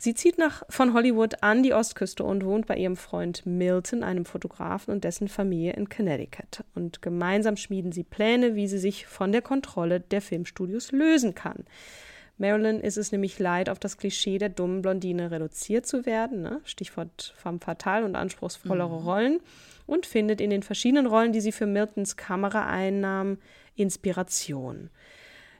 Sie 0.00 0.14
zieht 0.14 0.38
nach, 0.38 0.62
von 0.68 0.94
Hollywood 0.94 1.42
an 1.42 1.64
die 1.64 1.74
Ostküste 1.74 2.22
und 2.22 2.44
wohnt 2.44 2.66
bei 2.66 2.76
ihrem 2.76 2.96
Freund 2.96 3.44
Milton, 3.46 4.04
einem 4.04 4.24
Fotografen 4.24 4.94
und 4.94 5.02
dessen 5.02 5.26
Familie 5.26 5.72
in 5.72 5.88
Connecticut. 5.88 6.64
Und 6.76 7.02
gemeinsam 7.02 7.56
schmieden 7.56 7.90
sie 7.90 8.04
Pläne, 8.04 8.54
wie 8.54 8.68
sie 8.68 8.78
sich 8.78 9.06
von 9.06 9.32
der 9.32 9.42
Kontrolle 9.42 9.98
der 9.98 10.22
Filmstudios 10.22 10.92
lösen 10.92 11.34
kann. 11.34 11.64
Marilyn 12.36 12.78
ist 12.78 12.96
es 12.96 13.10
nämlich 13.10 13.40
leid, 13.40 13.68
auf 13.68 13.80
das 13.80 13.96
Klischee 13.96 14.38
der 14.38 14.50
dummen 14.50 14.82
Blondine 14.82 15.32
reduziert 15.32 15.86
zu 15.86 16.06
werden, 16.06 16.42
ne? 16.42 16.60
Stichwort 16.62 17.34
femme 17.36 17.58
fatale 17.58 18.04
und 18.04 18.14
anspruchsvollere 18.14 19.00
mhm. 19.00 19.06
Rollen, 19.06 19.40
und 19.86 20.06
findet 20.06 20.40
in 20.40 20.50
den 20.50 20.62
verschiedenen 20.62 21.06
Rollen, 21.06 21.32
die 21.32 21.40
sie 21.40 21.50
für 21.50 21.66
Miltons 21.66 22.16
Kamera 22.16 22.66
einnahm, 22.66 23.38
Inspiration. 23.74 24.90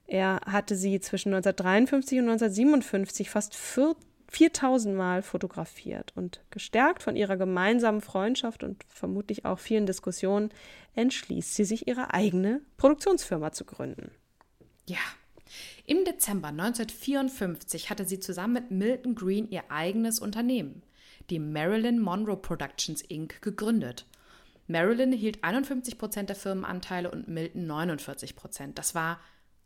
Er 0.06 0.40
hatte 0.46 0.76
sie 0.76 1.00
zwischen 1.00 1.34
1953 1.34 2.18
und 2.18 2.28
1957 2.28 3.30
fast 3.30 3.56
40 3.56 4.07
4000 4.30 4.94
Mal 4.94 5.22
fotografiert 5.22 6.12
und 6.14 6.40
gestärkt 6.50 7.02
von 7.02 7.16
ihrer 7.16 7.36
gemeinsamen 7.36 8.02
Freundschaft 8.02 8.62
und 8.62 8.84
vermutlich 8.88 9.44
auch 9.44 9.58
vielen 9.58 9.86
Diskussionen 9.86 10.50
entschließt 10.94 11.54
sie 11.54 11.64
sich, 11.64 11.88
ihre 11.88 12.12
eigene 12.12 12.60
Produktionsfirma 12.76 13.52
zu 13.52 13.64
gründen. 13.64 14.10
Ja. 14.86 14.98
Im 15.86 16.04
Dezember 16.04 16.48
1954 16.48 17.88
hatte 17.88 18.04
sie 18.04 18.20
zusammen 18.20 18.52
mit 18.52 18.70
Milton 18.70 19.14
Green 19.14 19.48
ihr 19.50 19.70
eigenes 19.70 20.18
Unternehmen, 20.18 20.82
die 21.30 21.38
Marilyn 21.38 21.98
Monroe 21.98 22.36
Productions 22.36 23.00
Inc., 23.00 23.40
gegründet. 23.40 24.04
Marilyn 24.66 25.12
hielt 25.12 25.42
51 25.42 25.96
Prozent 25.96 26.28
der 26.28 26.36
Firmenanteile 26.36 27.10
und 27.10 27.28
Milton 27.28 27.66
49 27.66 28.36
Prozent. 28.36 28.78
Das 28.78 28.94
war 28.94 29.18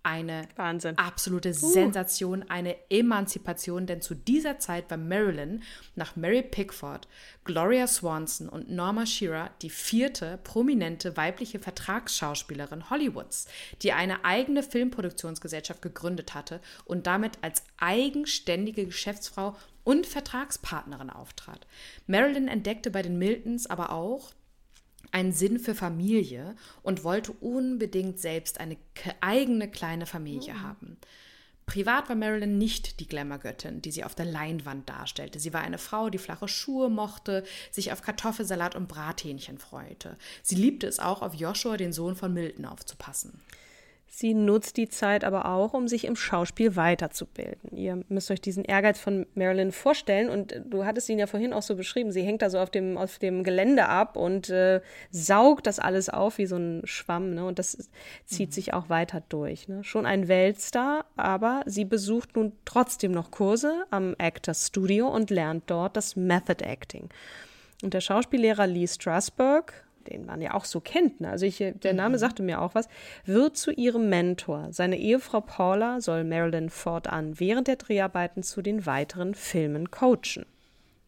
eine 0.03 0.49
Wahnsinn. 0.57 0.99
absolute 0.99 1.51
uh. 1.51 1.53
Sensation, 1.53 2.45
eine 2.49 2.77
Emanzipation, 2.91 3.87
denn 3.87 4.01
zu 4.01 4.15
dieser 4.15 4.59
Zeit 4.59 4.91
war 4.91 4.99
Marilyn 4.99 5.63
nach 5.95 6.17
Mary 6.17 6.43
Pickford, 6.43 7.09
Gloria 7.45 7.87
Swanson 7.87 8.49
und 8.49 8.71
Norma 8.71 9.07
Shearer 9.07 9.51
die 9.63 9.71
vierte 9.71 10.39
prominente 10.45 11.17
weibliche 11.17 11.59
Vertragsschauspielerin 11.59 12.91
Hollywoods, 12.91 13.47
die 13.83 13.93
eine 13.93 14.25
eigene 14.25 14.63
Filmproduktionsgesellschaft 14.63 15.83
gegründet 15.83 16.35
hatte 16.35 16.61
und 16.85 17.07
damit 17.07 17.39
als 17.43 17.65
eigenständige 17.79 18.87
Geschäftsfrau 18.87 19.57
und 19.85 20.07
Vertragspartnerin 20.07 21.11
auftrat. 21.11 21.67
Marilyn 22.07 22.49
entdeckte 22.49 22.91
bei 22.91 23.03
den 23.03 23.19
Miltons 23.19 23.67
aber 23.67 23.91
auch, 23.91 24.33
einen 25.13 25.33
Sinn 25.33 25.59
für 25.59 25.75
Familie 25.75 26.57
und 26.83 27.05
wollte 27.05 27.33
unbedingt 27.33 28.19
selbst 28.19 28.59
eine 28.59 28.77
eigene 29.21 29.71
kleine 29.71 30.07
Familie 30.07 30.55
mhm. 30.55 30.63
haben. 30.63 30.97
Privat 31.67 32.09
war 32.09 32.17
Marilyn 32.17 32.59
nicht 32.59 32.99
die 32.99 33.07
Glamour-Göttin, 33.07 33.83
die 33.83 33.93
sie 33.93 34.05
auf 34.05 34.15
der 34.15 34.27
Leinwand 34.27 34.89
darstellte. 34.89 35.39
Sie 35.39 35.53
war 35.53 35.61
eine 35.61 35.79
Frau, 35.79 36.11
die 36.11 36.19
flache 36.19 36.49
Schuhe 36.49 36.91
mochte, 36.91 37.45
sich 37.71 37.93
auf 37.93 38.03
Kartoffelsalat 38.03 38.75
und 38.75 38.89
Brathähnchen 38.89 39.59
freute. 39.59 40.17
Sie 40.43 40.57
liebte 40.57 40.87
es 40.87 40.99
auch, 40.99 41.23
auf 41.23 41.35
Joshua, 41.35 41.77
den 41.77 41.93
Sohn 41.93 42.17
von 42.17 42.35
Milton, 42.35 42.65
aufzupassen. 42.65 43.41
Sie 44.15 44.35
nutzt 44.35 44.77
die 44.77 44.91
Zeit 44.91 45.25
aber 45.25 45.47
auch, 45.47 45.73
um 45.73 45.89
sich 45.89 46.05
im 46.05 46.17
Schauspiel 46.17 46.77
weiterzubilden. 46.77 47.75
Ihr 47.75 48.05
müsst 48.11 48.31
euch 48.31 48.43
diesen 48.43 48.63
Ehrgeiz 48.63 49.01
von 49.01 49.25
Marilyn 49.35 49.73
vorstellen 49.73 50.29
und 50.29 50.61
du 50.67 50.85
hattest 50.85 51.09
ihn 51.09 51.19
ja 51.19 51.27
vorhin 51.27 51.55
auch 51.55 51.63
so 51.63 51.77
beschrieben. 51.77 52.13
Sie 52.13 52.23
hängt 52.23 52.43
da 52.43 52.51
so 52.51 52.59
auf 52.59 52.69
dem, 52.69 52.99
auf 52.99 53.19
dem 53.19 53.43
Gelände 53.43 53.89
ab 53.89 54.19
und 54.19 54.51
äh, 54.51 54.83
saugt 55.11 55.67
das 55.67 55.79
alles 55.79 56.11
auf 56.11 56.37
wie 56.37 56.45
so 56.45 56.57
ein 56.57 56.83
Schwamm. 56.85 57.33
Ne? 57.33 57.47
Und 57.47 57.59
das 57.59 57.89
zieht 58.27 58.51
mhm. 58.51 58.53
sich 58.53 58.75
auch 58.75 58.91
weiter 58.91 59.23
durch. 59.31 59.67
Ne? 59.67 59.83
Schon 59.83 60.05
ein 60.05 60.29
Weltstar, 60.29 61.07
aber 61.17 61.63
sie 61.65 61.87
besucht 61.87 62.37
nun 62.37 62.53
trotzdem 62.67 63.13
noch 63.13 63.31
Kurse 63.31 63.87
am 63.89 64.15
Actors 64.19 64.67
Studio 64.67 65.09
und 65.09 65.31
lernt 65.31 65.71
dort 65.71 65.97
das 65.97 66.17
Method 66.17 66.63
Acting. 66.63 67.09
Und 67.83 67.95
der 67.95 68.03
Schauspiellehrer 68.03 68.67
Lee 68.67 68.87
Strasberg 68.89 69.73
den 70.09 70.27
man 70.27 70.41
ja 70.41 70.55
auch 70.55 70.65
so 70.65 70.81
kennt, 70.81 71.21
ne? 71.21 71.31
also 71.31 71.47
ich, 71.47 71.59
der 71.59 71.93
Name 71.95 72.17
mhm. 72.17 72.21
sagte 72.21 72.43
mir 72.43 72.61
auch 72.61 72.75
was, 72.75 72.89
wird 73.25 73.57
zu 73.57 73.71
ihrem 73.71 74.09
Mentor. 74.09 74.69
Seine 74.71 74.99
Ehefrau 74.99 75.41
Paula 75.41 76.01
soll 76.01 76.25
Marilyn 76.25 76.71
fortan 76.71 77.39
während 77.39 77.69
der 77.69 77.77
Dreharbeiten 77.77 78.43
zu 78.43 78.63
den 78.63 78.87
weiteren 78.87 79.35
Filmen 79.35 79.91
coachen. 79.91 80.47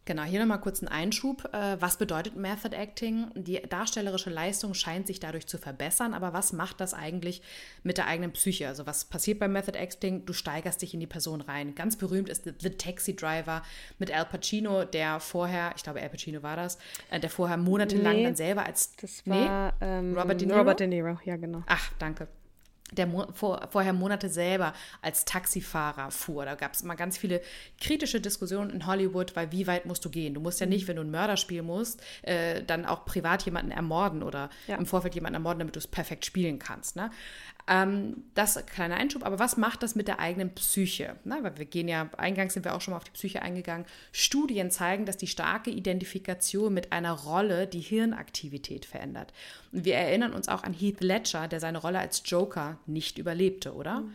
Genau, 0.07 0.23
hier 0.23 0.41
nochmal 0.41 0.61
kurz 0.61 0.83
ein 0.83 0.89
Einschub. 0.89 1.49
Äh, 1.55 1.81
was 1.81 1.97
bedeutet 1.97 2.37
Method 2.37 2.77
Acting? 2.77 3.31
Die 3.35 3.61
darstellerische 3.63 4.29
Leistung 4.29 4.75
scheint 4.75 5.07
sich 5.07 5.19
dadurch 5.19 5.47
zu 5.47 5.57
verbessern, 5.57 6.13
aber 6.13 6.35
was 6.35 6.53
macht 6.53 6.81
das 6.81 6.93
eigentlich 6.93 7.41
mit 7.83 7.97
der 7.97 8.07
eigenen 8.07 8.33
Psyche? 8.33 8.69
Also 8.69 8.87
was 8.87 9.07
passiert 9.07 9.39
beim 9.39 9.53
Method 9.53 9.79
Acting? 9.79 10.27
Du 10.27 10.35
steigerst 10.35 10.83
dich 10.83 10.93
in 10.93 11.01
die 11.01 11.07
Person 11.07 11.41
rein. 11.41 11.75
Ganz 11.75 11.97
berühmt 11.97 12.29
ist 12.29 12.45
The 12.45 12.71
Taxi 12.71 13.17
Driver 13.17 13.63
mit 13.99 14.15
Al 14.15 14.27
Pacino, 14.27 14.85
der 14.85 15.21
vorher, 15.21 15.73
ich 15.75 15.83
glaube 15.83 16.03
Al 16.03 16.11
Pacino 16.11 16.43
war 16.43 16.57
das, 16.57 16.79
äh, 17.11 17.19
der 17.19 17.31
vorher 17.31 17.57
monatelang 17.57 18.17
nee, 18.17 18.25
dann 18.25 18.37
selber 18.37 18.67
als 18.67 18.95
das 18.97 19.27
war 19.27 19.73
nee, 19.81 19.87
ähm, 19.87 20.19
Robert 20.19 20.41
De 20.41 20.47
Niro. 20.47 20.59
Robert 20.59 20.81
De 20.81 20.87
Niro, 20.87 21.19
ja 21.25 21.37
genau. 21.37 21.63
Ach, 21.67 21.93
danke 21.99 22.29
der 22.93 23.07
Mo 23.07 23.27
vor, 23.33 23.69
vorher 23.71 23.93
Monate 23.93 24.29
selber 24.29 24.73
als 25.03 25.25
Taxifahrer 25.25 26.11
fuhr. 26.11 26.45
Da 26.45 26.55
gab 26.55 26.75
es 26.75 26.83
mal 26.83 26.95
ganz 26.95 27.17
viele 27.17 27.41
kritische 27.81 28.21
Diskussionen 28.21 28.71
in 28.71 28.87
Hollywood, 28.87 29.35
weil 29.37 29.53
wie 29.53 29.67
weit 29.67 29.87
musst 29.87 30.05
du 30.05 30.11
gehen? 30.11 30.35
Du 30.35 30.41
musst 30.41 30.61
ja 30.61 30.67
nicht, 30.67 30.87
wenn 30.87 30.97
du 30.97 31.03
ein 31.03 31.11
Mörder 31.11 31.37
spielen 31.37 31.67
musst, 31.67 32.03
äh, 32.23 32.63
dann 32.63 32.85
auch 32.85 33.05
privat 33.05 33.43
jemanden 33.45 33.71
ermorden 33.71 34.23
oder 34.23 34.51
ja. 34.67 34.77
im 34.77 34.87
Vorfeld 34.87 35.15
jemanden 35.15 35.35
ermorden, 35.35 35.61
damit 35.61 35.75
du 35.75 35.79
es 35.79 35.87
perfekt 35.87 36.25
spielen 36.25 36.59
kannst. 36.59 36.97
Ne? 36.97 37.11
Ähm, 37.67 38.25
das 38.35 38.65
kleiner 38.67 38.97
Einschub, 38.97 39.25
aber 39.25 39.39
was 39.39 39.57
macht 39.57 39.83
das 39.83 39.95
mit 39.95 40.07
der 40.07 40.19
eigenen 40.19 40.51
Psyche? 40.55 41.17
Na, 41.25 41.43
weil 41.43 41.57
wir 41.57 41.65
gehen 41.65 41.89
ja, 41.89 42.11
eingangs 42.19 42.53
sind 42.53 42.65
wir 42.65 42.75
auch 42.75 42.83
schon 42.83 42.93
mal 42.93 42.99
auf 42.99 43.05
die 43.05 43.13
Psyche 43.13 43.41
eingegangen. 43.41 43.87
Studien 44.13 44.71
zeigen, 44.71 45.07
dass 45.07 45.17
die 45.17 45.27
starke 45.27 45.71
Identifikation 45.71 46.75
mit 46.75 46.93
einer 46.93 47.13
Rolle 47.13 47.67
die 47.67 47.81
Hirnaktivität 47.81 48.85
verändert. 48.85 49.33
Und 49.73 49.87
wir 49.87 49.95
erinnern 49.95 50.35
uns 50.35 50.49
auch 50.49 50.63
an 50.63 50.75
Heath 50.75 51.01
Ledger, 51.01 51.49
der 51.49 51.61
seine 51.61 51.79
Rolle 51.79 52.01
als 52.01 52.23
Joker 52.27 52.79
nicht 52.87 53.17
überlebte, 53.17 53.73
oder? 53.75 54.01
Mhm. 54.01 54.13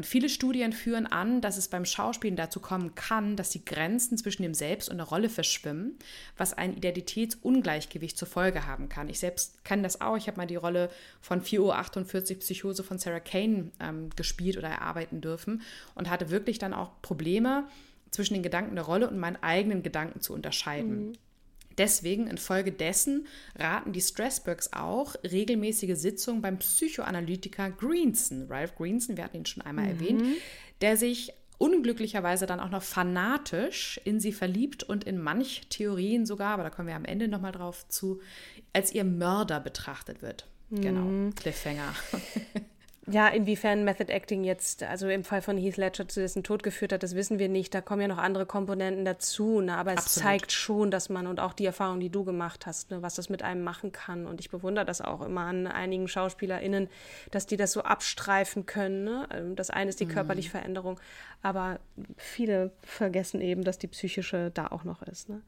Und 0.00 0.06
viele 0.06 0.30
Studien 0.30 0.72
führen 0.72 1.06
an, 1.06 1.42
dass 1.42 1.58
es 1.58 1.68
beim 1.68 1.84
Schauspielen 1.84 2.34
dazu 2.34 2.58
kommen 2.58 2.94
kann, 2.94 3.36
dass 3.36 3.50
die 3.50 3.66
Grenzen 3.66 4.16
zwischen 4.16 4.42
dem 4.42 4.54
Selbst 4.54 4.88
und 4.88 4.96
der 4.96 5.06
Rolle 5.06 5.28
verschwimmen, 5.28 5.98
was 6.38 6.54
ein 6.54 6.74
Identitätsungleichgewicht 6.74 8.16
zur 8.16 8.26
Folge 8.26 8.66
haben 8.66 8.88
kann. 8.88 9.10
Ich 9.10 9.18
selbst 9.18 9.62
kenne 9.62 9.82
das 9.82 10.00
auch. 10.00 10.16
Ich 10.16 10.26
habe 10.26 10.38
mal 10.38 10.46
die 10.46 10.56
Rolle 10.56 10.88
von 11.20 11.42
4.48 11.42 12.30
Uhr 12.30 12.38
Psychose 12.38 12.82
von 12.82 12.96
Sarah 12.96 13.20
Kane 13.20 13.72
ähm, 13.78 14.08
gespielt 14.16 14.56
oder 14.56 14.68
erarbeiten 14.68 15.20
dürfen 15.20 15.60
und 15.94 16.08
hatte 16.08 16.30
wirklich 16.30 16.58
dann 16.58 16.72
auch 16.72 16.92
Probleme, 17.02 17.68
zwischen 18.10 18.32
den 18.32 18.42
Gedanken 18.42 18.76
der 18.76 18.84
Rolle 18.84 19.06
und 19.06 19.18
meinen 19.18 19.36
eigenen 19.42 19.82
Gedanken 19.82 20.22
zu 20.22 20.32
unterscheiden. 20.32 21.08
Mhm. 21.08 21.12
Deswegen, 21.78 22.26
infolgedessen, 22.26 23.26
raten 23.56 23.92
die 23.92 24.00
Strasbergs 24.00 24.72
auch 24.72 25.14
regelmäßige 25.24 25.96
Sitzungen 25.96 26.42
beim 26.42 26.58
Psychoanalytiker 26.58 27.70
Greenson, 27.70 28.46
Ralph 28.48 28.74
Greenson, 28.76 29.16
wir 29.16 29.24
hatten 29.24 29.38
ihn 29.38 29.46
schon 29.46 29.62
einmal 29.62 29.86
mhm. 29.86 29.90
erwähnt, 29.90 30.22
der 30.80 30.96
sich 30.96 31.32
unglücklicherweise 31.58 32.46
dann 32.46 32.58
auch 32.58 32.70
noch 32.70 32.82
fanatisch 32.82 34.00
in 34.04 34.18
sie 34.18 34.32
verliebt 34.32 34.82
und 34.82 35.04
in 35.04 35.18
manch 35.20 35.66
Theorien 35.68 36.24
sogar, 36.24 36.54
aber 36.54 36.62
da 36.62 36.70
kommen 36.70 36.88
wir 36.88 36.96
am 36.96 37.04
Ende 37.04 37.28
nochmal 37.28 37.52
drauf 37.52 37.86
zu, 37.88 38.20
als 38.72 38.92
ihr 38.94 39.04
Mörder 39.04 39.60
betrachtet 39.60 40.22
wird. 40.22 40.46
Genau, 40.70 41.02
mhm. 41.02 41.34
Cliffhanger. 41.34 41.94
Ja, 43.10 43.28
inwiefern 43.28 43.84
Method 43.84 44.12
Acting 44.12 44.44
jetzt, 44.44 44.82
also 44.82 45.08
im 45.08 45.24
Fall 45.24 45.42
von 45.42 45.56
Heath 45.56 45.76
Ledger 45.76 46.06
zu 46.08 46.20
dessen 46.20 46.42
Tod 46.42 46.62
geführt 46.62 46.92
hat, 46.92 47.02
das 47.02 47.14
wissen 47.14 47.38
wir 47.38 47.48
nicht. 47.48 47.74
Da 47.74 47.80
kommen 47.80 48.02
ja 48.02 48.08
noch 48.08 48.18
andere 48.18 48.46
Komponenten 48.46 49.04
dazu. 49.04 49.60
Ne? 49.60 49.76
Aber 49.76 49.92
es 49.92 49.98
Absolut. 49.98 50.24
zeigt 50.24 50.52
schon, 50.52 50.90
dass 50.90 51.08
man 51.08 51.26
und 51.26 51.40
auch 51.40 51.52
die 51.52 51.66
Erfahrung, 51.66 52.00
die 52.00 52.10
du 52.10 52.24
gemacht 52.24 52.66
hast, 52.66 52.90
ne? 52.90 53.02
was 53.02 53.14
das 53.14 53.28
mit 53.28 53.42
einem 53.42 53.62
machen 53.62 53.92
kann. 53.92 54.26
Und 54.26 54.40
ich 54.40 54.50
bewundere 54.50 54.84
das 54.84 55.00
auch 55.00 55.22
immer 55.22 55.42
an 55.42 55.66
einigen 55.66 56.08
SchauspielerInnen, 56.08 56.88
dass 57.30 57.46
die 57.46 57.56
das 57.56 57.72
so 57.72 57.82
abstreifen 57.82 58.66
können. 58.66 59.04
Ne? 59.04 59.28
Ähm, 59.32 59.56
das 59.56 59.70
eine 59.70 59.90
ist 59.90 60.00
die 60.00 60.06
mhm. 60.06 60.10
körperliche 60.10 60.50
Veränderung, 60.50 61.00
aber 61.42 61.80
viele 62.16 62.70
vergessen 62.82 63.40
eben, 63.40 63.64
dass 63.64 63.78
die 63.78 63.88
psychische 63.88 64.50
da 64.52 64.68
auch 64.68 64.84
noch 64.84 65.02
ist. 65.02 65.28
Ne? 65.28 65.40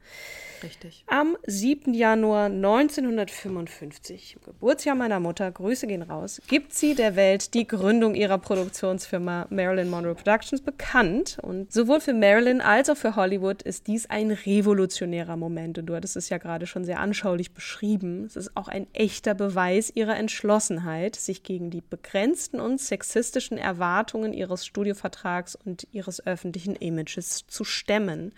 Richtig. 0.63 1.03
Am 1.07 1.37
7. 1.45 1.93
Januar 1.93 2.45
1955, 2.45 4.37
Geburtsjahr 4.43 4.95
meiner 4.95 5.19
Mutter, 5.19 5.51
Grüße 5.51 5.87
gehen 5.87 6.01
raus, 6.01 6.41
gibt 6.47 6.73
sie 6.73 6.95
der 6.95 7.15
Welt 7.15 7.52
die 7.53 7.67
Gründung 7.67 8.15
ihrer 8.15 8.37
Produktionsfirma 8.37 9.47
Marilyn 9.49 9.89
Monroe 9.89 10.15
Productions 10.15 10.61
bekannt. 10.61 11.37
Und 11.41 11.71
sowohl 11.71 12.01
für 12.01 12.13
Marilyn 12.13 12.61
als 12.61 12.89
auch 12.89 12.97
für 12.97 13.15
Hollywood 13.15 13.61
ist 13.61 13.87
dies 13.87 14.09
ein 14.09 14.31
revolutionärer 14.31 15.37
Moment. 15.37 15.77
Und 15.77 15.85
du 15.85 15.95
hattest 15.95 16.15
es 16.15 16.29
ja 16.29 16.37
gerade 16.37 16.65
schon 16.65 16.85
sehr 16.85 16.99
anschaulich 16.99 17.53
beschrieben. 17.53 18.25
Es 18.25 18.35
ist 18.35 18.55
auch 18.55 18.67
ein 18.67 18.87
echter 18.93 19.35
Beweis 19.35 19.91
ihrer 19.93 20.17
Entschlossenheit, 20.17 21.15
sich 21.15 21.43
gegen 21.43 21.69
die 21.69 21.81
begrenzten 21.81 22.59
und 22.59 22.81
sexistischen 22.81 23.57
Erwartungen 23.57 24.33
ihres 24.33 24.65
Studiovertrags 24.65 25.55
und 25.55 25.87
ihres 25.91 26.25
öffentlichen 26.25 26.75
Images 26.75 27.45
zu 27.47 27.63
stemmen. 27.63 28.33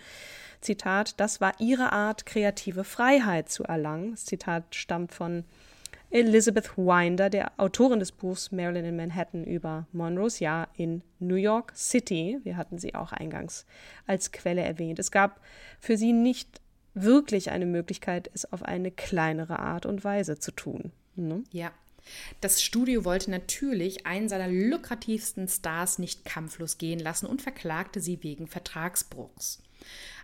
Zitat, 0.61 1.20
das 1.20 1.39
war 1.41 1.53
ihre 1.59 1.91
Art, 1.91 2.26
kreative 2.26 2.84
Freiheit 2.84 3.49
zu 3.49 3.63
erlangen. 3.63 4.11
Das 4.11 4.26
Zitat 4.26 4.76
stammt 4.76 5.13
von 5.13 5.45
Elizabeth 6.16 6.78
Winder, 6.78 7.30
der 7.30 7.51
Autorin 7.57 7.99
des 7.99 8.13
Buchs 8.13 8.49
Marilyn 8.49 8.86
in 8.86 8.95
Manhattan 8.95 9.43
über 9.43 9.86
Monroes 9.91 10.39
Jahr 10.39 10.70
in 10.78 11.01
New 11.20 11.36
York 11.36 11.74
City. 11.76 12.39
Wir 12.43 12.55
hatten 12.55 12.80
sie 12.80 12.95
auch 12.95 13.11
eingangs 13.11 13.66
als 14.07 14.32
Quelle 14.32 14.61
erwähnt. 14.61 14.97
Es 14.97 15.11
gab 15.11 15.41
für 15.82 15.97
sie 15.97 16.13
nicht 16.13 16.61
wirklich 16.93 17.51
eine 17.51 17.66
Möglichkeit, 17.66 18.32
es 18.34 18.49
auf 18.53 18.63
eine 18.63 18.91
kleinere 18.91 19.59
Art 19.59 19.86
und 19.86 20.05
Weise 20.05 20.39
zu 20.39 20.51
tun. 20.53 20.93
Ne? 21.18 21.43
Ja, 21.51 21.74
das 22.39 22.63
Studio 22.63 23.03
wollte 23.03 23.30
natürlich 23.30 24.05
einen 24.05 24.30
seiner 24.30 24.47
lukrativsten 24.47 25.49
Stars 25.49 25.99
nicht 25.99 26.24
kampflos 26.24 26.78
gehen 26.78 26.99
lassen 26.99 27.26
und 27.26 27.41
verklagte 27.41 27.99
sie 27.99 28.24
wegen 28.24 28.47
Vertragsbruchs. 28.47 29.61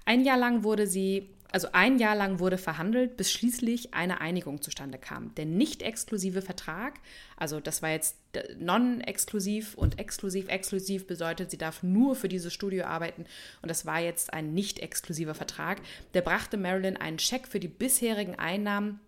Ein 0.05 0.23
Jahr 0.23 0.37
lang 0.37 0.63
wurde 0.63 0.87
sie, 0.87 1.29
also 1.51 1.67
ein 1.73 1.99
Jahr 1.99 2.15
lang 2.15 2.39
wurde 2.39 2.57
verhandelt, 2.57 3.17
bis 3.17 3.31
schließlich 3.31 3.93
eine 3.93 4.21
Einigung 4.21 4.61
zustande 4.61 4.97
kam. 4.97 5.35
Der 5.35 5.45
nicht 5.45 5.81
exklusive 5.81 6.41
Vertrag, 6.41 6.99
also 7.37 7.59
das 7.59 7.81
war 7.81 7.89
jetzt 7.89 8.17
non-exklusiv 8.57 9.75
und 9.75 9.99
exklusiv. 9.99 10.47
Exklusiv 10.47 11.07
bedeutet, 11.07 11.51
sie 11.51 11.57
darf 11.57 11.83
nur 11.83 12.15
für 12.15 12.29
dieses 12.29 12.53
Studio 12.53 12.85
arbeiten 12.85 13.25
und 13.61 13.69
das 13.69 13.85
war 13.85 13.99
jetzt 13.99 14.33
ein 14.33 14.53
nicht 14.53 14.79
exklusiver 14.79 15.35
Vertrag. 15.35 15.81
Der 16.13 16.21
brachte 16.21 16.57
Marilyn 16.57 16.97
einen 16.97 17.19
Scheck 17.19 17.47
für 17.47 17.59
die 17.59 17.67
bisherigen 17.67 18.35
Einnahmen 18.35 18.99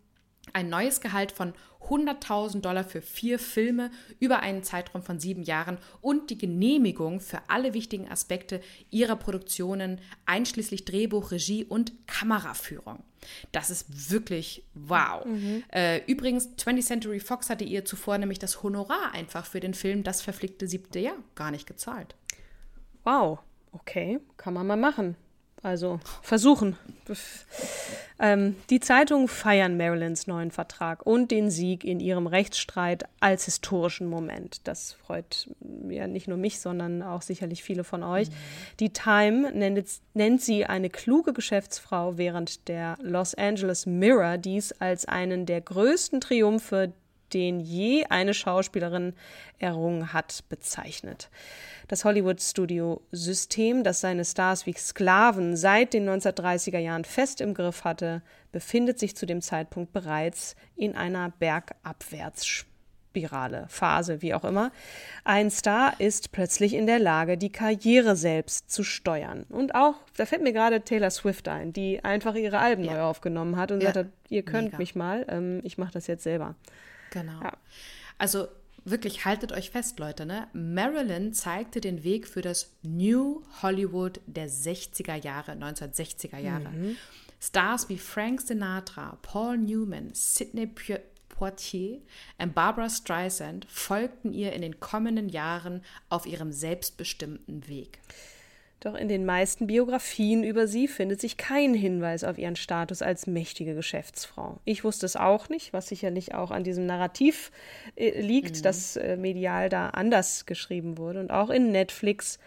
ein 0.52 0.70
neues 0.70 1.00
Gehalt 1.00 1.32
von 1.32 1.54
100.000 1.90 2.62
Dollar 2.62 2.84
für 2.84 3.02
vier 3.02 3.40
Filme 3.40 3.92
über 4.20 4.40
einen 4.40 4.64
Zeitraum 4.64 5.04
von 5.04 5.20
sieben 5.20 5.44
Jahren 5.44 5.78
und 6.02 6.30
die 6.30 6.38
Genehmigung 6.38 7.20
für 7.20 7.42
alle 7.48 7.74
wichtigen 7.74 8.10
Aspekte 8.10 8.62
ihrer 8.90 9.16
Produktionen, 9.16 10.00
einschließlich 10.26 10.86
Drehbuch, 10.86 11.32
Regie 11.32 11.66
und 11.66 11.94
Kameraführung. 12.08 13.04
Das 13.52 13.70
ist 13.70 14.12
wirklich 14.12 14.64
wow. 14.74 15.26
Mhm. 15.26 15.64
Äh, 15.72 16.02
übrigens, 16.06 16.50
20th 16.58 16.86
Century 16.86 17.20
Fox 17.20 17.50
hatte 17.50 17.64
ihr 17.64 17.86
zuvor 17.86 18.18
nämlich 18.18 18.40
das 18.40 18.64
Honorar 18.64 19.14
einfach 19.14 19.46
für 19.46 19.60
den 19.60 19.74
Film 19.74 20.04
Das 20.04 20.22
verflickte 20.22 20.68
siebte 20.68 21.00
Jahr 21.00 21.18
gar 21.36 21.52
nicht 21.52 21.68
gezahlt. 21.68 22.16
Wow, 23.04 23.40
okay, 23.72 24.20
kann 24.38 24.54
man 24.54 24.68
mal 24.68 24.78
machen. 24.78 25.16
Also 25.64 26.02
versuchen. 26.22 26.76
Ähm, 28.20 28.58
die 28.70 28.82
Zeitungen 28.82 29.30
feiern 29.30 29.78
Marilyns 29.78 30.28
neuen 30.28 30.52
Vertrag 30.52 31.06
und 31.06 31.32
den 31.32 31.50
Sieg 31.50 31.86
in 31.86 32.02
ihrem 32.02 32.28
Rechtsstreit 32.28 33.06
als 33.22 33.46
historischen 33.46 34.08
Moment. 34.08 34.68
Das 34.68 34.94
freut 34.94 35.50
ja 35.90 36.08
nicht 36.08 36.28
nur 36.28 36.38
mich, 36.38 36.60
sondern 36.60 37.02
auch 37.02 37.22
sicherlich 37.22 37.64
viele 37.64 37.86
von 37.86 38.04
euch. 38.04 38.30
Mhm. 38.30 38.34
Die 38.82 38.90
Time 38.92 39.52
nennt, 39.54 39.86
nennt 40.14 40.42
sie 40.42 40.66
eine 40.66 40.90
kluge 40.90 41.32
Geschäftsfrau, 41.32 42.18
während 42.18 42.68
der 42.68 42.98
Los 43.02 43.34
Angeles 43.34 43.86
Mirror 43.86 44.38
dies 44.38 44.74
als 44.74 45.06
einen 45.06 45.46
der 45.46 45.62
größten 45.62 46.20
Triumphe 46.20 46.92
den 47.34 47.60
je 47.60 48.06
eine 48.06 48.34
Schauspielerin 48.34 49.14
errungen 49.60 50.14
hat, 50.14 50.44
bezeichnet. 50.50 51.30
Das 51.88 52.04
Hollywood-Studio-System, 52.06 53.84
das 53.84 54.02
seine 54.02 54.26
Stars 54.26 54.66
wie 54.66 54.74
Sklaven 54.74 55.56
seit 55.56 55.94
den 55.94 56.10
1930er 56.10 56.80
Jahren 56.80 57.06
fest 57.06 57.40
im 57.42 57.54
Griff 57.54 57.84
hatte, 57.84 58.24
befindet 58.52 58.98
sich 59.00 59.16
zu 59.16 59.26
dem 59.26 59.42
Zeitpunkt 59.42 59.94
bereits 59.94 60.56
in 60.76 60.96
einer 60.96 61.32
Bergabwärtsspirale, 61.40 63.66
Phase, 63.68 64.22
wie 64.22 64.34
auch 64.34 64.46
immer. 64.46 64.72
Ein 65.26 65.52
Star 65.52 66.00
ist 66.00 66.32
plötzlich 66.32 66.74
in 66.74 66.88
der 66.88 67.00
Lage, 67.00 67.38
die 67.38 67.52
Karriere 67.52 68.16
selbst 68.16 68.72
zu 68.72 68.84
steuern. 68.84 69.46
Und 69.50 69.76
auch, 69.76 69.96
da 70.16 70.26
fällt 70.26 70.44
mir 70.44 70.54
gerade 70.54 70.80
Taylor 70.82 71.10
Swift 71.10 71.50
ein, 71.50 71.74
die 71.74 72.02
einfach 72.04 72.36
ihre 72.36 72.60
Alben 72.60 72.86
ja. 72.86 72.94
neu 72.94 73.02
aufgenommen 73.02 73.58
hat 73.58 73.72
und 73.72 73.84
ja. 73.84 73.94
hat, 73.94 74.08
ihr 74.30 74.44
könnt 74.44 74.68
Mega. 74.68 74.78
mich 74.78 74.96
mal, 74.96 75.26
ähm, 75.28 75.60
ich 75.64 75.78
mache 75.78 75.92
das 75.94 76.08
jetzt 76.08 76.24
selber. 76.24 76.56
Genau. 77.14 77.42
Ja. 77.42 77.54
Also 78.18 78.48
wirklich 78.86 79.24
haltet 79.24 79.52
euch 79.52 79.70
fest, 79.70 80.00
Leute, 80.00 80.26
ne? 80.26 80.48
Marilyn 80.54 81.34
zeigte 81.34 81.80
den 81.80 82.04
Weg 82.04 82.28
für 82.28 82.42
das 82.42 82.74
New 82.82 83.44
Hollywood 83.62 84.20
der 84.26 84.50
60er 84.50 85.16
Jahre, 85.16 85.52
1960er 85.52 86.40
Jahre. 86.40 86.70
Mhm. 86.70 86.98
Stars 87.40 87.90
wie 87.90 87.98
Frank 87.98 88.42
Sinatra, 88.42 89.18
Paul 89.22 89.58
Newman, 89.58 90.10
Sidney 90.14 90.68
Poitier 91.30 92.02
und 92.38 92.56
Barbara 92.56 92.90
Streisand 92.90 93.66
folgten 93.70 94.34
ihr 94.34 94.54
in 94.54 94.62
den 94.62 94.80
kommenden 94.80 95.30
Jahren 95.30 95.84
auf 96.10 96.26
ihrem 96.26 96.52
selbstbestimmten 96.52 97.68
Weg. 97.68 98.00
Doch 98.84 98.96
in 98.96 99.08
den 99.08 99.26
meisten 99.26 99.66
Biografien 99.66 100.44
über 100.44 100.68
sie 100.68 100.90
findet 100.90 101.22
sich 101.22 101.38
kein 101.38 101.74
Hinweis 101.74 102.26
auf 102.26 102.38
ihren 102.38 102.58
Status 102.58 103.02
als 103.02 103.28
mächtige 103.28 103.76
Geschäftsfrau. 103.76 104.60
Ich 104.66 104.84
wusste 104.84 105.06
es 105.06 105.16
auch 105.16 105.48
nicht, 105.48 105.72
was 105.72 105.88
sicherlich 105.88 106.36
auch 106.36 106.52
an 106.52 106.66
diesem 106.66 106.86
Narrativ 106.86 107.54
äh, 107.96 108.20
liegt, 108.20 108.58
mhm. 108.58 108.62
das 108.64 108.98
äh, 108.98 109.16
medial 109.16 109.70
da 109.70 109.92
anders 109.92 110.46
geschrieben 110.46 110.98
wurde. 110.98 111.22
Und 111.22 111.32
auch 111.32 111.50
in 111.50 111.72
Netflix 111.72 112.40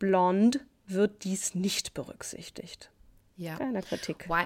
Blonde 0.00 0.58
wird 0.88 1.22
dies 1.22 1.54
nicht 1.54 1.94
berücksichtigt. 1.94 2.90
Ja. 3.36 3.54
Kleiner 3.54 3.82
Kritik. 3.82 4.28
Why? 4.28 4.42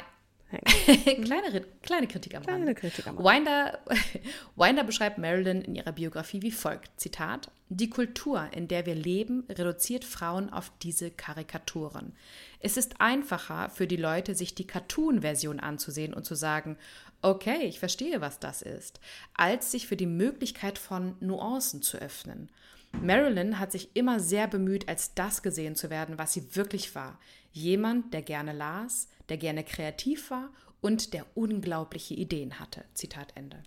Kleine, 1.05 1.65
kleine 1.83 2.07
Kritik 2.07 2.35
am 2.35 2.43
kleine 2.43 2.75
Kritik 2.75 3.07
am 3.07 3.19
Winder, 3.19 3.79
Winder 4.57 4.85
beschreibt 4.85 5.19
Marilyn 5.19 5.63
in 5.63 5.75
ihrer 5.75 5.93
Biografie 5.93 6.43
wie 6.43 6.51
folgt: 6.51 6.91
Zitat: 6.97 7.51
Die 7.69 7.91
Kultur, 7.91 8.49
in 8.53 8.69
der 8.69 8.87
wir 8.87 8.95
leben, 8.95 9.45
reduziert 9.49 10.05
Frauen 10.05 10.53
auf 10.53 10.73
diese 10.83 11.11
Karikaturen. 11.11 12.13
Es 12.59 12.77
ist 12.77 13.01
einfacher 13.01 13.71
für 13.71 13.87
die 13.87 13.97
Leute, 13.97 14.35
sich 14.35 14.55
die 14.55 14.67
Cartoon-Version 14.67 15.61
anzusehen 15.61 16.13
und 16.13 16.25
zu 16.25 16.35
sagen, 16.35 16.77
okay, 17.23 17.67
ich 17.67 17.79
verstehe, 17.79 18.21
was 18.21 18.39
das 18.39 18.63
ist, 18.63 19.01
als 19.35 19.71
sich 19.71 19.87
für 19.87 19.97
die 19.97 20.07
Möglichkeit 20.07 20.79
von 20.79 21.17
Nuancen 21.21 21.83
zu 21.83 21.99
öffnen. 21.99 22.51
Marilyn 22.93 23.59
hat 23.59 23.73
sich 23.73 23.95
immer 23.95 24.21
sehr 24.21 24.49
bemüht, 24.49 24.89
als 24.89 25.15
das 25.15 25.43
gesehen 25.43 25.77
zu 25.77 25.91
werden, 25.91 26.19
was 26.19 26.33
sie 26.33 26.57
wirklich 26.57 26.95
war. 26.95 27.19
Jemand, 27.53 28.13
der 28.13 28.23
gerne 28.23 28.53
las, 28.53 29.09
der 29.31 29.39
gerne 29.39 29.65
kreativ 29.65 30.31
war 30.31 30.51
und 30.81 31.15
der 31.15 31.25
unglaubliche 31.35 32.15
Ideen 32.15 32.59
hatte. 32.59 32.85
Zitat 32.95 33.29
Ende. 33.35 33.63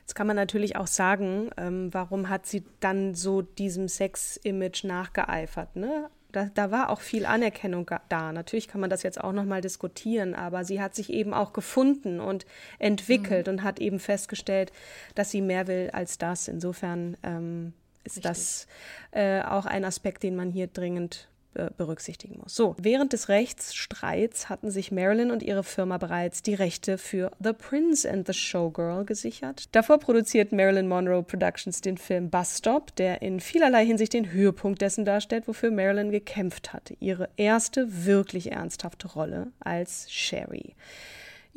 Jetzt 0.00 0.14
kann 0.14 0.26
man 0.26 0.36
natürlich 0.36 0.76
auch 0.76 0.86
sagen, 0.86 1.50
ähm, 1.58 1.92
warum 1.92 2.30
hat 2.30 2.46
sie 2.46 2.64
dann 2.80 3.14
so 3.14 3.42
diesem 3.42 3.88
Sex-Image 3.88 4.84
nachgeeifert? 4.84 5.76
Ne? 5.76 6.08
Da, 6.32 6.46
da, 6.46 6.70
war 6.70 6.88
auch 6.88 7.00
viel 7.00 7.26
Anerkennung 7.26 7.90
da. 8.08 8.32
Natürlich 8.32 8.68
kann 8.68 8.80
man 8.80 8.88
das 8.88 9.02
jetzt 9.02 9.20
auch 9.22 9.32
nochmal 9.32 9.60
diskutieren, 9.60 10.34
aber 10.34 10.64
sie 10.64 10.80
hat 10.80 10.94
sich 10.94 11.12
eben 11.12 11.34
auch 11.34 11.52
gefunden 11.52 12.20
und 12.20 12.46
entwickelt 12.78 13.46
mhm. 13.46 13.54
und 13.54 13.62
hat 13.62 13.80
eben 13.80 13.98
festgestellt, 13.98 14.72
dass 15.14 15.30
sie 15.30 15.42
mehr 15.42 15.66
will 15.66 15.90
als 15.92 16.16
das. 16.16 16.48
Insofern 16.48 17.18
ähm, 17.22 17.74
ist 18.04 18.16
Richtig. 18.16 18.22
das 18.22 18.66
äh, 19.10 19.42
auch 19.42 19.66
ein 19.66 19.84
Aspekt, 19.84 20.22
den 20.22 20.36
man 20.36 20.50
hier 20.50 20.68
dringend 20.68 21.28
berücksichtigen 21.76 22.38
muss. 22.42 22.54
So, 22.54 22.74
während 22.80 23.12
des 23.12 23.28
Rechtsstreits 23.28 24.48
hatten 24.48 24.70
sich 24.70 24.90
Marilyn 24.90 25.30
und 25.30 25.42
ihre 25.42 25.64
Firma 25.64 25.98
bereits 25.98 26.42
die 26.42 26.54
Rechte 26.54 26.98
für 26.98 27.30
The 27.42 27.52
Prince 27.52 28.08
and 28.10 28.26
the 28.26 28.32
Showgirl 28.32 29.04
gesichert. 29.04 29.68
Davor 29.72 29.98
produziert 29.98 30.52
Marilyn 30.52 30.88
Monroe 30.88 31.22
Productions 31.22 31.80
den 31.80 31.98
Film 31.98 32.30
Bus 32.30 32.58
Stop, 32.58 32.94
der 32.96 33.22
in 33.22 33.40
vielerlei 33.40 33.84
Hinsicht 33.84 34.12
den 34.12 34.30
Höhepunkt 34.30 34.80
dessen 34.80 35.04
darstellt, 35.04 35.48
wofür 35.48 35.70
Marilyn 35.70 36.10
gekämpft 36.10 36.72
hatte. 36.72 36.96
Ihre 37.00 37.28
erste 37.36 38.06
wirklich 38.06 38.52
ernsthafte 38.52 39.08
Rolle 39.08 39.52
als 39.60 40.10
Sherry. 40.10 40.74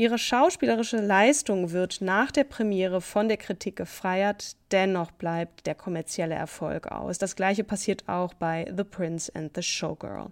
Ihre 0.01 0.17
schauspielerische 0.17 0.97
Leistung 0.97 1.73
wird 1.73 2.01
nach 2.01 2.31
der 2.31 2.43
Premiere 2.43 3.01
von 3.01 3.27
der 3.27 3.37
Kritik 3.37 3.75
gefeiert, 3.75 4.55
dennoch 4.71 5.11
bleibt 5.11 5.67
der 5.67 5.75
kommerzielle 5.75 6.33
Erfolg 6.33 6.87
aus. 6.87 7.19
Das 7.19 7.35
gleiche 7.35 7.63
passiert 7.63 8.09
auch 8.09 8.33
bei 8.33 8.65
The 8.75 8.83
Prince 8.83 9.31
and 9.35 9.51
the 9.53 9.61
Showgirl. 9.61 10.29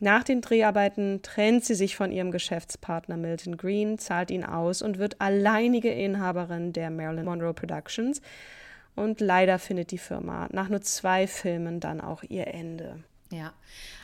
Nach 0.00 0.24
den 0.24 0.40
Dreharbeiten 0.40 1.22
trennt 1.22 1.64
sie 1.64 1.76
sich 1.76 1.94
von 1.94 2.10
ihrem 2.10 2.32
Geschäftspartner 2.32 3.16
Milton 3.16 3.56
Green, 3.56 3.96
zahlt 3.96 4.32
ihn 4.32 4.42
aus 4.44 4.82
und 4.82 4.98
wird 4.98 5.20
alleinige 5.20 5.92
Inhaberin 5.92 6.72
der 6.72 6.90
Marilyn 6.90 7.26
Monroe 7.26 7.54
Productions. 7.54 8.20
Und 8.96 9.20
leider 9.20 9.60
findet 9.60 9.92
die 9.92 9.98
Firma 9.98 10.48
nach 10.50 10.68
nur 10.68 10.80
zwei 10.80 11.28
Filmen 11.28 11.78
dann 11.78 12.00
auch 12.00 12.24
ihr 12.24 12.48
Ende. 12.48 13.04
Ja. 13.30 13.54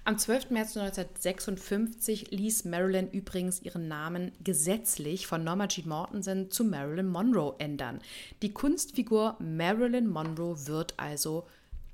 Am 0.04 0.18
12. 0.18 0.50
März 0.50 0.76
1956 0.76 2.30
ließ 2.30 2.64
Marilyn 2.64 3.10
übrigens 3.10 3.60
ihren 3.60 3.88
Namen 3.88 4.32
gesetzlich 4.42 5.26
von 5.26 5.42
Norma 5.42 5.66
Jean 5.66 5.88
Mortensen 5.88 6.50
zu 6.50 6.64
Marilyn 6.64 7.08
Monroe 7.08 7.56
ändern. 7.58 8.00
Die 8.42 8.52
Kunstfigur 8.52 9.36
Marilyn 9.40 10.06
Monroe 10.06 10.66
wird 10.66 10.94
also 10.96 11.44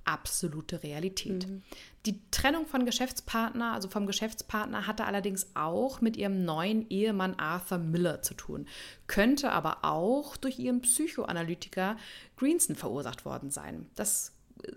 absolute 0.04 0.82
Realität. 0.82 1.48
Mhm. 1.48 1.62
Die 2.06 2.20
Trennung 2.30 2.66
von 2.66 2.84
Geschäftspartner, 2.84 3.72
also 3.72 3.88
vom 3.88 4.06
Geschäftspartner, 4.06 4.86
hatte 4.86 5.04
allerdings 5.04 5.46
auch 5.54 6.00
mit 6.00 6.16
ihrem 6.16 6.44
neuen 6.44 6.88
Ehemann 6.90 7.38
Arthur 7.38 7.78
Miller 7.78 8.22
zu 8.22 8.34
tun, 8.34 8.66
könnte 9.06 9.52
aber 9.52 9.84
auch 9.84 10.36
durch 10.36 10.58
ihren 10.58 10.82
Psychoanalytiker 10.82 11.96
Greenson 12.36 12.74
verursacht 12.76 13.24
worden 13.24 13.50
sein. 13.50 13.86
Das 13.94 14.32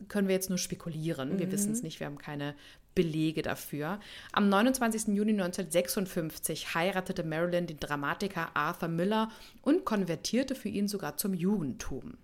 können 0.07 0.28
wir 0.28 0.36
jetzt 0.36 0.49
nur 0.49 0.57
spekulieren. 0.57 1.39
Wir 1.39 1.47
mhm. 1.47 1.51
wissen 1.51 1.71
es 1.71 1.84
nicht, 1.84 1.99
wir 1.99 2.07
haben 2.07 2.17
keine 2.17 2.55
Belege 2.95 3.41
dafür. 3.41 3.99
Am 4.32 4.49
29. 4.49 5.07
Juni 5.07 5.32
1956 5.32 6.73
heiratete 6.73 7.23
Marilyn 7.23 7.67
den 7.67 7.80
Dramatiker 7.80 8.55
Arthur 8.55 8.88
Miller 8.88 9.30
und 9.61 9.86
konvertierte 9.86 10.55
für 10.55 10.69
ihn 10.69 10.88
sogar 10.88 11.17
zum 11.17 11.34
Judentum. 11.34 12.17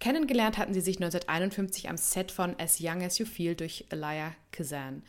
Kennengelernt 0.00 0.58
hatten 0.58 0.74
sie 0.74 0.80
sich 0.80 0.96
1951 0.96 1.88
am 1.88 1.96
Set 1.96 2.30
von 2.30 2.58
As 2.58 2.78
Young 2.80 3.02
as 3.02 3.18
You 3.18 3.26
Feel 3.26 3.54
durch 3.54 3.86
Elia 3.90 4.34
Kazan. 4.52 5.02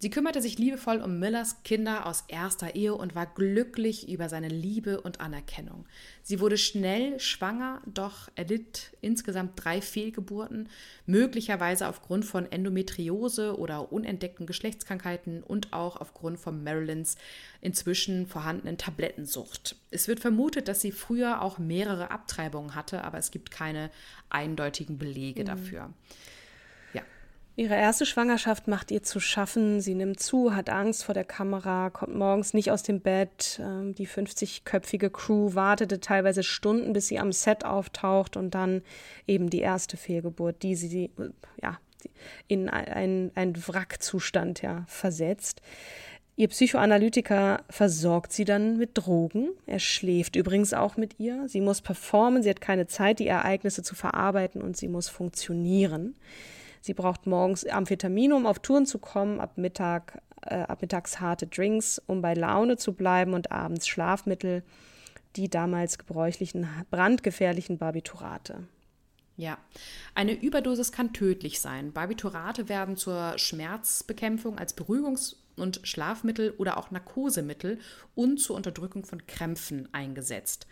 Sie 0.00 0.10
kümmerte 0.10 0.40
sich 0.40 0.58
liebevoll 0.58 1.00
um 1.00 1.18
Millers 1.18 1.64
Kinder 1.64 2.06
aus 2.06 2.22
erster 2.28 2.76
Ehe 2.76 2.94
und 2.94 3.16
war 3.16 3.26
glücklich 3.26 4.08
über 4.08 4.28
seine 4.28 4.46
Liebe 4.46 5.00
und 5.00 5.20
Anerkennung. 5.20 5.86
Sie 6.22 6.38
wurde 6.38 6.56
schnell 6.56 7.18
schwanger, 7.18 7.82
doch 7.84 8.28
erlitt 8.36 8.96
insgesamt 9.00 9.52
drei 9.56 9.80
Fehlgeburten, 9.80 10.68
möglicherweise 11.06 11.88
aufgrund 11.88 12.24
von 12.24 12.50
Endometriose 12.52 13.58
oder 13.58 13.90
unentdeckten 13.92 14.46
Geschlechtskrankheiten 14.46 15.42
und 15.42 15.72
auch 15.72 15.96
aufgrund 15.96 16.38
von 16.38 16.62
Marilyns 16.62 17.16
inzwischen 17.60 18.28
vorhandenen 18.28 18.78
Tablettensucht. 18.78 19.74
Es 19.90 20.06
wird 20.06 20.20
vermutet, 20.20 20.68
dass 20.68 20.80
sie 20.80 20.92
früher 20.92 21.42
auch 21.42 21.58
mehrere 21.58 22.12
Abtreibungen 22.12 22.76
hatte, 22.76 23.02
aber 23.02 23.18
es 23.18 23.32
gibt 23.32 23.50
keine 23.50 23.90
eindeutigen 24.30 24.96
Belege 24.96 25.42
mhm. 25.42 25.46
dafür. 25.46 25.90
Ihre 27.58 27.74
erste 27.74 28.06
Schwangerschaft 28.06 28.68
macht 28.68 28.92
ihr 28.92 29.02
zu 29.02 29.18
schaffen. 29.18 29.80
Sie 29.80 29.94
nimmt 29.94 30.20
zu, 30.20 30.54
hat 30.54 30.70
Angst 30.70 31.02
vor 31.02 31.12
der 31.12 31.24
Kamera, 31.24 31.90
kommt 31.90 32.14
morgens 32.14 32.54
nicht 32.54 32.70
aus 32.70 32.84
dem 32.84 33.00
Bett. 33.00 33.58
Ähm, 33.60 33.96
die 33.96 34.06
50-köpfige 34.06 35.10
Crew 35.10 35.56
wartete 35.56 35.98
teilweise 35.98 36.44
Stunden, 36.44 36.92
bis 36.92 37.08
sie 37.08 37.18
am 37.18 37.32
Set 37.32 37.64
auftaucht 37.64 38.36
und 38.36 38.54
dann 38.54 38.82
eben 39.26 39.50
die 39.50 39.58
erste 39.58 39.96
Fehlgeburt, 39.96 40.62
die 40.62 40.76
sie 40.76 41.10
ja, 41.60 41.80
in 42.46 42.68
einen, 42.68 43.32
Wrackzustand 43.36 44.62
ja, 44.62 44.84
versetzt. 44.86 45.60
Ihr 46.36 46.46
Psychoanalytiker 46.46 47.64
versorgt 47.70 48.32
sie 48.32 48.44
dann 48.44 48.76
mit 48.76 48.90
Drogen. 48.94 49.48
Er 49.66 49.80
schläft 49.80 50.36
übrigens 50.36 50.74
auch 50.74 50.96
mit 50.96 51.18
ihr. 51.18 51.48
Sie 51.48 51.60
muss 51.60 51.80
performen, 51.80 52.44
sie 52.44 52.50
hat 52.50 52.60
keine 52.60 52.86
Zeit, 52.86 53.18
die 53.18 53.26
Ereignisse 53.26 53.82
zu 53.82 53.96
verarbeiten 53.96 54.62
und 54.62 54.76
sie 54.76 54.86
muss 54.86 55.08
funktionieren. 55.08 56.14
Sie 56.88 56.94
braucht 56.94 57.26
morgens 57.26 57.66
Amphetamin, 57.66 58.32
um 58.32 58.46
auf 58.46 58.60
Touren 58.60 58.86
zu 58.86 58.98
kommen, 58.98 59.40
ab, 59.40 59.58
Mittag, 59.58 60.22
äh, 60.40 60.54
ab 60.54 60.80
mittags 60.80 61.20
harte 61.20 61.46
Drinks, 61.46 62.00
um 62.06 62.22
bei 62.22 62.32
Laune 62.32 62.78
zu 62.78 62.94
bleiben 62.94 63.34
und 63.34 63.52
abends 63.52 63.86
Schlafmittel, 63.86 64.62
die 65.36 65.50
damals 65.50 65.98
gebräuchlichen 65.98 66.66
brandgefährlichen 66.90 67.76
Barbiturate. 67.76 68.66
Ja, 69.36 69.58
eine 70.14 70.32
Überdosis 70.32 70.90
kann 70.90 71.12
tödlich 71.12 71.60
sein. 71.60 71.92
Barbiturate 71.92 72.70
werden 72.70 72.96
zur 72.96 73.36
Schmerzbekämpfung 73.36 74.56
als 74.56 74.74
Beruhigungs- 74.74 75.36
und 75.56 75.80
Schlafmittel 75.82 76.54
oder 76.56 76.78
auch 76.78 76.90
Narkosemittel 76.90 77.80
und 78.14 78.40
zur 78.40 78.56
Unterdrückung 78.56 79.04
von 79.04 79.26
Krämpfen 79.26 79.90
eingesetzt. 79.92 80.66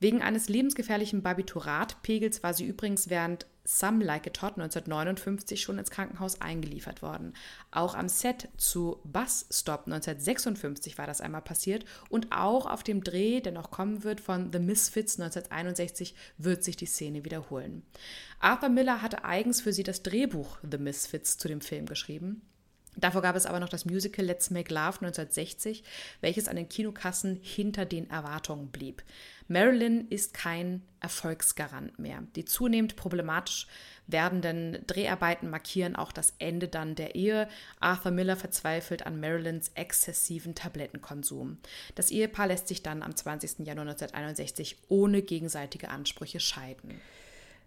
Wegen 0.00 0.22
eines 0.22 0.48
lebensgefährlichen 0.48 1.22
Barbituratpegels 1.22 2.42
war 2.42 2.54
sie 2.54 2.64
übrigens 2.64 3.10
während 3.10 3.46
Some 3.64 4.04
Like 4.04 4.26
It 4.26 4.42
Hot 4.42 4.58
1959 4.58 5.62
schon 5.62 5.78
ins 5.78 5.90
Krankenhaus 5.90 6.40
eingeliefert 6.40 7.00
worden. 7.02 7.32
Auch 7.70 7.94
am 7.94 8.08
Set 8.08 8.48
zu 8.58 9.00
Bus 9.04 9.46
Stop 9.50 9.86
1956 9.86 10.98
war 10.98 11.06
das 11.06 11.20
einmal 11.20 11.42
passiert 11.42 11.84
und 12.10 12.30
auch 12.30 12.66
auf 12.66 12.82
dem 12.82 13.02
Dreh, 13.02 13.40
der 13.40 13.52
noch 13.52 13.70
kommen 13.70 14.04
wird, 14.04 14.20
von 14.20 14.52
The 14.52 14.58
Misfits 14.58 15.18
1961 15.18 16.14
wird 16.36 16.62
sich 16.62 16.76
die 16.76 16.86
Szene 16.86 17.24
wiederholen. 17.24 17.82
Arthur 18.38 18.68
Miller 18.68 19.00
hatte 19.00 19.24
eigens 19.24 19.62
für 19.62 19.72
sie 19.72 19.82
das 19.82 20.02
Drehbuch 20.02 20.58
The 20.70 20.78
Misfits 20.78 21.38
zu 21.38 21.48
dem 21.48 21.60
Film 21.60 21.86
geschrieben. 21.86 22.42
Davor 22.96 23.22
gab 23.22 23.34
es 23.34 23.46
aber 23.46 23.60
noch 23.60 23.68
das 23.68 23.84
Musical 23.84 24.24
Let's 24.24 24.50
Make 24.50 24.72
Love 24.72 24.98
1960, 25.04 25.82
welches 26.20 26.48
an 26.48 26.56
den 26.56 26.68
Kinokassen 26.68 27.38
hinter 27.42 27.86
den 27.86 28.08
Erwartungen 28.08 28.68
blieb. 28.68 29.02
Marilyn 29.48 30.08
ist 30.08 30.32
kein 30.34 30.82
Erfolgsgarant 31.00 31.98
mehr. 31.98 32.22
Die 32.34 32.44
zunehmend 32.44 32.96
problematisch 32.96 33.66
werdenden 34.06 34.78
Dreharbeiten 34.86 35.50
markieren 35.50 35.96
auch 35.96 36.12
das 36.12 36.34
Ende 36.38 36.68
dann 36.68 36.94
der 36.94 37.14
Ehe. 37.14 37.48
Arthur 37.80 38.10
Miller 38.10 38.36
verzweifelt 38.36 39.06
an 39.06 39.20
Marilyns 39.20 39.70
exzessiven 39.74 40.54
Tablettenkonsum. 40.54 41.58
Das 41.94 42.10
Ehepaar 42.10 42.46
lässt 42.46 42.68
sich 42.68 42.82
dann 42.82 43.02
am 43.02 43.14
20. 43.14 43.66
Januar 43.66 43.86
1961 43.88 44.78
ohne 44.88 45.22
gegenseitige 45.22 45.90
Ansprüche 45.90 46.40
scheiden. 46.40 47.00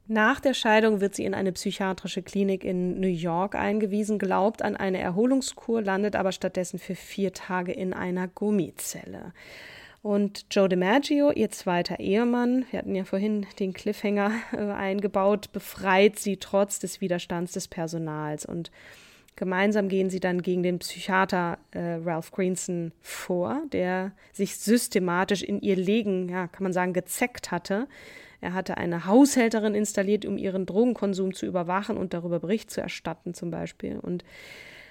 Nach 0.09 0.39
der 0.39 0.53
Scheidung 0.53 1.01
wird 1.01 1.15
sie 1.15 1.25
in 1.25 1.33
eine 1.33 1.51
psychiatrische 1.51 2.23
Klinik 2.23 2.63
in 2.63 3.01
New 3.01 3.07
York 3.07 3.55
eingewiesen, 3.55 4.19
glaubt 4.19 4.61
an 4.61 4.77
eine 4.77 4.99
Erholungskur, 4.99 5.81
landet 5.81 6.15
aber 6.15 6.31
stattdessen 6.31 6.79
für 6.79 6.95
vier 6.95 7.33
Tage 7.33 7.73
in 7.73 7.93
einer 7.93 8.29
Gummizelle. 8.29 9.33
Und 10.07 10.45
Joe 10.51 10.69
DiMaggio, 10.69 11.31
ihr 11.31 11.49
zweiter 11.49 11.99
Ehemann, 11.99 12.65
wir 12.71 12.79
hatten 12.79 12.95
ja 12.95 13.03
vorhin 13.03 13.45
den 13.59 13.73
Cliffhanger 13.73 14.31
äh, 14.53 14.57
eingebaut, 14.57 15.51
befreit 15.51 16.17
sie 16.17 16.37
trotz 16.37 16.79
des 16.79 17.01
Widerstands 17.01 17.51
des 17.51 17.67
Personals. 17.67 18.45
Und 18.45 18.71
gemeinsam 19.35 19.89
gehen 19.89 20.09
sie 20.09 20.21
dann 20.21 20.41
gegen 20.41 20.63
den 20.63 20.79
Psychiater 20.79 21.57
äh, 21.71 21.95
Ralph 22.05 22.31
Greenson 22.31 22.93
vor, 23.01 23.63
der 23.73 24.13
sich 24.31 24.55
systematisch 24.55 25.43
in 25.43 25.59
ihr 25.59 25.75
Legen, 25.75 26.29
ja, 26.29 26.47
kann 26.47 26.63
man 26.63 26.71
sagen, 26.71 26.93
gezeckt 26.93 27.51
hatte 27.51 27.85
er 28.39 28.53
hatte 28.53 28.77
eine 28.77 29.05
Haushälterin 29.07 29.73
installiert, 29.73 30.23
um 30.23 30.37
ihren 30.37 30.67
Drogenkonsum 30.67 31.33
zu 31.33 31.47
überwachen 31.47 31.97
und 31.97 32.13
darüber 32.13 32.39
Bericht 32.39 32.69
zu 32.69 32.81
erstatten, 32.81 33.33
zum 33.33 33.49
Beispiel. 33.49 33.97
Und 33.97 34.23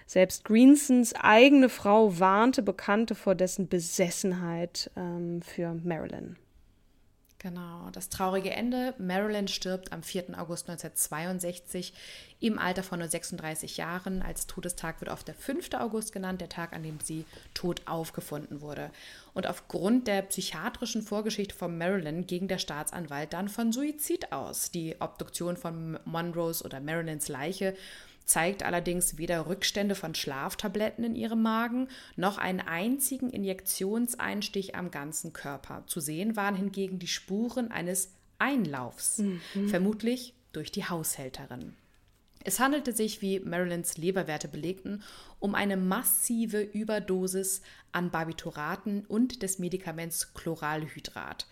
selbst 0.07 0.44
Greensons 0.44 1.14
eigene 1.14 1.68
Frau 1.68 2.18
warnte 2.18 2.62
Bekannte 2.62 3.14
vor 3.14 3.34
dessen 3.34 3.68
Besessenheit 3.68 4.90
ähm, 4.96 5.42
für 5.42 5.74
Marilyn. 5.74 6.36
Genau, 7.38 7.90
das 7.92 8.09
traurige 8.09 8.50
Ende. 8.50 8.94
Marilyn 8.98 9.46
stirbt 9.46 9.92
am 9.92 10.02
4. 10.02 10.38
August 10.38 10.68
1962 10.68 11.92
im 12.40 12.59
Alter 12.59 12.82
von 12.82 12.98
nur 12.98 13.09
36 13.09 13.76
Jahren. 13.76 14.22
Als 14.22 14.46
Todestag 14.46 15.00
wird 15.00 15.12
oft 15.12 15.28
der 15.28 15.34
5. 15.34 15.74
August 15.74 16.12
genannt, 16.12 16.40
der 16.40 16.48
Tag, 16.48 16.72
an 16.72 16.82
dem 16.82 16.98
sie 16.98 17.24
tot 17.52 17.82
aufgefunden 17.84 18.62
wurde. 18.62 18.90
Und 19.34 19.46
aufgrund 19.46 20.09
der 20.09 20.22
psychiatrischen 20.22 21.02
Vorgeschichte 21.02 21.54
von 21.54 21.76
Marilyn 21.76 22.26
ging 22.26 22.48
der 22.48 22.59
Staatsanwalt 22.59 23.32
dann 23.32 23.48
von 23.48 23.70
Suizid 23.70 24.32
aus. 24.32 24.70
Die 24.70 24.96
Obduktion 24.98 25.57
von 25.57 26.00
Monroes 26.04 26.64
oder 26.64 26.80
Marilyns 26.80 27.28
Leiche 27.28 27.76
zeigt 28.27 28.64
allerdings 28.64 29.16
weder 29.16 29.47
Rückstände 29.47 29.95
von 29.95 30.14
Schlaftabletten 30.14 31.05
in 31.05 31.14
ihrem 31.14 31.43
Magen 31.43 31.89
noch 32.16 32.39
einen 32.39 32.61
einzigen 32.61 33.31
Injektionseinstich 33.31 34.74
am 34.74 34.91
ganzen 34.91 35.33
Körper. 35.33 35.85
Zu 35.87 36.01
sehen 36.01 36.37
waren 36.37 36.57
hingegen 36.57 36.99
die 36.99 37.07
Spuren 37.07 37.70
eines 37.70 38.12
Einlaufs, 38.39 39.18
mhm. 39.18 39.68
vermutlich 39.68 40.35
durch 40.53 40.72
die 40.72 40.85
Haushälterin. 40.85 41.74
Es 42.43 42.61
handelte 42.61 42.93
sich, 42.93 43.22
wie 43.22 43.41
Marilyns 43.41 43.97
Leberwerte 43.97 44.47
belegten, 44.47 45.03
um 45.41 45.55
eine 45.55 45.77
massive 45.77 46.61
Überdosis 46.61 47.62
an 47.93 48.11
Barbituraten 48.11 49.05
und 49.07 49.43
des 49.43 49.59
Medikaments 49.59 50.33
Chloralhydrat. 50.35 51.47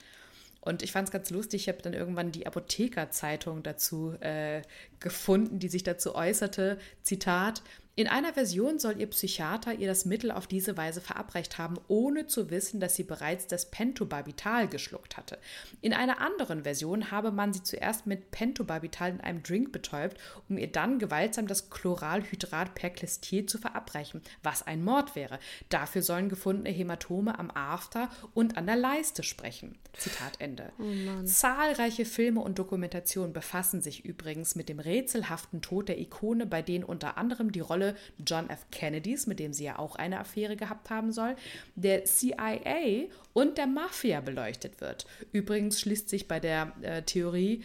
Und 0.64 0.82
ich 0.82 0.92
fand 0.92 1.08
es 1.08 1.12
ganz 1.12 1.28
lustig, 1.28 1.62
ich 1.62 1.68
habe 1.68 1.82
dann 1.82 1.92
irgendwann 1.92 2.32
die 2.32 2.46
Apothekerzeitung 2.46 3.62
dazu 3.62 4.14
äh, 4.20 4.62
gefunden, 4.98 5.58
die 5.58 5.68
sich 5.68 5.82
dazu 5.82 6.14
äußerte. 6.14 6.78
Zitat, 7.02 7.62
in 7.96 8.08
einer 8.08 8.32
Version 8.32 8.80
soll 8.80 9.00
ihr 9.00 9.06
Psychiater 9.06 9.74
ihr 9.74 9.86
das 9.86 10.04
Mittel 10.04 10.32
auf 10.32 10.48
diese 10.48 10.76
Weise 10.76 11.00
verabreicht 11.00 11.58
haben, 11.58 11.76
ohne 11.86 12.26
zu 12.26 12.50
wissen, 12.50 12.80
dass 12.80 12.96
sie 12.96 13.04
bereits 13.04 13.46
das 13.46 13.70
Pentobarbital 13.70 14.66
geschluckt 14.66 15.16
hatte. 15.16 15.38
In 15.80 15.92
einer 15.92 16.20
anderen 16.20 16.64
Version 16.64 17.12
habe 17.12 17.30
man 17.30 17.52
sie 17.52 17.62
zuerst 17.62 18.06
mit 18.06 18.32
Pentobarbital 18.32 19.10
in 19.12 19.20
einem 19.20 19.44
Drink 19.44 19.70
betäubt, 19.70 20.18
um 20.48 20.58
ihr 20.58 20.72
dann 20.72 20.98
gewaltsam 20.98 21.46
das 21.46 21.70
Chloralhydrat 21.70 22.74
Perclistil 22.74 23.46
zu 23.46 23.58
verabreichen, 23.58 24.22
was 24.42 24.66
ein 24.66 24.82
Mord 24.82 25.14
wäre. 25.14 25.38
Dafür 25.68 26.02
sollen 26.02 26.28
gefundene 26.28 26.70
Hämatome 26.70 27.38
am 27.38 27.52
After 27.52 28.10
und 28.34 28.56
an 28.56 28.66
der 28.66 28.76
Leiste 28.76 29.22
sprechen. 29.22 29.78
Zitat 29.92 30.40
Ende. 30.40 30.72
Oh 30.80 31.24
Zahlreiche 31.24 32.04
Filme 32.04 32.40
und 32.40 32.58
Dokumentationen 32.58 33.32
befassen 33.32 33.80
sich 33.80 34.04
übrigens 34.04 34.56
mit 34.56 34.68
dem 34.68 34.80
rätselhaften 34.80 35.62
Tod 35.62 35.88
der 35.88 36.00
Ikone, 36.00 36.46
bei 36.46 36.60
denen 36.60 36.82
unter 36.82 37.16
anderem 37.16 37.52
die 37.52 37.60
Rolle 37.60 37.83
Rolle 37.84 37.94
John 38.24 38.48
F. 38.48 38.66
Kennedys, 38.70 39.26
mit 39.26 39.38
dem 39.38 39.52
sie 39.52 39.64
ja 39.64 39.78
auch 39.78 39.96
eine 39.96 40.20
Affäre 40.20 40.56
gehabt 40.56 40.90
haben 40.90 41.12
soll, 41.12 41.36
der 41.74 42.04
CIA 42.04 43.08
und 43.32 43.58
der 43.58 43.66
Mafia 43.66 44.20
beleuchtet 44.20 44.80
wird. 44.80 45.06
Übrigens 45.32 45.80
schließt 45.80 46.08
sich 46.08 46.28
bei 46.28 46.40
der 46.40 46.72
äh, 46.82 47.02
Theorie 47.02 47.62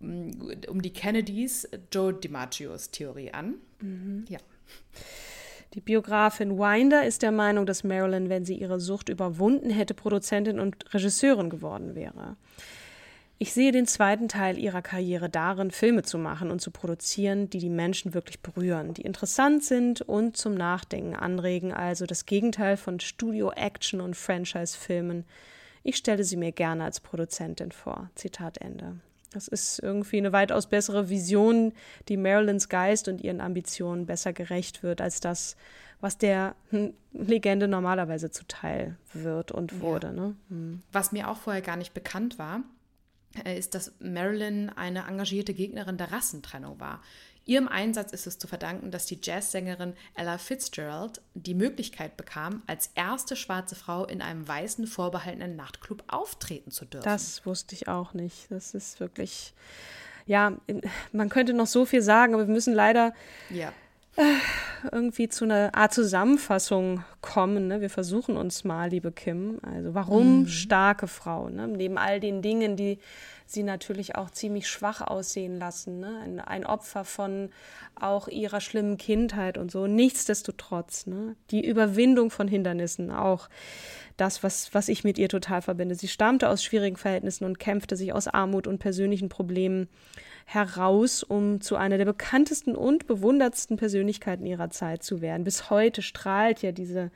mm, 0.00 0.30
um 0.68 0.82
die 0.82 0.92
Kennedys 0.92 1.68
Joe 1.92 2.12
DiMaggios 2.12 2.90
Theorie 2.90 3.32
an. 3.32 3.54
Mhm. 3.80 4.24
Ja. 4.28 4.38
Die 5.74 5.80
Biografin 5.80 6.58
Winder 6.58 7.04
ist 7.04 7.22
der 7.22 7.32
Meinung, 7.32 7.66
dass 7.66 7.84
Marilyn, 7.84 8.28
wenn 8.30 8.44
sie 8.44 8.54
ihre 8.54 8.80
Sucht 8.80 9.08
überwunden 9.08 9.70
hätte, 9.70 9.94
Produzentin 9.94 10.58
und 10.58 10.94
Regisseurin 10.94 11.50
geworden 11.50 11.94
wäre. 11.94 12.36
Ich 13.38 13.52
sehe 13.52 13.70
den 13.70 13.86
zweiten 13.86 14.28
Teil 14.28 14.56
ihrer 14.56 14.80
Karriere 14.80 15.28
darin, 15.28 15.70
Filme 15.70 16.02
zu 16.02 16.16
machen 16.16 16.50
und 16.50 16.60
zu 16.60 16.70
produzieren, 16.70 17.50
die 17.50 17.58
die 17.58 17.68
Menschen 17.68 18.14
wirklich 18.14 18.40
berühren, 18.40 18.94
die 18.94 19.02
interessant 19.02 19.62
sind 19.62 20.00
und 20.00 20.38
zum 20.38 20.54
Nachdenken 20.54 21.14
anregen, 21.14 21.72
also 21.72 22.06
das 22.06 22.24
Gegenteil 22.24 22.78
von 22.78 22.98
Studio-Action 22.98 24.00
und 24.00 24.16
Franchise-Filmen. 24.16 25.26
Ich 25.82 25.96
stelle 25.96 26.24
sie 26.24 26.38
mir 26.38 26.50
gerne 26.50 26.84
als 26.84 27.00
Produzentin 27.00 27.72
vor. 27.72 28.10
Zitat 28.14 28.58
Ende. 28.58 28.96
Das 29.32 29.48
ist 29.48 29.80
irgendwie 29.80 30.16
eine 30.16 30.32
weitaus 30.32 30.66
bessere 30.66 31.10
Vision, 31.10 31.74
die 32.08 32.16
Marilyns 32.16 32.70
Geist 32.70 33.06
und 33.06 33.20
ihren 33.20 33.42
Ambitionen 33.42 34.06
besser 34.06 34.32
gerecht 34.32 34.82
wird, 34.82 35.02
als 35.02 35.20
das, 35.20 35.56
was 36.00 36.16
der 36.16 36.54
Legende 37.12 37.68
normalerweise 37.68 38.30
zuteil 38.30 38.96
wird 39.12 39.52
und 39.52 39.82
wurde. 39.82 40.06
Ja. 40.06 40.12
Ne? 40.14 40.36
Hm. 40.48 40.82
Was 40.90 41.12
mir 41.12 41.28
auch 41.28 41.36
vorher 41.36 41.60
gar 41.60 41.76
nicht 41.76 41.92
bekannt 41.92 42.38
war, 42.38 42.62
ist, 43.44 43.74
dass 43.74 43.92
Marilyn 43.98 44.70
eine 44.70 45.06
engagierte 45.06 45.54
Gegnerin 45.54 45.96
der 45.96 46.12
Rassentrennung 46.12 46.80
war. 46.80 47.00
Ihrem 47.44 47.68
Einsatz 47.68 48.12
ist 48.12 48.26
es 48.26 48.38
zu 48.38 48.48
verdanken, 48.48 48.90
dass 48.90 49.06
die 49.06 49.20
Jazzsängerin 49.22 49.94
Ella 50.16 50.36
Fitzgerald 50.36 51.20
die 51.34 51.54
Möglichkeit 51.54 52.16
bekam, 52.16 52.62
als 52.66 52.90
erste 52.96 53.36
schwarze 53.36 53.76
Frau 53.76 54.04
in 54.04 54.20
einem 54.20 54.48
weißen 54.48 54.88
vorbehaltenen 54.88 55.54
Nachtclub 55.54 56.02
auftreten 56.08 56.72
zu 56.72 56.84
dürfen. 56.84 57.04
Das 57.04 57.46
wusste 57.46 57.76
ich 57.76 57.86
auch 57.86 58.14
nicht. 58.14 58.50
Das 58.50 58.74
ist 58.74 58.98
wirklich, 58.98 59.54
ja, 60.26 60.56
man 61.12 61.28
könnte 61.28 61.52
noch 61.52 61.68
so 61.68 61.84
viel 61.84 62.02
sagen, 62.02 62.34
aber 62.34 62.48
wir 62.48 62.52
müssen 62.52 62.74
leider 62.74 63.14
ja. 63.50 63.72
Irgendwie 64.92 65.28
zu 65.28 65.44
einer 65.44 65.74
Art 65.74 65.92
Zusammenfassung 65.92 67.04
kommen. 67.20 67.66
Ne? 67.66 67.80
Wir 67.80 67.90
versuchen 67.90 68.36
uns 68.36 68.64
mal, 68.64 68.88
liebe 68.90 69.12
Kim. 69.12 69.58
Also 69.62 69.94
warum 69.94 70.40
mhm. 70.40 70.46
starke 70.46 71.06
Frauen? 71.06 71.56
Ne? 71.56 71.68
Neben 71.68 71.98
all 71.98 72.20
den 72.20 72.42
Dingen, 72.42 72.76
die 72.76 72.98
sie 73.46 73.62
natürlich 73.62 74.16
auch 74.16 74.30
ziemlich 74.30 74.68
schwach 74.68 75.00
aussehen 75.00 75.58
lassen. 75.58 76.00
Ne? 76.00 76.20
Ein, 76.22 76.40
ein, 76.40 76.66
Opfer 76.66 77.04
von 77.04 77.50
auch 77.94 78.28
ihrer 78.28 78.60
schlimmen 78.60 78.96
Kindheit 78.98 79.56
und 79.58 79.70
so. 79.70 79.86
Nichtsdestotrotz, 79.86 81.06
ne? 81.06 81.36
die 81.50 81.64
Überwindung 81.64 82.30
von 82.30 82.48
Hindernissen, 82.48 83.10
auch 83.10 83.48
das, 84.16 84.42
was, 84.42 84.74
was 84.74 84.88
ich 84.88 85.04
mit 85.04 85.18
ihr 85.18 85.28
total 85.28 85.62
verbinde. 85.62 85.94
Sie 85.94 86.08
stammte 86.08 86.48
aus 86.48 86.64
schwierigen 86.64 86.96
Verhältnissen 86.96 87.44
und 87.44 87.58
kämpfte 87.58 87.96
sich 87.96 88.12
aus 88.12 88.28
Armut 88.28 88.66
und 88.66 88.78
persönlichen 88.78 89.28
Problemen 89.28 89.88
heraus, 90.46 91.22
um 91.22 91.60
zu 91.60 91.76
einer 91.76 91.98
der 91.98 92.04
bekanntesten 92.04 92.76
und 92.76 93.06
bewundertsten 93.06 93.76
Persönlichkeiten 93.76 94.46
ihrer 94.46 94.70
Zeit 94.70 95.02
zu 95.02 95.20
werden. 95.20 95.44
Bis 95.44 95.70
heute 95.70 96.02
strahlt 96.02 96.62
ja 96.62 96.72
diese, 96.72 97.10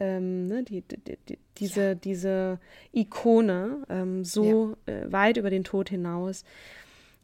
ähm, 0.00 0.46
ne, 0.46 0.62
die, 0.62 0.82
die, 0.82 1.16
die, 1.28 1.38
diese, 1.58 1.82
ja. 1.82 1.94
diese 1.94 2.58
Ikone 2.92 3.84
ähm, 3.88 4.24
so 4.24 4.76
ja. 4.86 4.92
äh, 4.92 5.12
weit 5.12 5.36
über 5.36 5.50
den 5.50 5.64
Tod 5.64 5.88
hinaus. 5.88 6.44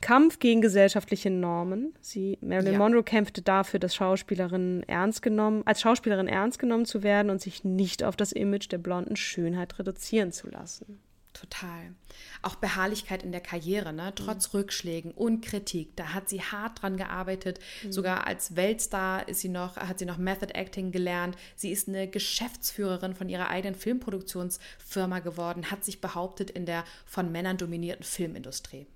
Kampf 0.00 0.38
gegen 0.38 0.62
gesellschaftliche 0.62 1.30
Normen. 1.30 1.94
Sie, 2.00 2.38
Marilyn 2.40 2.72
ja. 2.72 2.78
Monroe 2.78 3.02
kämpfte 3.02 3.42
dafür, 3.42 3.78
dass 3.78 3.94
Schauspielerin 3.94 4.82
ernst 4.86 5.20
genommen, 5.20 5.62
als 5.66 5.82
Schauspielerin 5.82 6.26
ernst 6.26 6.58
genommen 6.58 6.86
zu 6.86 7.02
werden 7.02 7.30
und 7.30 7.42
sich 7.42 7.64
nicht 7.64 8.02
auf 8.02 8.16
das 8.16 8.32
Image 8.32 8.72
der 8.72 8.78
blonden 8.78 9.16
Schönheit 9.16 9.78
reduzieren 9.78 10.32
zu 10.32 10.48
lassen. 10.48 11.00
Total. 11.32 11.94
Auch 12.42 12.56
Beharrlichkeit 12.56 13.22
in 13.22 13.30
der 13.30 13.40
Karriere, 13.40 13.92
ne? 13.92 14.12
trotz 14.14 14.52
mhm. 14.52 14.58
Rückschlägen 14.58 15.12
und 15.12 15.44
Kritik. 15.44 15.94
Da 15.96 16.12
hat 16.12 16.28
sie 16.28 16.42
hart 16.42 16.82
dran 16.82 16.96
gearbeitet. 16.96 17.60
Mhm. 17.84 17.92
Sogar 17.92 18.26
als 18.26 18.56
Weltstar 18.56 19.28
ist 19.28 19.40
sie 19.40 19.48
noch, 19.48 19.76
hat 19.76 20.00
sie 20.00 20.06
noch 20.06 20.18
Method 20.18 20.52
Acting 20.54 20.90
gelernt. 20.90 21.36
Sie 21.54 21.70
ist 21.70 21.88
eine 21.88 22.08
Geschäftsführerin 22.08 23.14
von 23.14 23.28
ihrer 23.28 23.48
eigenen 23.48 23.76
Filmproduktionsfirma 23.76 25.20
geworden, 25.20 25.70
hat 25.70 25.84
sich 25.84 26.00
behauptet 26.00 26.50
in 26.50 26.66
der 26.66 26.84
von 27.06 27.30
Männern 27.30 27.56
dominierten 27.56 28.04
Filmindustrie. 28.04 28.86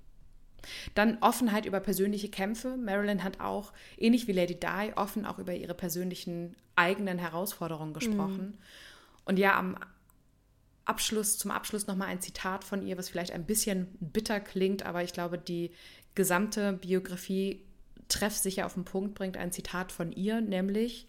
Dann 0.94 1.18
Offenheit 1.20 1.66
über 1.66 1.78
persönliche 1.78 2.30
Kämpfe. 2.30 2.76
Marilyn 2.76 3.22
hat 3.22 3.40
auch, 3.40 3.72
ähnlich 3.96 4.26
wie 4.26 4.32
Lady 4.32 4.58
Di, 4.58 4.92
offen 4.96 5.24
auch 5.24 5.38
über 5.38 5.54
ihre 5.54 5.74
persönlichen 5.74 6.56
eigenen 6.74 7.18
Herausforderungen 7.18 7.94
gesprochen. 7.94 8.46
Mhm. 8.46 8.58
Und 9.26 9.38
ja, 9.38 9.58
am 9.58 9.76
Abschluss, 10.84 11.38
zum 11.38 11.50
Abschluss 11.50 11.86
nochmal 11.86 12.08
ein 12.08 12.20
Zitat 12.20 12.64
von 12.64 12.86
ihr, 12.86 12.98
was 12.98 13.08
vielleicht 13.08 13.32
ein 13.32 13.46
bisschen 13.46 13.88
bitter 14.00 14.40
klingt, 14.40 14.84
aber 14.84 15.02
ich 15.02 15.12
glaube, 15.12 15.38
die 15.38 15.70
gesamte 16.14 16.74
Biografie 16.74 17.62
treffsicher 18.08 18.66
auf 18.66 18.74
den 18.74 18.84
Punkt 18.84 19.14
bringt. 19.14 19.36
Ein 19.36 19.52
Zitat 19.52 19.92
von 19.92 20.12
ihr, 20.12 20.40
nämlich 20.40 21.06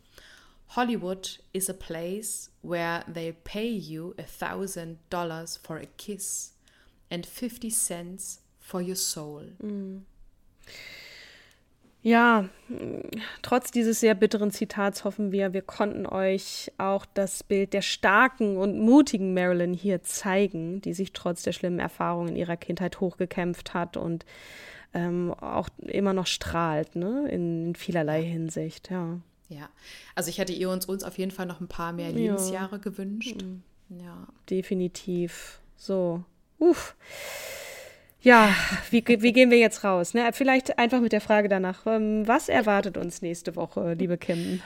Hollywood 0.76 1.39
is 1.53 1.69
a 1.69 1.73
place 1.73 2.49
where 2.61 3.03
they 3.13 3.34
pay 3.34 3.69
you 3.69 4.13
a 4.17 4.23
thousand 4.23 4.97
dollars 5.09 5.57
for 5.57 5.78
a 5.78 5.86
kiss 5.97 6.53
and 7.11 7.26
50 7.26 7.69
cents 7.69 8.41
for 8.59 8.82
your 8.82 8.95
soul. 8.95 9.51
Mm. 9.61 10.01
Ja, 12.06 12.47
trotz 13.41 13.72
dieses 13.72 13.99
sehr 13.99 14.14
bitteren 14.14 14.51
Zitats 14.51 15.06
hoffen 15.06 15.32
wir, 15.32 15.53
wir 15.53 15.64
konnten 15.64 16.06
euch 16.06 16.72
auch 16.78 17.03
das 17.16 17.41
Bild 17.41 17.74
der 17.74 17.82
starken 17.82 18.58
und 18.58 18.78
mutigen 18.78 19.34
Marilyn 19.34 19.74
hier 19.74 20.03
zeigen, 20.03 20.82
die 20.82 20.93
sich 20.93 21.14
trotz 21.14 21.41
der 21.41 21.51
schlimmen 21.51 21.80
Erfahrungen 21.80 22.30
in 22.30 22.36
ihrer 22.36 22.58
Kindheit 22.58 22.99
hochgekämpft 22.99 23.74
hat 23.74 23.97
und 23.97 24.24
ähm, 24.93 25.34
auch 25.34 25.68
immer 25.80 26.14
noch 26.14 26.28
strahlt, 26.28 26.95
ne? 26.95 27.28
in 27.28 27.74
vielerlei 27.74 28.22
Hinsicht, 28.22 28.91
ja. 28.91 29.20
Ja, 29.49 29.68
also 30.14 30.30
ich 30.30 30.38
hätte 30.38 30.53
ihr 30.53 30.70
uns, 30.70 30.86
uns 30.86 31.03
auf 31.03 31.18
jeden 31.18 31.32
Fall 31.32 31.47
noch 31.47 31.60
ein 31.60 31.68
paar 31.68 31.91
mehr 31.91 32.12
Lebensjahre 32.12 32.76
ja. 32.76 32.82
gewünscht. 32.84 33.41
Mhm. 33.41 33.64
Ja. 33.89 34.28
Definitiv. 34.47 35.60
So. 35.76 36.24
Uff. 36.60 36.95
Ja, 38.26 38.49
wie, 38.89 39.03
wie 39.05 39.34
gehen 39.34 39.51
wir 39.51 39.59
jetzt 39.59 39.84
raus? 39.84 40.15
Ne? 40.15 40.28
Vielleicht 40.34 40.80
einfach 40.80 40.99
mit 40.99 41.11
der 41.11 41.21
Frage 41.21 41.47
danach, 41.47 41.86
ähm, 41.86 42.28
was 42.28 42.49
erwartet 42.49 42.97
uns 42.97 43.21
nächste 43.21 43.55
Woche, 43.55 43.93
liebe 43.93 44.17
Kim? 44.17 44.63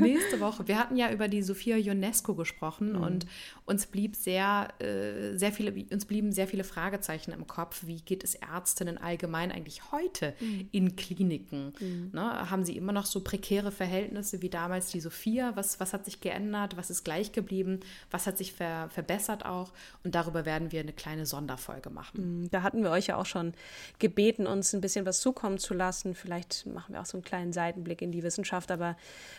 Nächste 0.00 0.40
Woche. 0.40 0.68
Wir 0.68 0.78
hatten 0.78 0.96
ja 0.96 1.10
über 1.10 1.28
die 1.28 1.42
Sophia 1.42 1.76
Ionesco 1.76 2.34
gesprochen 2.34 2.92
mhm. 2.92 3.02
und 3.02 3.26
uns 3.64 3.86
blieb 3.86 4.16
sehr, 4.16 4.68
äh, 4.80 5.36
sehr 5.36 5.52
viele, 5.52 5.72
uns 5.90 6.04
blieben 6.04 6.32
sehr 6.32 6.48
viele 6.48 6.64
Fragezeichen 6.64 7.32
im 7.32 7.46
Kopf. 7.46 7.86
Wie 7.86 8.00
geht 8.00 8.24
es 8.24 8.34
Ärztinnen 8.34 8.98
allgemein 8.98 9.52
eigentlich 9.52 9.92
heute 9.92 10.34
mhm. 10.40 10.68
in 10.72 10.96
Kliniken? 10.96 11.72
Mhm. 11.80 12.10
Ne? 12.12 12.50
Haben 12.50 12.64
sie 12.64 12.76
immer 12.76 12.92
noch 12.92 13.06
so 13.06 13.20
prekäre 13.20 13.70
Verhältnisse 13.72 14.42
wie 14.42 14.50
damals 14.50 14.90
die 14.90 15.00
Sophia? 15.00 15.52
Was, 15.54 15.80
was 15.80 15.92
hat 15.92 16.04
sich 16.04 16.20
geändert? 16.20 16.76
Was 16.76 16.90
ist 16.90 17.04
gleich 17.04 17.32
geblieben? 17.32 17.80
Was 18.10 18.26
hat 18.26 18.38
sich 18.38 18.52
ver, 18.52 18.88
verbessert 18.90 19.44
auch? 19.44 19.72
Und 20.04 20.14
darüber 20.14 20.44
werden 20.44 20.72
wir 20.72 20.80
eine 20.80 20.92
kleine 20.92 21.26
Sonderfolge 21.26 21.90
machen. 21.90 22.42
Mhm. 22.42 22.50
Da 22.50 22.62
hatten 22.62 22.82
wir 22.82 22.90
euch 22.90 23.08
ja 23.08 23.16
auch 23.16 23.26
schon 23.26 23.52
gebeten, 23.98 24.46
uns 24.46 24.72
ein 24.72 24.80
bisschen 24.80 25.06
was 25.06 25.20
zukommen 25.20 25.58
zu 25.58 25.74
lassen. 25.74 26.14
Vielleicht 26.14 26.66
machen 26.66 26.94
wir 26.94 27.00
auch 27.00 27.06
so 27.06 27.16
einen 27.16 27.24
kleinen 27.24 27.52
Seitenblick 27.52 28.02
in 28.02 28.12
die 28.12 28.22
Wissenschaft, 28.22 28.70
aber 28.70 28.96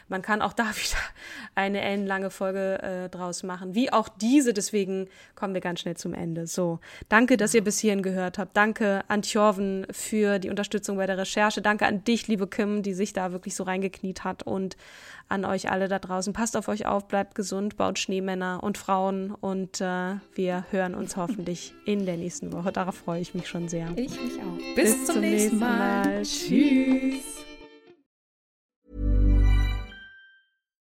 man 0.08 0.22
kann 0.22 0.42
auch 0.44 0.54
da 0.54 0.64
wieder 0.76 1.00
eine 1.56 1.82
ellenlange 1.82 2.30
Folge 2.30 2.82
äh, 2.82 3.10
draus 3.10 3.44
machen, 3.44 3.76
wie 3.76 3.92
auch 3.92 4.10
diese. 4.10 4.54
Deswegen 4.54 5.08
kommen 5.36 5.54
wir 5.54 5.62
ganz 5.62 5.82
schnell 5.82 5.98
zum 5.98 6.14
Ende. 6.14 6.48
So, 6.48 6.80
danke, 7.10 7.38
dass 7.38 7.54
ihr 7.54 7.64
bis 7.64 7.80
hierhin 7.80 8.02
gehört 8.02 8.38
habt. 8.38 8.56
Danke 8.56 9.04
an 9.08 9.22
Tjorven 9.22 9.86
für 9.92 10.40
die 10.40 10.50
Unterstützung 10.50 10.98
bei 10.98 11.08
der 11.08 11.18
Recherche. 11.18 11.62
Danke 11.62 11.86
an 11.86 12.04
dich, 12.04 12.28
liebe 12.28 12.48
Kim, 12.48 12.84
die 12.84 12.94
sich 12.94 13.14
da 13.14 13.32
wirklich 13.32 13.56
so 13.56 13.64
reingekniet 13.64 14.24
hat 14.24 14.44
und 14.44 14.78
an 15.30 15.46
euch 15.46 15.70
alle 15.70 15.88
da 15.88 16.00
draußen. 16.00 16.34
Passt 16.34 16.58
auf 16.58 16.68
euch 16.68 16.86
auf, 16.86 17.08
bleibt 17.08 17.36
gesund, 17.36 17.78
baut 17.78 17.98
Schneemänner 17.98 18.60
und 18.62 18.78
Frauen 18.78 19.32
und 19.32 19.82
äh, 19.82 20.16
wir 20.34 20.66
hören 20.72 20.96
uns 20.96 21.18
hoffentlich 21.18 21.74
in 21.86 22.06
der 22.06 22.18
nächsten 22.18 22.52
Woche. 22.52 22.72
Darauf 22.72 22.96
freue 22.96 23.22
ich 23.22 23.34
mich 23.34 23.48
schon 23.48 23.68
sehr. 23.68 23.90
Ich 23.96 24.12
mich 24.22 24.40
auch. 24.40 24.76
Bis, 24.76 24.76
Bis 24.76 25.06
zum, 25.06 25.16
zum, 25.16 25.22
nächsten 25.22 25.60
Mal. 25.60 26.06
Mal. 26.06 26.24
Tschüss. 26.24 27.53